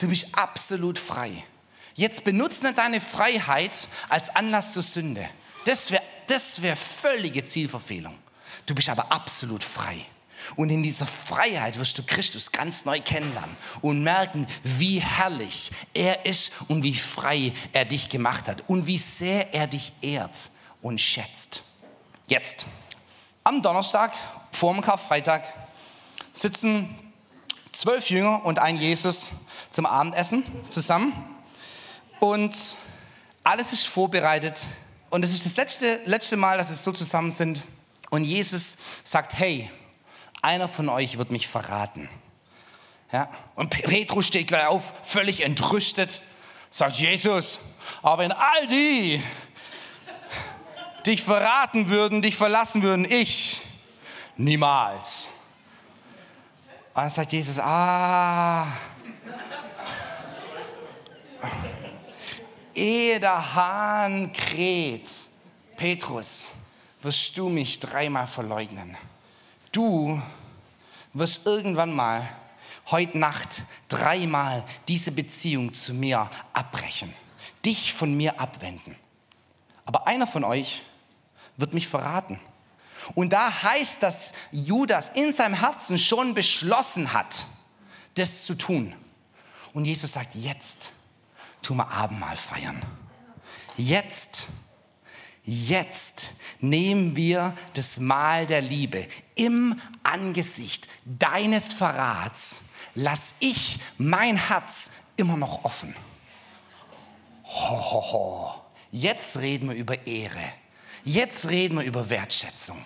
Du 0.00 0.08
bist 0.08 0.26
absolut 0.32 0.98
frei. 0.98 1.44
Jetzt 1.94 2.24
benutze 2.24 2.64
nicht 2.64 2.78
deine 2.78 3.00
Freiheit 3.00 3.86
als 4.08 4.34
Anlass 4.34 4.72
zur 4.72 4.82
Sünde. 4.82 5.28
Das 5.64 5.90
wäre 5.92 6.02
das 6.26 6.62
wär 6.62 6.76
völlige 6.76 7.44
Zielverfehlung. 7.44 8.16
Du 8.64 8.74
bist 8.74 8.88
aber 8.88 9.10
absolut 9.10 9.64
frei. 9.64 10.06
Und 10.56 10.70
in 10.70 10.82
dieser 10.82 11.06
Freiheit 11.06 11.78
wirst 11.78 11.98
du 11.98 12.02
Christus 12.04 12.52
ganz 12.52 12.84
neu 12.84 13.00
kennenlernen 13.00 13.56
und 13.82 14.02
merken, 14.02 14.46
wie 14.62 15.00
herrlich 15.00 15.70
er 15.92 16.24
ist 16.24 16.52
und 16.68 16.82
wie 16.82 16.94
frei 16.94 17.52
er 17.72 17.84
dich 17.84 18.08
gemacht 18.08 18.48
hat 18.48 18.62
und 18.68 18.86
wie 18.86 18.96
sehr 18.96 19.52
er 19.52 19.66
dich 19.66 19.92
ehrt 20.00 20.50
und 20.82 21.00
schätzt. 21.00 21.62
Jetzt, 22.26 22.64
am 23.44 23.60
Donnerstag, 23.60 24.12
vor 24.52 24.72
dem 24.72 24.82
Karfreitag, 24.82 25.44
sitzen 26.32 26.96
zwölf 27.72 28.08
Jünger 28.08 28.44
und 28.44 28.60
ein 28.60 28.76
Jesus 28.76 29.30
zum 29.70 29.86
Abendessen 29.86 30.44
zusammen. 30.68 31.12
Und 32.18 32.56
alles 33.44 33.72
ist 33.72 33.86
vorbereitet. 33.86 34.64
Und 35.08 35.24
es 35.24 35.32
ist 35.32 35.46
das 35.46 35.56
letzte, 35.56 36.00
letzte 36.04 36.36
Mal, 36.36 36.58
dass 36.58 36.70
es 36.70 36.84
so 36.84 36.92
zusammen 36.92 37.30
sind. 37.30 37.62
Und 38.10 38.24
Jesus 38.24 38.76
sagt, 39.04 39.34
hey, 39.38 39.70
einer 40.42 40.68
von 40.68 40.88
euch 40.88 41.18
wird 41.18 41.30
mich 41.30 41.48
verraten. 41.48 42.08
Ja? 43.12 43.28
Und 43.54 43.70
Petrus 43.70 44.26
steht 44.26 44.48
gleich 44.48 44.66
auf, 44.66 44.92
völlig 45.02 45.42
entrüstet, 45.44 46.20
sagt 46.70 46.96
Jesus, 46.96 47.58
aber 48.02 48.22
wenn 48.22 48.32
all 48.32 48.66
die 48.68 49.22
dich 51.06 51.22
verraten 51.22 51.88
würden, 51.88 52.22
dich 52.22 52.36
verlassen 52.36 52.82
würden, 52.82 53.10
ich 53.10 53.62
niemals. 54.36 55.28
Und 56.94 57.02
dann 57.02 57.10
sagt 57.10 57.32
Jesus, 57.32 57.58
ah, 57.58 58.66
ehe 62.74 63.20
der 63.20 63.54
Hahn 63.54 64.32
kräht, 64.32 65.10
Petrus, 65.76 66.48
wirst 67.02 67.36
du 67.36 67.48
mich 67.48 67.80
dreimal 67.80 68.26
verleugnen. 68.26 68.96
Du 69.72 70.20
wirst 71.12 71.46
irgendwann 71.46 71.94
mal, 71.94 72.28
heute 72.90 73.18
Nacht, 73.18 73.62
dreimal 73.88 74.64
diese 74.88 75.12
Beziehung 75.12 75.72
zu 75.72 75.94
mir 75.94 76.28
abbrechen, 76.52 77.14
dich 77.64 77.92
von 77.92 78.16
mir 78.16 78.40
abwenden. 78.40 78.96
Aber 79.84 80.06
einer 80.06 80.26
von 80.26 80.44
euch 80.44 80.84
wird 81.56 81.74
mich 81.74 81.88
verraten. 81.88 82.40
Und 83.14 83.32
da 83.32 83.62
heißt, 83.62 84.02
dass 84.02 84.32
Judas 84.52 85.10
in 85.10 85.32
seinem 85.32 85.54
Herzen 85.54 85.98
schon 85.98 86.34
beschlossen 86.34 87.12
hat, 87.12 87.46
das 88.14 88.44
zu 88.44 88.54
tun. 88.54 88.94
Und 89.72 89.84
Jesus 89.84 90.12
sagt, 90.12 90.34
jetzt 90.34 90.90
tun 91.62 91.78
wir 91.78 91.90
Abendmahl 91.90 92.36
feiern. 92.36 92.84
Jetzt 93.76 94.46
Jetzt 95.44 96.30
nehmen 96.60 97.16
wir 97.16 97.56
das 97.74 97.98
Mahl 97.98 98.46
der 98.46 98.60
Liebe 98.60 99.08
im 99.34 99.80
Angesicht 100.02 100.86
deines 101.04 101.72
Verrats. 101.72 102.60
Lass 102.94 103.34
ich 103.40 103.78
mein 103.98 104.36
Herz 104.36 104.90
immer 105.16 105.36
noch 105.36 105.64
offen. 105.64 105.96
Ho, 107.44 107.92
ho, 107.92 108.12
ho. 108.12 108.54
Jetzt 108.92 109.38
reden 109.38 109.70
wir 109.70 109.76
über 109.76 110.06
Ehre. 110.06 110.52
Jetzt 111.04 111.48
reden 111.48 111.78
wir 111.78 111.84
über 111.84 112.10
Wertschätzung. 112.10 112.84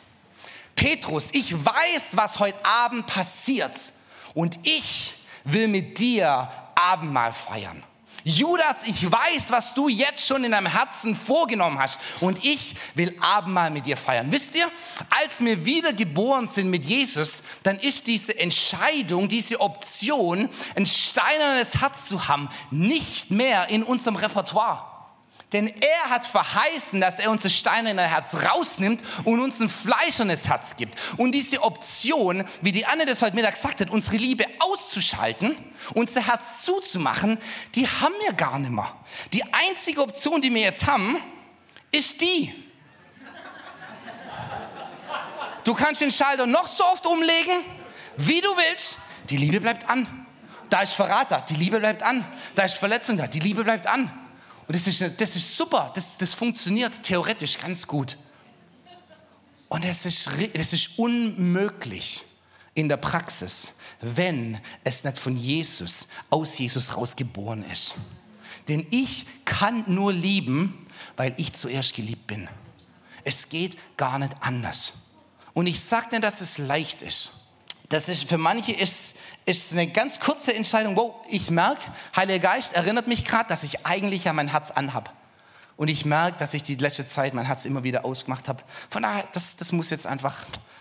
Petrus, 0.77 1.31
ich 1.33 1.53
weiß, 1.53 2.17
was 2.17 2.39
heute 2.39 2.65
Abend 2.65 3.07
passiert 3.07 3.77
und 4.33 4.59
ich 4.63 5.17
will 5.45 5.69
mit 5.69 5.99
dir 5.99 6.49
Abendmahl 6.75 7.33
feiern. 7.33 7.83
Judas, 8.25 8.85
ich 8.87 9.11
weiß, 9.11 9.51
was 9.51 9.75
du 9.75 9.89
jetzt 9.89 10.27
schon 10.27 10.45
in 10.45 10.53
deinem 10.53 10.67
Herzen 10.67 11.15
vorgenommen 11.15 11.79
hast 11.79 12.01
und 12.21 12.43
ich 12.43 12.75
will 12.95 13.15
Abendmahl 13.21 13.71
mit 13.71 13.85
dir 13.85 13.99
feiern. 13.99 14.33
Wisst 14.33 14.57
ihr, 14.57 14.67
als 15.11 15.45
wir 15.45 15.67
wiedergeboren 15.67 16.49
sind 16.49 16.71
mit 16.71 16.87
Jesus, 16.87 17.43
dann 17.63 17.79
ist 17.79 18.07
diese 18.07 18.39
Entscheidung, 18.39 19.29
diese 19.29 19.61
Option, 19.61 20.49
ein 20.75 20.87
steinernes 20.87 21.83
Herz 21.83 22.09
zu 22.09 22.27
haben, 22.27 22.49
nicht 22.71 23.31
mehr 23.31 23.69
in 23.69 23.83
unserem 23.83 24.17
Repertoire. 24.17 24.94
Denn 25.55 25.69
er 25.69 26.11
hat 26.11 26.27
verheißen, 26.27 27.01
dass 27.01 27.21
er 27.21 27.31
unser 27.31 27.49
steinerne 27.49 28.03
Herz 28.03 28.35
rausnimmt 28.35 29.01
und 29.23 29.41
uns 29.41 29.61
ein 29.61 29.69
fleischernes 29.69 30.49
Herz 30.49 30.77
gibt. 30.77 30.99
Und 31.17 31.31
diese 31.31 31.63
Option, 31.63 32.43
wie 32.61 32.73
die 32.73 32.87
Anne 32.87 33.07
das 33.07 33.23
heute 33.23 33.37
Mittag 33.37 33.55
gesagt 33.55 33.81
hat, 33.81 33.89
unsere 33.89 34.17
Liebe 34.17 34.47
auszuschalten, 34.59 35.57
unser 35.95 36.27
Herz 36.27 36.63
zuzumachen, 36.63 37.39
die 37.77 37.87
haben 37.87 38.15
wir 38.25 38.33
gar 38.33 38.59
nicht 38.59 38.73
mehr. 38.73 38.97
Die 39.33 39.45
einzige 39.45 40.03
Option, 40.03 40.43
die 40.43 40.53
wir 40.53 40.63
jetzt 40.63 40.89
haben, 40.89 41.19
ist 41.93 42.21
die. 42.21 42.53
Du 45.63 45.73
kannst 45.73 46.01
den 46.01 46.11
Schalter 46.11 46.47
noch 46.47 46.67
so 46.67 46.85
oft 46.85 47.07
umlegen, 47.07 47.61
wie 48.17 48.41
du 48.41 48.49
willst. 48.49 48.97
Die 49.31 49.37
Liebe 49.37 49.61
bleibt 49.61 49.89
an. 49.89 50.27
Da 50.69 50.83
ist 50.83 50.95
Verrat 50.95 51.31
da, 51.31 51.41
die 51.43 51.55
Liebe 51.55 51.79
bleibt 51.79 52.03
an. 52.03 52.25
Da 52.57 52.65
ist 52.65 52.75
Verletzung 52.75 53.17
da, 53.17 53.29
die 53.29 53.39
Liebe 53.39 53.63
bleibt 53.63 53.87
an. 53.87 54.24
Und 54.67 54.75
das 54.75 54.87
ist, 54.87 55.21
das 55.21 55.37
ist 55.37 55.57
super, 55.57 55.93
das, 55.95 56.17
das 56.17 56.35
funktioniert 56.35 57.03
theoretisch 57.03 57.59
ganz 57.59 57.87
gut. 57.87 58.17
Und 59.69 59.85
es 59.85 60.07
ist, 60.07 60.31
es 60.53 60.73
ist 60.73 60.99
unmöglich 60.99 62.25
in 62.75 62.89
der 62.89 62.97
Praxis, 62.97 63.75
wenn 64.01 64.61
es 64.85 65.05
nicht 65.05 65.19
von 65.19 65.37
Jesus, 65.37 66.09
aus 66.31 66.59
Jesus 66.59 66.97
rausgeboren 66.97 67.65
ist. 67.71 67.95
Denn 68.69 68.87
ich 68.91 69.27
kann 69.45 69.85
nur 69.87 70.13
lieben, 70.13 70.87
weil 71.17 71.35
ich 71.37 71.53
zuerst 71.53 71.95
geliebt 71.95 72.27
bin. 72.27 72.49
Es 73.25 73.49
geht 73.49 73.77
gar 73.97 74.19
nicht 74.19 74.35
anders. 74.41 74.95
Und 75.53 75.67
ich 75.67 75.81
sage 75.81 76.09
nicht, 76.11 76.25
dass 76.25 76.41
es 76.41 76.59
leicht 76.59 77.03
ist. 77.03 77.33
Das 77.89 78.09
ist, 78.09 78.25
für 78.25 78.39
manche 78.39 78.73
ist, 78.73 79.17
ist 79.47 79.73
eine 79.73 79.87
ganz 79.87 80.21
kurze 80.21 80.55
Entscheidung. 80.55 80.97
Wow, 80.97 81.15
ich 81.29 81.51
merke, 81.51 81.83
Heiliger 82.17 82.51
Geist 82.51 82.75
erinnert 82.75 83.07
mich 83.07 83.25
gerade, 83.25 83.49
dass 83.49 83.63
ich 83.63 83.85
eigentlich 83.85 84.25
ja 84.25 84.33
mein 84.33 84.49
Herz 84.49 84.71
anhab. 84.71 85.13
Und 85.77 85.89
ich 85.89 86.05
merke, 86.05 86.39
dass 86.39 86.55
ich 86.55 86.63
die 86.63 86.77
letzte 86.77 87.07
Zeit 87.07 87.35
mein 87.35 87.47
Herz 87.47 87.65
immer 87.65 87.83
wieder 87.83 88.05
ausgemacht 88.05 88.49
habe. 88.49 88.63
Von 88.91 89.03
daher, 89.03 89.27
das, 89.33 89.57
das 89.57 89.73
muss 89.73 89.91
jetzt 89.91 90.07
einfach 90.07 90.37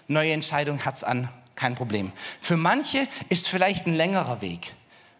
neue 0.07 0.33
Entscheidung, 0.33 0.77
Herz 0.77 1.03
an, 1.03 1.29
kein 1.55 1.75
Problem. 1.75 2.11
Für 2.41 2.57
manche 2.57 3.07
ist 3.29 3.47
vielleicht 3.47 3.87
ein 3.87 3.95
längerer 3.95 4.41
Weg. 4.41 4.75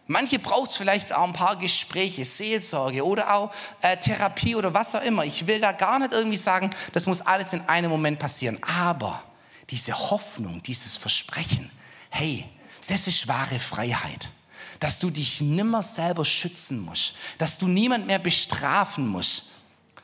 Manche 0.06 0.38
braucht 0.38 0.70
es 0.70 0.76
vielleicht 0.76 1.14
auch 1.14 1.24
ein 1.24 1.32
paar 1.32 1.56
Gespräche, 1.56 2.24
Seelsorge 2.24 3.04
oder 3.04 3.34
auch 3.34 3.54
äh, 3.80 3.96
Therapie 3.96 4.54
oder 4.54 4.74
was 4.74 4.94
auch 4.94 5.02
immer. 5.02 5.24
Ich 5.24 5.46
will 5.46 5.60
da 5.60 5.72
gar 5.72 5.98
nicht 5.98 6.12
irgendwie 6.12 6.36
sagen, 6.36 6.70
das 6.92 7.06
muss 7.06 7.22
alles 7.22 7.54
in 7.54 7.62
einem 7.68 7.90
Moment 7.90 8.18
passieren. 8.18 8.58
Aber 8.62 9.24
diese 9.70 10.10
Hoffnung, 10.10 10.62
dieses 10.62 10.98
Versprechen, 10.98 11.70
hey, 12.10 12.46
das 12.88 13.06
ist 13.06 13.28
wahre 13.28 13.58
Freiheit. 13.58 14.30
Dass 14.80 14.98
du 14.98 15.10
dich 15.10 15.40
nimmer 15.40 15.82
selber 15.82 16.24
schützen 16.24 16.80
musst, 16.80 17.14
dass 17.38 17.58
du 17.58 17.68
niemand 17.68 18.06
mehr 18.06 18.18
bestrafen 18.18 19.06
musst, 19.06 19.44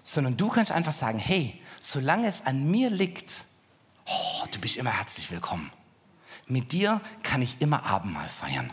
sondern 0.02 0.36
du 0.36 0.48
kannst 0.48 0.72
einfach 0.72 0.92
sagen, 0.92 1.18
hey, 1.18 1.60
solange 1.80 2.28
es 2.28 2.46
an 2.46 2.70
mir 2.70 2.90
liegt, 2.90 3.42
oh, 4.06 4.44
du 4.50 4.58
bist 4.60 4.76
immer 4.76 4.96
herzlich 4.96 5.30
willkommen. 5.30 5.72
Mit 6.46 6.72
dir 6.72 7.00
kann 7.22 7.42
ich 7.42 7.60
immer 7.60 7.84
Abendmahl 7.84 8.28
feiern. 8.28 8.72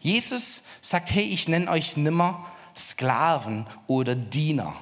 Jesus 0.00 0.62
sagt, 0.80 1.10
hey, 1.10 1.24
ich 1.24 1.48
nenne 1.48 1.70
euch 1.70 1.96
nimmer 1.96 2.50
Sklaven 2.76 3.66
oder 3.86 4.14
Diener. 4.14 4.74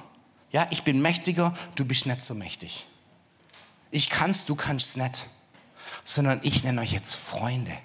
Ja, 0.51 0.67
ich 0.69 0.83
bin 0.83 1.01
mächtiger, 1.01 1.55
du 1.75 1.85
bist 1.85 2.05
nicht 2.05 2.21
so 2.21 2.33
mächtig. 2.33 2.87
Ich 3.91 4.09
kann's, 4.09 4.45
du 4.45 4.55
kannst 4.55 4.97
nicht. 4.97 5.25
Sondern 6.03 6.39
ich 6.43 6.63
nenne 6.63 6.81
euch 6.81 6.93
jetzt 6.93 7.15
Freunde. 7.15 7.77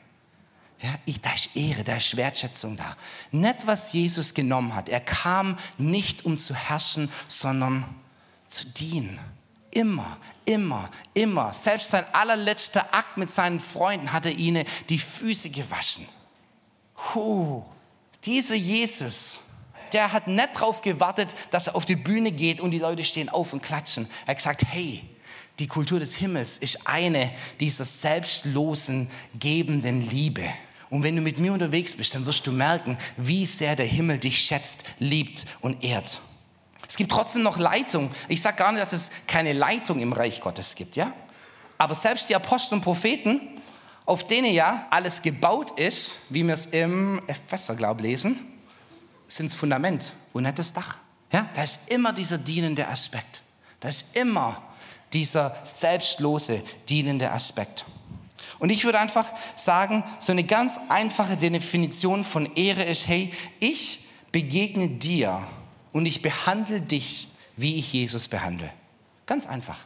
Ja, 0.82 0.94
ich, 1.04 1.20
da 1.20 1.32
ist 1.32 1.54
Ehre, 1.54 1.84
da 1.84 1.96
ist 1.96 2.16
Wertschätzung 2.16 2.76
da. 2.76 2.96
Nicht, 3.30 3.66
was 3.66 3.92
Jesus 3.92 4.34
genommen 4.34 4.74
hat. 4.74 4.88
Er 4.88 5.00
kam 5.00 5.56
nicht, 5.78 6.24
um 6.24 6.38
zu 6.38 6.54
herrschen, 6.54 7.10
sondern 7.28 7.84
zu 8.48 8.66
dienen. 8.66 9.18
Immer, 9.70 10.18
immer, 10.44 10.90
immer. 11.14 11.54
Selbst 11.54 11.90
sein 11.90 12.04
allerletzter 12.12 12.92
Akt 12.92 13.16
mit 13.16 13.30
seinen 13.30 13.60
Freunden 13.60 14.12
hat 14.12 14.26
er 14.26 14.32
ihnen 14.32 14.66
die 14.88 14.98
Füße 14.98 15.50
gewaschen. 15.50 16.06
Huh, 17.14 17.62
dieser 18.24 18.56
Jesus, 18.56 19.38
der 19.92 20.12
hat 20.12 20.26
nicht 20.26 20.50
darauf 20.54 20.82
gewartet, 20.82 21.28
dass 21.52 21.68
er 21.68 21.76
auf 21.76 21.84
die 21.84 21.96
Bühne 21.96 22.32
geht 22.32 22.60
und 22.60 22.72
die 22.72 22.78
Leute 22.80 23.04
stehen 23.04 23.28
auf 23.28 23.52
und 23.52 23.62
klatschen. 23.62 24.08
Er 24.26 24.32
hat 24.32 24.38
gesagt, 24.38 24.64
hey, 24.68 25.04
die 25.58 25.68
Kultur 25.68 26.00
des 26.00 26.16
Himmels 26.16 26.58
ist 26.58 26.86
eine 26.86 27.32
dieser 27.60 27.84
selbstlosen, 27.84 29.08
gebenden 29.38 30.08
Liebe. 30.08 30.44
Und 30.92 31.04
wenn 31.04 31.16
du 31.16 31.22
mit 31.22 31.38
mir 31.38 31.54
unterwegs 31.54 31.94
bist, 31.94 32.14
dann 32.14 32.26
wirst 32.26 32.46
du 32.46 32.52
merken, 32.52 32.98
wie 33.16 33.46
sehr 33.46 33.76
der 33.76 33.86
Himmel 33.86 34.18
dich 34.18 34.38
schätzt, 34.38 34.84
liebt 34.98 35.46
und 35.62 35.82
ehrt. 35.82 36.20
Es 36.86 36.96
gibt 36.96 37.10
trotzdem 37.10 37.42
noch 37.42 37.56
Leitung. 37.56 38.10
Ich 38.28 38.42
sage 38.42 38.58
gar 38.58 38.72
nicht, 38.72 38.82
dass 38.82 38.92
es 38.92 39.10
keine 39.26 39.54
Leitung 39.54 40.00
im 40.00 40.12
Reich 40.12 40.42
Gottes 40.42 40.74
gibt, 40.74 40.96
ja? 40.96 41.14
Aber 41.78 41.94
selbst 41.94 42.28
die 42.28 42.36
Apostel 42.36 42.74
und 42.74 42.82
Propheten, 42.82 43.40
auf 44.04 44.26
denen 44.26 44.52
ja 44.52 44.86
alles 44.90 45.22
gebaut 45.22 45.80
ist, 45.80 46.12
wie 46.28 46.46
wir 46.46 46.52
es 46.52 46.66
im 46.66 47.22
Epheser, 47.26 47.74
glaube 47.74 48.02
lesen, 48.02 48.38
sind 49.26 49.50
das 49.50 49.56
Fundament 49.56 50.12
und 50.34 50.42
nicht 50.42 50.58
das 50.58 50.74
Dach. 50.74 50.98
Ja? 51.32 51.48
Da 51.54 51.62
ist 51.62 51.88
immer 51.88 52.12
dieser 52.12 52.36
dienende 52.36 52.86
Aspekt. 52.86 53.42
Da 53.80 53.88
ist 53.88 54.14
immer 54.14 54.62
dieser 55.14 55.56
selbstlose, 55.62 56.62
dienende 56.86 57.30
Aspekt. 57.30 57.86
Und 58.62 58.70
ich 58.70 58.84
würde 58.84 59.00
einfach 59.00 59.26
sagen, 59.56 60.04
so 60.20 60.30
eine 60.30 60.44
ganz 60.44 60.78
einfache 60.88 61.36
Definition 61.36 62.24
von 62.24 62.46
Ehre 62.54 62.84
ist, 62.84 63.08
hey, 63.08 63.32
ich 63.58 64.06
begegne 64.30 64.88
dir 64.88 65.42
und 65.90 66.06
ich 66.06 66.22
behandle 66.22 66.80
dich, 66.80 67.26
wie 67.56 67.74
ich 67.74 67.92
Jesus 67.92 68.28
behandle. 68.28 68.72
Ganz 69.26 69.46
einfach. 69.46 69.78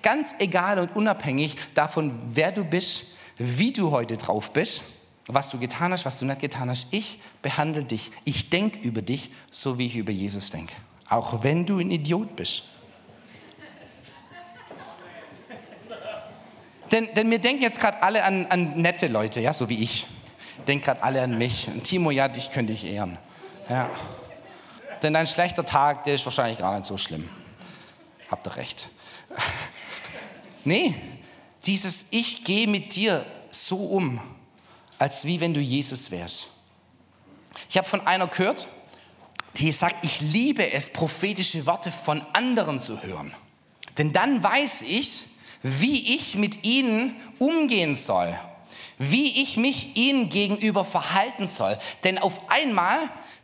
Ganz 0.00 0.32
egal 0.38 0.78
und 0.78 0.94
unabhängig 0.94 1.56
davon, 1.74 2.20
wer 2.24 2.52
du 2.52 2.62
bist, 2.62 3.06
wie 3.36 3.72
du 3.72 3.90
heute 3.90 4.16
drauf 4.16 4.52
bist, 4.52 4.84
was 5.26 5.50
du 5.50 5.58
getan 5.58 5.90
hast, 5.90 6.04
was 6.04 6.20
du 6.20 6.24
nicht 6.24 6.40
getan 6.40 6.70
hast. 6.70 6.86
Ich 6.92 7.18
behandle 7.42 7.82
dich. 7.82 8.12
Ich 8.22 8.48
denke 8.48 8.78
über 8.78 9.02
dich, 9.02 9.32
so 9.50 9.76
wie 9.76 9.86
ich 9.86 9.96
über 9.96 10.12
Jesus 10.12 10.52
denke. 10.52 10.76
Auch 11.08 11.42
wenn 11.42 11.66
du 11.66 11.80
ein 11.80 11.90
Idiot 11.90 12.36
bist. 12.36 12.62
Denn, 16.92 17.12
denn 17.14 17.30
wir 17.30 17.38
denken 17.38 17.62
jetzt 17.62 17.80
gerade 17.80 18.02
alle 18.02 18.24
an, 18.24 18.46
an, 18.46 18.80
nette 18.80 19.06
Leute, 19.06 19.40
ja, 19.40 19.52
so 19.52 19.68
wie 19.68 19.82
ich. 19.82 20.06
Denkt 20.66 20.84
gerade 20.84 21.02
alle 21.02 21.22
an 21.22 21.38
mich. 21.38 21.70
Timo, 21.82 22.10
ja, 22.10 22.28
dich 22.28 22.50
könnte 22.50 22.72
ich 22.72 22.84
ehren. 22.84 23.18
Ja. 23.68 23.90
Denn 25.02 25.16
ein 25.16 25.26
schlechter 25.26 25.64
Tag, 25.64 26.04
der 26.04 26.14
ist 26.14 26.24
wahrscheinlich 26.24 26.58
gar 26.58 26.76
nicht 26.76 26.86
so 26.86 26.96
schlimm. 26.96 27.28
Habt 28.30 28.46
ihr 28.46 28.56
recht. 28.56 28.88
Nee, 30.62 30.94
dieses 31.64 32.04
Ich 32.10 32.44
gehe 32.44 32.68
mit 32.68 32.94
dir 32.94 33.24
so 33.48 33.76
um, 33.78 34.20
als 34.98 35.24
wie 35.24 35.40
wenn 35.40 35.54
du 35.54 35.60
Jesus 35.60 36.10
wärst. 36.10 36.48
Ich 37.70 37.78
habe 37.78 37.88
von 37.88 38.06
einer 38.06 38.26
gehört, 38.26 38.68
die 39.56 39.72
sagt, 39.72 40.04
ich 40.04 40.20
liebe 40.20 40.70
es, 40.70 40.90
prophetische 40.90 41.64
Worte 41.64 41.90
von 41.90 42.20
anderen 42.34 42.82
zu 42.82 43.02
hören. 43.02 43.34
Denn 43.96 44.12
dann 44.12 44.42
weiß 44.42 44.82
ich, 44.82 45.24
wie 45.62 46.14
ich 46.16 46.36
mit 46.36 46.64
ihnen 46.64 47.16
umgehen 47.38 47.94
soll, 47.94 48.38
wie 48.98 49.42
ich 49.42 49.56
mich 49.56 49.96
ihnen 49.96 50.28
gegenüber 50.28 50.84
verhalten 50.84 51.48
soll. 51.48 51.78
Denn 52.04 52.18
auf 52.18 52.50
einmal 52.50 52.98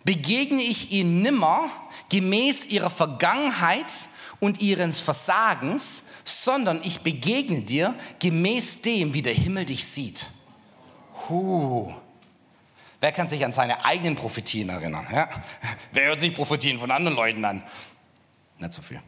begegne 0.04 0.62
ich 0.62 0.92
ihnen 0.92 1.22
nimmer 1.22 1.70
gemäß 2.08 2.66
ihrer 2.66 2.90
Vergangenheit 2.90 3.92
und 4.40 4.60
ihres 4.60 5.00
Versagens, 5.00 6.02
sondern 6.24 6.80
ich 6.82 7.00
begegne 7.00 7.62
dir 7.62 7.94
gemäß 8.18 8.82
dem, 8.82 9.14
wie 9.14 9.22
der 9.22 9.34
Himmel 9.34 9.64
dich 9.64 9.84
sieht. 9.84 10.26
Huh. 11.28 11.92
Wer 13.00 13.12
kann 13.12 13.28
sich 13.28 13.44
an 13.44 13.52
seine 13.52 13.84
eigenen 13.84 14.16
Prophetien 14.16 14.68
erinnern? 14.68 15.06
Ja? 15.12 15.28
Wer 15.92 16.06
hört 16.06 16.20
sich 16.20 16.34
Prophetien 16.34 16.78
von 16.78 16.90
anderen 16.90 17.16
Leuten 17.16 17.44
an? 17.44 17.62
Nicht 18.58 18.72
so 18.72 18.82
viel. 18.82 19.00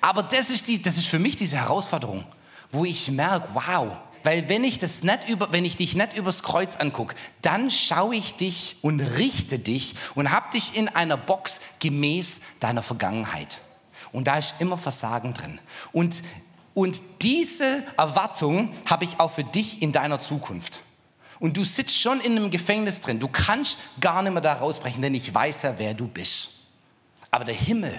Aber 0.00 0.22
das 0.22 0.50
ist, 0.50 0.68
die, 0.68 0.80
das 0.80 0.96
ist 0.96 1.06
für 1.06 1.18
mich 1.18 1.36
diese 1.36 1.56
Herausforderung, 1.56 2.24
wo 2.72 2.84
ich 2.84 3.10
merke, 3.10 3.48
wow, 3.54 3.96
weil 4.22 4.48
wenn 4.48 4.64
ich, 4.64 4.78
das 4.78 5.02
nicht 5.02 5.28
über, 5.28 5.52
wenn 5.52 5.64
ich 5.64 5.76
dich 5.76 5.94
nicht 5.94 6.16
übers 6.16 6.42
Kreuz 6.42 6.76
angucke, 6.76 7.14
dann 7.42 7.70
schaue 7.70 8.16
ich 8.16 8.34
dich 8.34 8.76
und 8.82 9.00
richte 9.00 9.58
dich 9.58 9.94
und 10.14 10.30
habe 10.30 10.50
dich 10.52 10.76
in 10.76 10.88
einer 10.88 11.16
Box 11.16 11.60
gemäß 11.78 12.40
deiner 12.60 12.82
Vergangenheit. 12.82 13.58
Und 14.12 14.26
da 14.26 14.38
ist 14.38 14.54
immer 14.60 14.78
Versagen 14.78 15.34
drin. 15.34 15.58
Und 15.92 16.22
Und 16.74 17.02
diese 17.22 17.84
Erwartung 17.96 18.74
habe 18.86 19.04
ich 19.04 19.20
auch 19.20 19.30
für 19.30 19.44
dich 19.44 19.80
in 19.80 19.92
deiner 19.92 20.18
Zukunft. 20.18 20.80
Und 21.38 21.56
du 21.56 21.62
sitzt 21.62 22.00
schon 22.00 22.20
in 22.20 22.36
einem 22.36 22.50
Gefängnis 22.50 23.00
drin. 23.00 23.20
Du 23.20 23.28
kannst 23.28 23.78
gar 24.00 24.22
nicht 24.22 24.32
mehr 24.32 24.42
da 24.42 24.54
rausbrechen, 24.54 25.00
denn 25.00 25.14
ich 25.14 25.32
weiß 25.32 25.62
ja, 25.62 25.74
wer 25.78 25.94
du 25.94 26.08
bist. 26.08 26.50
Aber 27.30 27.44
der 27.44 27.54
Himmel 27.54 27.92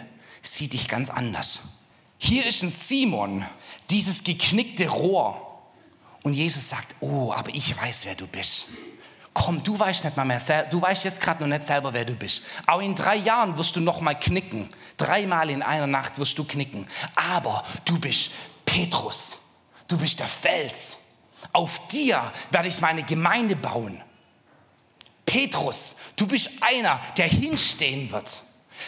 sieht 0.47 0.73
dich 0.73 0.87
ganz 0.87 1.09
anders. 1.09 1.59
Hier 2.17 2.45
ist 2.45 2.63
ein 2.63 2.69
Simon, 2.69 3.45
dieses 3.89 4.23
geknickte 4.23 4.89
Rohr. 4.89 5.41
Und 6.23 6.33
Jesus 6.33 6.69
sagt, 6.69 6.95
oh, 7.01 7.31
aber 7.31 7.53
ich 7.53 7.79
weiß, 7.79 8.05
wer 8.05 8.15
du 8.15 8.25
bist. 8.25 8.67
Komm, 9.33 9.61
du 9.61 9.77
weißt 9.77 10.05
nicht 10.05 10.15
mal 10.15 10.23
mehr, 10.23 10.39
du 10.71 10.81
weißt 10.81 11.03
jetzt 11.03 11.19
gerade 11.19 11.43
noch 11.43 11.49
nicht 11.49 11.65
selber, 11.65 11.93
wer 11.93 12.05
du 12.05 12.15
bist. 12.15 12.41
Auch 12.67 12.79
in 12.79 12.95
drei 12.95 13.17
Jahren 13.17 13.57
wirst 13.57 13.75
du 13.75 13.81
noch 13.81 13.99
mal 13.99 14.15
knicken. 14.15 14.69
Dreimal 14.97 15.49
in 15.49 15.61
einer 15.61 15.87
Nacht 15.87 16.17
wirst 16.17 16.39
du 16.39 16.45
knicken. 16.45 16.87
Aber 17.15 17.63
du 17.83 17.99
bist 17.99 18.31
Petrus. 18.65 19.37
Du 19.87 19.97
bist 19.97 20.19
der 20.19 20.27
Fels. 20.27 20.97
Auf 21.51 21.85
dir 21.89 22.31
werde 22.49 22.69
ich 22.69 22.81
meine 22.81 23.03
Gemeinde 23.03 23.55
bauen. 23.55 24.01
Petrus, 25.25 25.95
du 26.15 26.27
bist 26.27 26.49
einer, 26.61 26.99
der 27.17 27.27
hinstehen 27.27 28.11
wird. 28.11 28.41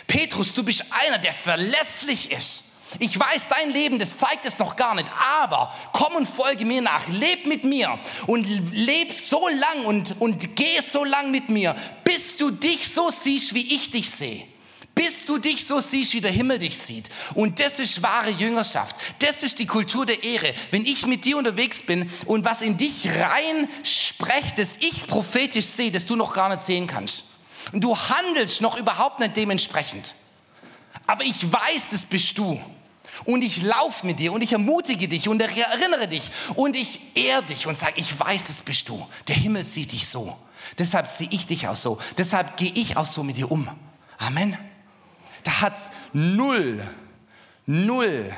Petrus, 0.08 0.54
du 0.54 0.64
bist 0.64 0.84
einer, 1.08 1.18
der 1.18 1.34
verlässlich 1.34 2.32
ist. 2.32 2.64
Ich 3.00 3.20
weiß, 3.20 3.50
dein 3.50 3.72
Leben, 3.72 4.00
das 4.00 4.18
zeigt 4.18 4.46
es 4.46 4.60
noch 4.60 4.76
gar 4.76 4.96
nicht, 4.96 5.10
aber 5.42 5.74
komm 5.92 6.16
und 6.16 6.28
folge 6.28 6.66
mir 6.66 6.82
nach, 6.82 7.08
leb 7.10 7.46
mit 7.46 7.64
mir 7.64 8.00
und 8.28 8.48
leb 8.72 9.12
so 9.12 9.48
lang 9.50 9.86
und, 9.86 10.16
und 10.20 10.56
geh 10.56 10.80
so 10.82 11.04
lang 11.04 11.30
mit 11.30 11.50
mir, 11.50 11.76
bis 12.06 12.38
du 12.38 12.50
dich 12.50 12.92
so 12.92 13.10
siehst, 13.10 13.54
wie 13.54 13.76
ich 13.76 13.92
dich 13.92 14.10
sehe. 14.10 14.48
Bis 14.96 15.26
du 15.26 15.38
dich 15.38 15.64
so 15.68 15.80
siehst, 15.80 16.14
wie 16.14 16.22
der 16.22 16.32
Himmel 16.32 16.58
dich 16.58 16.76
sieht. 16.76 17.10
Und 17.36 17.60
das 17.60 17.80
ist 17.80 18.02
wahre 18.02 18.32
Jüngerschaft. 18.32 18.96
Das 19.20 19.44
ist 19.44 19.60
die 19.60 19.68
Kultur 19.68 20.08
der 20.08 20.24
Ehre. 20.24 20.56
Wenn 20.72 20.86
ich 20.86 21.06
mit 21.06 21.24
dir 21.24 21.38
unterwegs 21.38 21.84
bin 21.84 22.10
und 22.26 22.46
was 22.46 22.64
in 22.64 22.78
dich 22.78 23.08
rein 23.08 23.70
sprecht, 23.84 24.58
das 24.58 24.78
ich 24.78 25.06
prophetisch 25.06 25.68
sehe, 25.68 25.92
das 25.92 26.08
du 26.08 26.16
noch 26.16 26.34
gar 26.34 26.50
nicht 26.50 26.62
sehen 26.62 26.88
kannst. 26.88 27.26
Und 27.72 27.84
du 27.84 27.98
handelst 27.98 28.62
noch 28.62 28.78
überhaupt 28.78 29.20
nicht 29.20 29.36
dementsprechend. 29.36 30.16
Aber 31.06 31.24
ich 31.24 31.52
weiß, 31.52 31.90
das 31.90 32.04
bist 32.06 32.38
du. 32.38 32.60
Und 33.26 33.42
ich 33.42 33.64
laufe 33.64 34.06
mit 34.06 34.20
dir 34.20 34.32
und 34.32 34.42
ich 34.42 34.54
ermutige 34.54 35.08
dich 35.08 35.28
und 35.28 35.42
erinnere 35.42 36.08
dich 36.08 36.32
und 36.56 36.76
ich 36.76 37.00
ehre 37.16 37.44
dich 37.44 37.66
und 37.66 37.78
sage, 37.78 37.94
ich 37.96 38.20
weiß, 38.20 38.48
das 38.48 38.62
bist 38.62 38.88
du. 38.90 39.08
Der 39.28 39.36
Himmel 39.36 39.64
sieht 39.64 39.92
dich 39.92 40.08
so. 40.08 40.38
Deshalb 40.78 41.08
sehe 41.08 41.28
ich 41.32 41.46
dich 41.46 41.68
auch 41.68 41.76
so. 41.76 41.98
Deshalb 42.18 42.58
gehe 42.58 42.72
ich 42.74 42.98
auch 42.98 43.06
so 43.06 43.24
mit 43.24 43.38
dir 43.38 43.52
um. 43.52 43.68
Amen. 44.18 44.58
Da 45.44 45.62
hat 45.62 45.76
es 45.78 45.92
null, 46.14 46.86
null, 47.66 48.32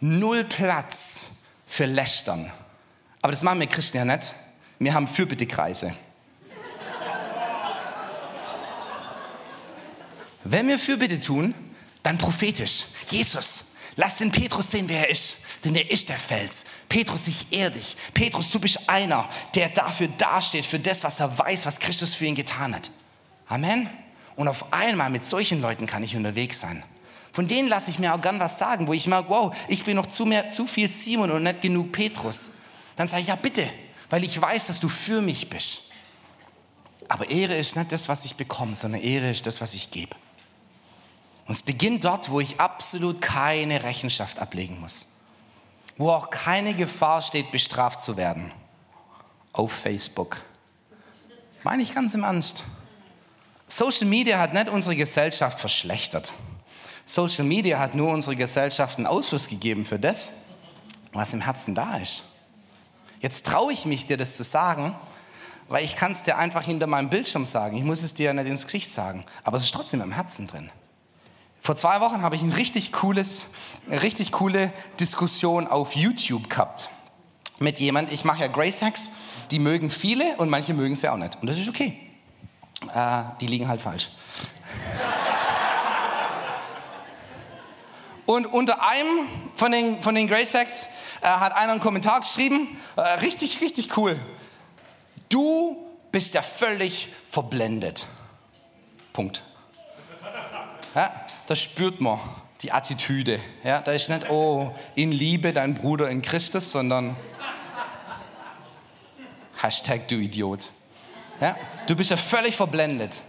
null 0.00 0.44
Platz 0.44 1.26
für 1.66 1.86
Lästern. 1.86 2.50
Aber 3.22 3.32
das 3.32 3.42
machen 3.42 3.60
wir 3.60 3.66
Christen 3.66 3.98
ja 3.98 4.04
nicht. 4.04 4.32
Wir 4.78 4.94
haben 4.94 5.06
Fürbittekreise. 5.06 5.94
Wenn 10.50 10.68
wir 10.68 10.78
Fürbitte 10.78 11.20
tun, 11.20 11.54
dann 12.02 12.16
prophetisch. 12.16 12.86
Jesus, 13.10 13.64
lass 13.96 14.16
den 14.16 14.30
Petrus 14.30 14.70
sehen, 14.70 14.88
wer 14.88 15.00
er 15.00 15.10
ist. 15.10 15.36
Denn 15.62 15.74
er 15.74 15.90
ist 15.90 16.08
der 16.08 16.18
Fels. 16.18 16.64
Petrus, 16.88 17.26
ich 17.26 17.52
ehre 17.52 17.72
dich. 17.72 17.96
Petrus, 18.14 18.50
du 18.50 18.58
bist 18.58 18.88
einer, 18.88 19.28
der 19.54 19.68
dafür 19.68 20.08
dasteht, 20.08 20.64
für 20.64 20.78
das, 20.78 21.04
was 21.04 21.20
er 21.20 21.36
weiß, 21.36 21.66
was 21.66 21.80
Christus 21.80 22.14
für 22.14 22.24
ihn 22.24 22.34
getan 22.34 22.74
hat. 22.74 22.90
Amen. 23.48 23.90
Und 24.36 24.48
auf 24.48 24.72
einmal 24.72 25.10
mit 25.10 25.24
solchen 25.24 25.60
Leuten 25.60 25.86
kann 25.86 26.02
ich 26.02 26.16
unterwegs 26.16 26.60
sein. 26.60 26.82
Von 27.32 27.46
denen 27.46 27.68
lasse 27.68 27.90
ich 27.90 27.98
mir 27.98 28.14
auch 28.14 28.22
gern 28.22 28.40
was 28.40 28.58
sagen, 28.58 28.86
wo 28.86 28.94
ich 28.94 29.06
merke, 29.06 29.28
wow, 29.28 29.54
ich 29.68 29.84
bin 29.84 29.96
noch 29.96 30.06
zu, 30.06 30.24
mehr, 30.24 30.50
zu 30.50 30.66
viel 30.66 30.88
Simon 30.88 31.30
und 31.30 31.42
nicht 31.42 31.60
genug 31.60 31.92
Petrus. 31.92 32.52
Dann 32.96 33.06
sage 33.06 33.22
ich, 33.22 33.28
ja 33.28 33.36
bitte, 33.36 33.68
weil 34.08 34.24
ich 34.24 34.40
weiß, 34.40 34.68
dass 34.68 34.80
du 34.80 34.88
für 34.88 35.20
mich 35.20 35.50
bist. 35.50 35.82
Aber 37.08 37.28
Ehre 37.28 37.56
ist 37.56 37.76
nicht 37.76 37.92
das, 37.92 38.08
was 38.08 38.24
ich 38.24 38.36
bekomme, 38.36 38.74
sondern 38.76 39.02
Ehre 39.02 39.30
ist 39.30 39.46
das, 39.46 39.60
was 39.60 39.74
ich 39.74 39.90
gebe. 39.90 40.16
Und 41.48 41.54
es 41.54 41.62
beginnt 41.62 42.04
dort, 42.04 42.30
wo 42.30 42.40
ich 42.40 42.60
absolut 42.60 43.22
keine 43.22 43.82
Rechenschaft 43.82 44.38
ablegen 44.38 44.80
muss. 44.80 45.06
Wo 45.96 46.10
auch 46.10 46.28
keine 46.28 46.74
Gefahr 46.74 47.22
steht, 47.22 47.50
bestraft 47.50 48.02
zu 48.02 48.18
werden. 48.18 48.52
Auf 49.54 49.72
Facebook. 49.72 50.42
Meine 51.64 51.82
ich 51.82 51.94
ganz 51.94 52.14
im 52.14 52.22
Ernst. 52.22 52.64
Social 53.66 54.06
Media 54.06 54.38
hat 54.38 54.52
nicht 54.52 54.68
unsere 54.68 54.94
Gesellschaft 54.94 55.58
verschlechtert. 55.58 56.32
Social 57.06 57.46
Media 57.46 57.78
hat 57.78 57.94
nur 57.94 58.12
unsere 58.12 58.36
Gesellschaft 58.36 58.98
einen 58.98 59.06
Ausfluss 59.06 59.48
gegeben 59.48 59.86
für 59.86 59.98
das, 59.98 60.32
was 61.14 61.32
im 61.32 61.40
Herzen 61.40 61.74
da 61.74 61.96
ist. 61.96 62.24
Jetzt 63.20 63.46
traue 63.46 63.72
ich 63.72 63.86
mich, 63.86 64.04
dir 64.04 64.18
das 64.18 64.36
zu 64.36 64.44
sagen, 64.44 64.94
weil 65.68 65.82
ich 65.82 65.96
kann 65.96 66.12
es 66.12 66.22
dir 66.22 66.36
einfach 66.36 66.64
hinter 66.64 66.86
meinem 66.86 67.08
Bildschirm 67.08 67.46
sagen. 67.46 67.78
Ich 67.78 67.84
muss 67.84 68.02
es 68.02 68.12
dir 68.12 68.26
ja 68.26 68.32
nicht 68.34 68.46
ins 68.46 68.64
Gesicht 68.64 68.90
sagen, 68.90 69.24
aber 69.44 69.56
es 69.56 69.64
ist 69.64 69.74
trotzdem 69.74 70.02
im 70.02 70.12
Herzen 70.12 70.46
drin. 70.46 70.70
Vor 71.60 71.76
zwei 71.76 72.00
Wochen 72.00 72.22
habe 72.22 72.36
ich 72.36 72.42
ein 72.42 72.52
richtig 72.52 72.92
cooles, 72.92 73.46
eine 73.88 74.02
richtig 74.02 74.32
coole 74.32 74.72
Diskussion 75.00 75.66
auf 75.66 75.94
YouTube 75.94 76.48
gehabt 76.48 76.88
mit 77.58 77.80
jemand. 77.80 78.12
Ich 78.12 78.24
mache 78.24 78.40
ja 78.42 78.48
Grace 78.48 78.82
Hacks, 78.82 79.10
die 79.50 79.58
mögen 79.58 79.90
viele 79.90 80.36
und 80.36 80.48
manche 80.48 80.74
mögen 80.74 80.94
sie 80.94 81.08
auch 81.08 81.16
nicht. 81.16 81.36
Und 81.40 81.48
das 81.48 81.58
ist 81.58 81.68
okay. 81.68 81.98
Äh, 82.94 83.22
die 83.40 83.46
liegen 83.46 83.68
halt 83.68 83.80
falsch. 83.80 84.10
Und 88.26 88.44
unter 88.44 88.86
einem 88.86 89.26
von 89.56 89.72
den, 89.72 90.02
von 90.02 90.14
den 90.14 90.28
Grace 90.28 90.52
Hacks 90.52 90.86
äh, 91.22 91.28
hat 91.28 91.56
einer 91.56 91.72
einen 91.72 91.80
Kommentar 91.80 92.20
geschrieben, 92.20 92.78
äh, 92.94 93.00
richtig, 93.00 93.62
richtig 93.62 93.96
cool. 93.96 94.20
Du 95.30 95.82
bist 96.12 96.34
ja 96.34 96.42
völlig 96.42 97.08
verblendet. 97.26 98.06
Punkt. 99.14 99.42
Ja, 100.94 101.26
das 101.48 101.60
spürt 101.60 102.00
man, 102.02 102.20
die 102.60 102.72
Attitüde. 102.72 103.40
Ja, 103.64 103.80
da 103.80 103.92
ist 103.92 104.10
nicht, 104.10 104.28
oh, 104.30 104.70
in 104.94 105.12
Liebe 105.12 105.54
dein 105.54 105.74
Bruder 105.74 106.10
in 106.10 106.20
Christus, 106.20 106.70
sondern 106.70 107.16
Hashtag 109.60 110.06
du 110.08 110.16
Idiot. 110.16 110.70
Ja? 111.40 111.56
Du 111.86 111.96
bist 111.96 112.10
ja 112.10 112.18
völlig 112.18 112.54
verblendet. 112.54 113.22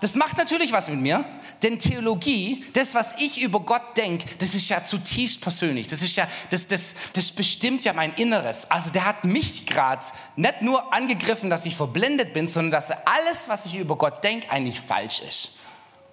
Das 0.00 0.16
macht 0.16 0.36
natürlich 0.36 0.72
was 0.72 0.88
mit 0.88 0.98
mir, 0.98 1.24
denn 1.62 1.78
Theologie, 1.78 2.64
das, 2.72 2.94
was 2.94 3.14
ich 3.18 3.40
über 3.40 3.60
Gott 3.60 3.96
denke, 3.96 4.24
das 4.38 4.54
ist 4.54 4.68
ja 4.68 4.84
zutiefst 4.84 5.40
persönlich. 5.40 5.86
Das 5.86 6.02
ist 6.02 6.16
ja, 6.16 6.26
das, 6.48 6.66
das, 6.66 6.94
das 7.12 7.30
bestimmt 7.30 7.84
ja 7.84 7.92
mein 7.92 8.12
Inneres. 8.14 8.68
Also 8.68 8.90
der 8.90 9.04
hat 9.04 9.24
mich 9.24 9.66
gerade 9.66 10.04
nicht 10.36 10.62
nur 10.62 10.92
angegriffen, 10.92 11.50
dass 11.50 11.66
ich 11.66 11.76
verblendet 11.76 12.32
bin, 12.32 12.48
sondern 12.48 12.72
dass 12.72 12.90
alles, 12.90 13.48
was 13.48 13.66
ich 13.66 13.76
über 13.76 13.96
Gott 13.96 14.24
denke, 14.24 14.50
eigentlich 14.50 14.80
falsch 14.80 15.20
ist. 15.20 15.52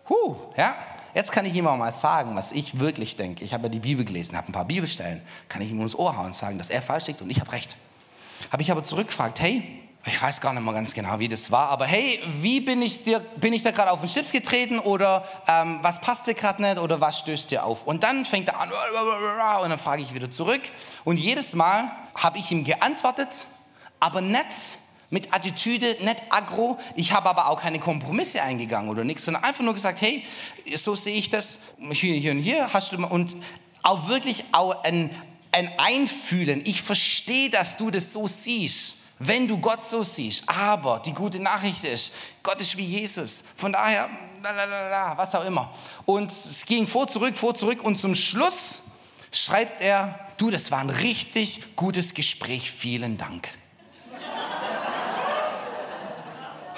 Huh, 0.08 0.36
ja? 0.56 0.76
Jetzt 1.18 1.32
kann 1.32 1.48
ich 1.48 1.56
ihm 1.56 1.66
auch 1.66 1.78
mal 1.78 1.92
sagen, 1.92 2.36
was 2.36 2.52
ich 2.52 2.80
wirklich 2.80 3.16
denke. 3.16 3.44
Ich 3.44 3.52
habe 3.52 3.64
ja 3.64 3.70
die 3.70 3.80
Bibel 3.80 4.06
gelesen, 4.06 4.38
habe 4.38 4.50
ein 4.50 4.52
paar 4.52 4.66
Bibelstellen, 4.66 5.24
kann 5.50 5.64
ich 5.64 5.72
ihm 5.72 5.82
ins 5.82 5.96
Ohr 5.96 6.16
hauen 6.16 6.28
und 6.28 6.36
sagen, 6.36 6.60
dass 6.60 6.70
er 6.70 6.84
falsch 6.84 7.08
liegt 7.08 7.24
und 7.24 7.32
ich 7.32 7.40
habe 7.40 7.52
recht. 7.54 7.76
Habe 8.52 8.62
ich 8.62 8.70
aber 8.70 8.84
zurückgefragt, 8.84 9.42
hey, 9.42 9.64
ich 10.06 10.22
weiß 10.22 10.42
gar 10.42 10.54
nicht 10.54 10.62
mal 10.62 10.74
ganz 10.74 10.94
genau, 10.94 11.18
wie 11.18 11.28
das 11.28 11.50
war, 11.50 11.70
aber 11.70 11.88
hey, 11.88 12.20
wie 12.42 12.62
bin 12.62 12.84
ich, 12.84 13.02
dir, 13.02 13.20
bin 13.38 13.52
ich 13.52 13.64
da 13.64 13.72
gerade 13.72 13.90
auf 13.90 14.02
den 14.02 14.10
Chips 14.10 14.32
getreten 14.32 14.78
oder 14.78 15.26
ähm, 15.48 15.80
was 15.82 16.00
passt 16.02 16.28
dir 16.28 16.36
gerade 16.36 16.62
nicht 16.62 16.78
oder 16.78 17.02
was 17.02 17.18
stößt 17.18 17.50
dir 17.50 17.66
auf? 17.66 17.88
Und 17.88 18.04
dann 18.04 18.24
fängt 18.24 18.50
er 18.50 18.60
an 18.60 18.70
und 19.64 19.70
dann 19.72 19.80
frage 19.80 20.04
ich 20.04 20.14
wieder 20.14 20.30
zurück 20.30 20.62
und 21.04 21.18
jedes 21.18 21.56
Mal 21.56 21.90
habe 22.14 22.38
ich 22.38 22.52
ihm 22.52 22.64
geantwortet, 22.64 23.48
aber 24.00 24.22
nicht 24.22 24.78
mit 25.10 25.34
Attitüde, 25.34 25.98
nicht 26.02 26.24
aggro. 26.30 26.78
Ich 26.96 27.14
habe 27.14 27.30
aber 27.30 27.50
auch 27.50 27.62
keine 27.62 27.80
Kompromisse 27.80 28.42
eingegangen 28.42 28.90
oder 28.90 29.04
nichts, 29.04 29.26
sondern 29.26 29.44
einfach 29.44 29.64
nur 29.64 29.74
gesagt, 29.74 30.02
hey, 30.02 30.24
so 30.76 30.96
sehe 30.96 31.16
ich 31.16 31.30
das, 31.30 31.60
hier, 31.92 32.16
hier 32.16 32.32
und 32.32 32.42
hier 32.42 32.74
hast 32.74 32.92
du 32.92 33.06
und 33.06 33.36
auch 33.84 34.10
wirklich 34.10 34.44
auch 34.52 34.84
ein, 34.84 35.10
ein 35.52 35.72
Einfühlen. 35.78 36.62
Ich 36.66 36.82
verstehe, 36.82 37.50
dass 37.50 37.78
du 37.78 37.92
das 37.92 38.12
so 38.12 38.28
siehst 38.28 38.98
wenn 39.20 39.48
du 39.48 39.58
Gott 39.58 39.84
so 39.84 40.04
siehst. 40.04 40.48
Aber 40.48 41.00
die 41.00 41.14
gute 41.14 41.40
Nachricht 41.40 41.84
ist, 41.84 42.12
Gott 42.44 42.62
ist 42.62 42.78
wie 42.78 42.86
Jesus. 42.86 43.44
Von 43.58 43.74
daher, 43.74 44.10
lalalala, 44.44 45.18
was 45.18 45.34
auch 45.36 45.46
immer. 45.46 45.74
Und 46.06 46.32
es 46.32 46.66
ging 46.66 46.88
vor, 46.88 47.08
zurück, 47.08 47.38
vor, 47.38 47.56
zurück. 47.56 47.84
Und 47.84 47.98
zum 47.98 48.16
Schluss 48.16 48.82
schreibt 49.32 49.82
er, 49.82 50.20
du, 50.38 50.50
das 50.50 50.72
war 50.72 50.80
ein 50.80 50.90
richtig 50.90 51.76
gutes 51.76 52.14
Gespräch. 52.14 52.72
Vielen 52.72 53.18
Dank. 53.18 53.50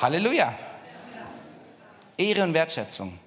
Halleluja. 0.02 0.54
Ehre 2.18 2.44
und 2.44 2.54
Wertschätzung. 2.54 3.18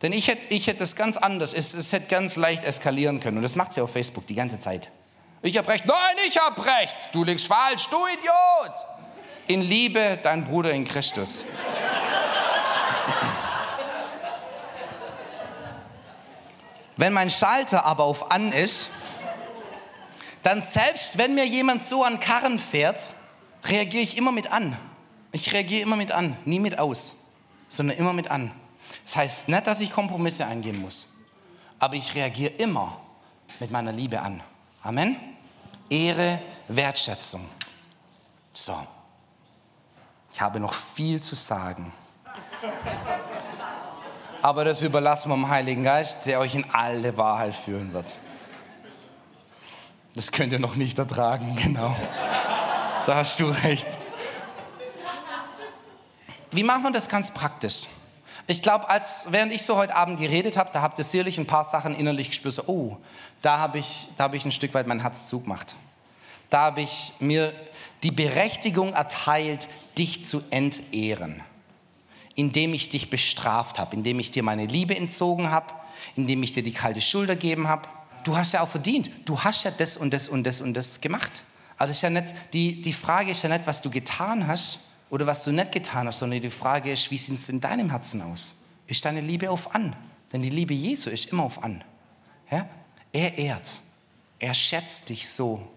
Denn 0.00 0.12
ich 0.12 0.28
hätte, 0.28 0.48
ich 0.48 0.66
hätte 0.66 0.80
das 0.80 0.96
ganz 0.96 1.16
anders, 1.16 1.54
es, 1.54 1.74
es 1.74 1.92
hätte 1.92 2.06
ganz 2.06 2.36
leicht 2.36 2.64
eskalieren 2.64 3.20
können. 3.20 3.36
Und 3.36 3.44
das 3.44 3.54
macht 3.54 3.72
sie 3.72 3.80
auf 3.80 3.92
Facebook 3.92 4.26
die 4.26 4.34
ganze 4.34 4.58
Zeit. 4.58 4.90
Ich 5.42 5.58
hab 5.58 5.68
recht. 5.68 5.86
Nein, 5.86 6.16
ich 6.28 6.38
hab 6.38 6.58
recht. 6.58 7.10
Du 7.12 7.24
liegst 7.24 7.46
falsch. 7.46 7.88
Du 7.88 7.98
Idiot. 8.06 8.76
In 9.46 9.62
Liebe, 9.62 10.18
dein 10.22 10.44
Bruder 10.44 10.72
in 10.72 10.84
Christus. 10.84 11.44
Wenn 16.96 17.12
mein 17.12 17.30
Schalter 17.30 17.84
aber 17.84 18.04
auf 18.04 18.30
an 18.30 18.52
ist, 18.52 18.90
dann 20.42 20.60
selbst 20.60 21.18
wenn 21.18 21.34
mir 21.34 21.46
jemand 21.46 21.82
so 21.82 22.04
an 22.04 22.20
Karren 22.20 22.58
fährt, 22.58 23.14
reagiere 23.64 24.02
ich 24.02 24.16
immer 24.16 24.32
mit 24.32 24.52
an. 24.52 24.78
Ich 25.32 25.52
reagiere 25.52 25.82
immer 25.82 25.96
mit 25.96 26.12
an, 26.12 26.36
nie 26.44 26.60
mit 26.60 26.78
aus, 26.78 27.30
sondern 27.68 27.96
immer 27.96 28.12
mit 28.12 28.30
an. 28.30 28.52
Das 29.04 29.16
heißt 29.16 29.48
nicht, 29.48 29.66
dass 29.66 29.80
ich 29.80 29.90
Kompromisse 29.90 30.46
eingehen 30.46 30.80
muss, 30.80 31.08
aber 31.78 31.94
ich 31.94 32.14
reagiere 32.14 32.52
immer 32.52 33.00
mit 33.58 33.70
meiner 33.70 33.92
Liebe 33.92 34.20
an. 34.20 34.42
Amen. 34.82 35.16
Ehre, 35.88 36.38
Wertschätzung. 36.68 37.48
So, 38.52 38.76
ich 40.32 40.40
habe 40.40 40.60
noch 40.60 40.74
viel 40.74 41.20
zu 41.22 41.34
sagen. 41.34 41.92
Aber 44.42 44.64
das 44.64 44.82
überlassen 44.82 45.30
wir 45.30 45.36
dem 45.36 45.48
Heiligen 45.48 45.84
Geist, 45.84 46.26
der 46.26 46.40
euch 46.40 46.54
in 46.54 46.68
alle 46.72 47.16
Wahrheit 47.16 47.54
führen 47.54 47.92
wird. 47.92 48.16
Das 50.14 50.30
könnt 50.30 50.52
ihr 50.52 50.58
noch 50.58 50.74
nicht 50.76 50.98
ertragen, 50.98 51.56
genau. 51.62 51.96
Da 53.06 53.16
hast 53.16 53.40
du 53.40 53.46
recht. 53.46 53.88
Wie 56.52 56.62
macht 56.62 56.82
man 56.82 56.92
das 56.92 57.08
ganz 57.08 57.32
praktisch? 57.32 57.88
Ich 58.46 58.60
glaube, 58.60 58.90
als 58.90 59.28
während 59.30 59.52
ich 59.52 59.62
so 59.62 59.76
heute 59.76 59.96
Abend 59.96 60.18
geredet 60.18 60.58
habe, 60.58 60.70
da 60.72 60.82
habt 60.82 60.98
ihr 60.98 61.04
sicherlich 61.04 61.38
ein 61.38 61.46
paar 61.46 61.64
Sachen 61.64 61.96
innerlich 61.96 62.28
gespürt. 62.28 62.54
So, 62.54 62.64
oh, 62.66 62.98
da 63.40 63.58
habe 63.58 63.78
ich, 63.78 64.08
hab 64.18 64.34
ich 64.34 64.44
ein 64.44 64.52
Stück 64.52 64.74
weit 64.74 64.86
mein 64.86 65.00
Herz 65.00 65.28
zugemacht. 65.28 65.76
Da 66.50 66.62
habe 66.62 66.82
ich 66.82 67.14
mir 67.20 67.54
die 68.02 68.10
Berechtigung 68.10 68.92
erteilt, 68.92 69.68
dich 69.96 70.26
zu 70.26 70.42
entehren, 70.50 71.42
indem 72.34 72.74
ich 72.74 72.90
dich 72.90 73.08
bestraft 73.08 73.78
habe, 73.78 73.96
indem 73.96 74.20
ich 74.20 74.30
dir 74.30 74.42
meine 74.42 74.66
Liebe 74.66 74.94
entzogen 74.94 75.50
habe, 75.50 75.72
indem 76.16 76.42
ich 76.42 76.52
dir 76.52 76.62
die 76.62 76.72
kalte 76.72 77.00
Schulter 77.00 77.36
gegeben 77.36 77.68
habe. 77.68 77.88
Du 78.24 78.36
hast 78.36 78.52
ja 78.52 78.60
auch 78.60 78.68
verdient. 78.68 79.10
Du 79.24 79.40
hast 79.40 79.64
ja 79.64 79.70
das 79.70 79.96
und 79.96 80.12
das 80.12 80.28
und 80.28 80.44
das 80.44 80.60
und 80.60 80.74
das 80.74 81.00
gemacht. 81.00 81.44
Aber 81.78 81.86
das 81.86 81.96
ist 81.96 82.02
ja 82.02 82.10
nicht, 82.10 82.34
die, 82.52 82.82
die 82.82 82.92
Frage 82.92 83.30
ist 83.30 83.42
ja 83.42 83.48
nicht, 83.48 83.66
was 83.66 83.80
du 83.80 83.88
getan 83.88 84.46
hast 84.46 84.80
oder 85.12 85.26
was 85.26 85.44
du 85.44 85.52
nicht 85.52 85.72
getan 85.72 86.06
hast, 86.06 86.20
sondern 86.20 86.40
die 86.40 86.48
Frage 86.48 86.90
ist, 86.90 87.10
wie 87.10 87.18
sieht 87.18 87.38
es 87.38 87.50
in 87.50 87.60
deinem 87.60 87.90
Herzen 87.90 88.22
aus? 88.22 88.56
Ist 88.86 89.04
deine 89.04 89.20
Liebe 89.20 89.50
auf 89.50 89.74
an? 89.74 89.94
Denn 90.32 90.40
die 90.40 90.48
Liebe 90.48 90.72
Jesu 90.72 91.10
ist 91.10 91.26
immer 91.26 91.42
auf 91.42 91.62
an. 91.62 91.84
Ja? 92.50 92.66
Er 93.12 93.36
ehrt. 93.36 93.78
Er 94.38 94.54
schätzt 94.54 95.10
dich 95.10 95.28
so. 95.28 95.68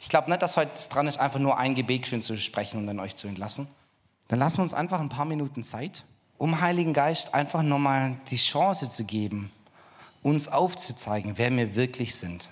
Ich 0.00 0.08
glaube 0.08 0.28
nicht, 0.28 0.42
dass 0.42 0.56
heute 0.56 0.72
dran 0.88 1.06
ist, 1.06 1.20
einfach 1.20 1.38
nur 1.38 1.56
ein 1.56 1.76
Gebet 1.76 2.08
schön 2.08 2.20
zu 2.20 2.36
sprechen 2.36 2.78
und 2.78 2.88
dann 2.88 2.98
euch 2.98 3.14
zu 3.14 3.28
entlassen. 3.28 3.68
Dann 4.26 4.40
lassen 4.40 4.58
wir 4.58 4.62
uns 4.62 4.74
einfach 4.74 4.98
ein 4.98 5.08
paar 5.08 5.24
Minuten 5.24 5.62
Zeit, 5.62 6.02
um 6.36 6.60
Heiligen 6.60 6.94
Geist 6.94 7.32
einfach 7.32 7.62
nochmal 7.62 8.16
die 8.30 8.38
Chance 8.38 8.90
zu 8.90 9.04
geben, 9.04 9.52
uns 10.24 10.48
aufzuzeigen, 10.48 11.34
wer 11.36 11.56
wir 11.56 11.76
wirklich 11.76 12.16
sind. 12.16 12.48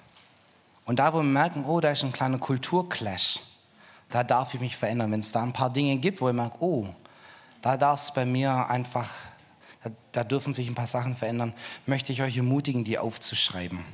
Und 0.85 1.01
da, 1.01 1.13
wo 1.13 1.17
wir 1.17 1.25
merken, 1.25 1.65
oh, 1.65 1.81
da 1.81 1.91
ist 1.91 2.05
ein 2.05 2.13
kleiner 2.13 2.39
Kulturclash, 2.39 3.41
da 4.11 4.25
darf 4.25 4.55
ich 4.55 4.61
mich 4.61 4.77
verändern. 4.77 5.13
Wenn 5.13 5.21
es 5.21 5.33
da 5.33 5.43
ein 5.43 5.53
paar 5.53 5.71
Dinge 5.71 5.97
gibt, 5.97 6.21
wo 6.21 6.29
ich 6.29 6.35
merke, 6.35 6.57
oh, 6.61 6.87
da 7.63 7.77
darf 7.77 8.03
es 8.03 8.13
bei 8.13 8.25
mir 8.25 8.69
einfach, 8.69 9.09
da, 9.83 9.91
da 10.13 10.25
dürfen 10.25 10.55
sich 10.55 10.69
ein 10.69 10.75
paar 10.75 10.87
Sachen 10.87 11.17
verändern, 11.17 11.55
möchte 11.87 12.13
ich 12.13 12.23
euch 12.23 12.37
ermutigen, 12.37 12.85
die 12.85 12.99
aufzuschreiben 12.99 13.85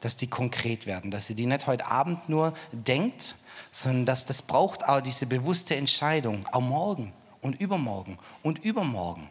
dass 0.00 0.16
die 0.16 0.28
konkret 0.28 0.86
werden, 0.86 1.10
dass 1.10 1.28
ihr 1.28 1.36
die 1.36 1.46
nicht 1.46 1.66
heute 1.66 1.86
Abend 1.86 2.28
nur 2.28 2.54
denkt, 2.72 3.34
sondern 3.72 4.06
dass 4.06 4.24
das 4.24 4.42
braucht 4.42 4.88
auch 4.88 5.00
diese 5.00 5.26
bewusste 5.26 5.76
Entscheidung, 5.76 6.46
auch 6.52 6.60
morgen 6.60 7.12
und 7.42 7.60
übermorgen 7.60 8.18
und 8.42 8.64
übermorgen. 8.64 9.28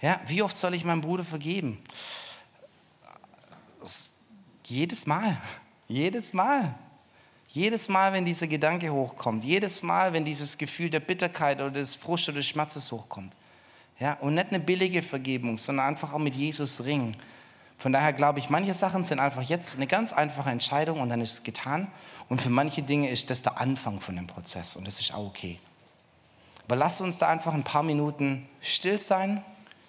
Ja, 0.00 0.20
wie 0.26 0.42
oft 0.42 0.56
soll 0.56 0.74
ich 0.74 0.84
meinem 0.84 1.00
Bruder 1.00 1.24
vergeben? 1.24 1.78
Jedes 4.64 5.06
Mal, 5.06 5.40
jedes 5.88 6.32
Mal. 6.32 6.74
Jedes 7.48 7.88
Mal, 7.88 8.12
wenn 8.12 8.24
dieser 8.24 8.46
Gedanke 8.46 8.92
hochkommt, 8.92 9.42
jedes 9.42 9.82
Mal, 9.82 10.12
wenn 10.12 10.24
dieses 10.24 10.58
Gefühl 10.58 10.90
der 10.90 11.00
Bitterkeit 11.00 11.58
oder 11.58 11.70
des 11.70 11.94
Frust 11.94 12.28
oder 12.28 12.38
des 12.38 12.46
Schmerzes 12.46 12.92
hochkommt. 12.92 13.32
Ja, 13.98 14.14
und 14.14 14.34
nicht 14.34 14.48
eine 14.50 14.60
billige 14.60 15.02
Vergebung, 15.02 15.58
sondern 15.58 15.86
einfach 15.86 16.12
auch 16.12 16.18
mit 16.18 16.36
Jesus 16.36 16.84
ringen 16.84 17.16
von 17.78 17.92
daher 17.92 18.12
glaube 18.12 18.40
ich, 18.40 18.50
manche 18.50 18.74
Sachen 18.74 19.04
sind 19.04 19.20
einfach 19.20 19.42
jetzt 19.42 19.76
eine 19.76 19.86
ganz 19.86 20.12
einfache 20.12 20.50
Entscheidung 20.50 21.00
und 21.00 21.08
dann 21.08 21.20
ist 21.20 21.32
es 21.32 21.42
getan. 21.44 21.86
Und 22.28 22.42
für 22.42 22.50
manche 22.50 22.82
Dinge 22.82 23.08
ist 23.08 23.30
das 23.30 23.42
der 23.42 23.60
Anfang 23.60 24.00
von 24.00 24.16
dem 24.16 24.26
Prozess 24.26 24.74
und 24.76 24.86
das 24.86 24.98
ist 24.98 25.14
auch 25.14 25.24
okay. 25.24 25.58
Aber 26.66 26.76
lass 26.76 27.00
uns 27.00 27.18
da 27.18 27.28
einfach 27.28 27.54
ein 27.54 27.62
paar 27.62 27.84
Minuten 27.84 28.46
still 28.60 29.00
sein. 29.00 29.42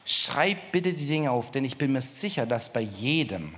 Schreib 0.06 0.72
bitte 0.72 0.94
die 0.94 1.08
Dinge 1.08 1.32
auf, 1.32 1.52
denn 1.52 1.66
ich 1.66 1.78
bin 1.78 1.92
mir 1.92 2.02
sicher, 2.02 2.46
dass 2.46 2.72
bei 2.72 2.80
jedem 2.80 3.56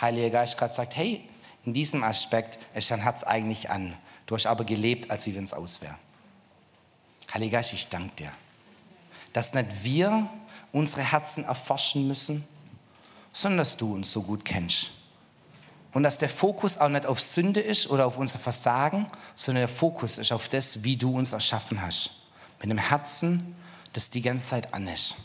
Heiliger 0.00 0.30
Geist 0.30 0.58
gerade 0.58 0.74
sagt, 0.74 0.96
hey, 0.96 1.22
in 1.64 1.72
diesem 1.72 2.02
Aspekt 2.02 2.58
dein 2.74 3.00
Herz 3.00 3.24
eigentlich 3.24 3.70
an. 3.70 3.94
Du 4.26 4.34
hast 4.34 4.46
aber 4.46 4.64
gelebt, 4.64 5.10
als 5.10 5.26
wie 5.26 5.34
wenn 5.34 5.44
es 5.44 5.52
aus 5.52 5.80
wäre. 5.80 5.96
Heiliger 7.32 7.58
Geist, 7.58 7.72
ich 7.72 7.88
danke 7.88 8.14
dir, 8.16 8.32
dass 9.32 9.54
nicht 9.54 9.84
wir 9.84 10.28
unsere 10.72 11.02
Herzen 11.02 11.44
erforschen 11.44 12.08
müssen, 12.08 12.46
sondern 13.32 13.58
dass 13.58 13.76
du 13.76 13.94
uns 13.94 14.10
so 14.10 14.22
gut 14.22 14.44
kennst. 14.44 14.90
Und 15.92 16.02
dass 16.02 16.18
der 16.18 16.28
Fokus 16.28 16.76
auch 16.76 16.88
nicht 16.88 17.06
auf 17.06 17.20
Sünde 17.20 17.60
ist 17.60 17.88
oder 17.88 18.06
auf 18.06 18.18
unser 18.18 18.38
Versagen, 18.38 19.06
sondern 19.34 19.62
der 19.62 19.68
Fokus 19.68 20.18
ist 20.18 20.32
auf 20.32 20.48
das, 20.48 20.84
wie 20.84 20.96
du 20.96 21.16
uns 21.16 21.32
erschaffen 21.32 21.80
hast. 21.80 22.10
Mit 22.60 22.70
einem 22.70 22.78
Herzen, 22.78 23.54
das 23.92 24.10
die 24.10 24.22
ganze 24.22 24.46
Zeit 24.46 24.74
an 24.74 24.86
ist. 24.86 25.16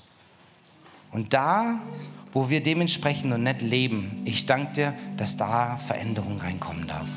Und 1.12 1.34
da, 1.34 1.80
wo 2.34 2.50
wir 2.50 2.62
dementsprechend 2.62 3.30
noch 3.30 3.38
nicht 3.38 3.62
leben, 3.62 4.22
ich 4.26 4.46
danke 4.46 4.74
dir, 4.74 4.94
dass 5.18 5.38
da 5.38 5.78
Veränderung 5.78 6.40
reinkommen 6.40 6.88
darf. 6.88 7.08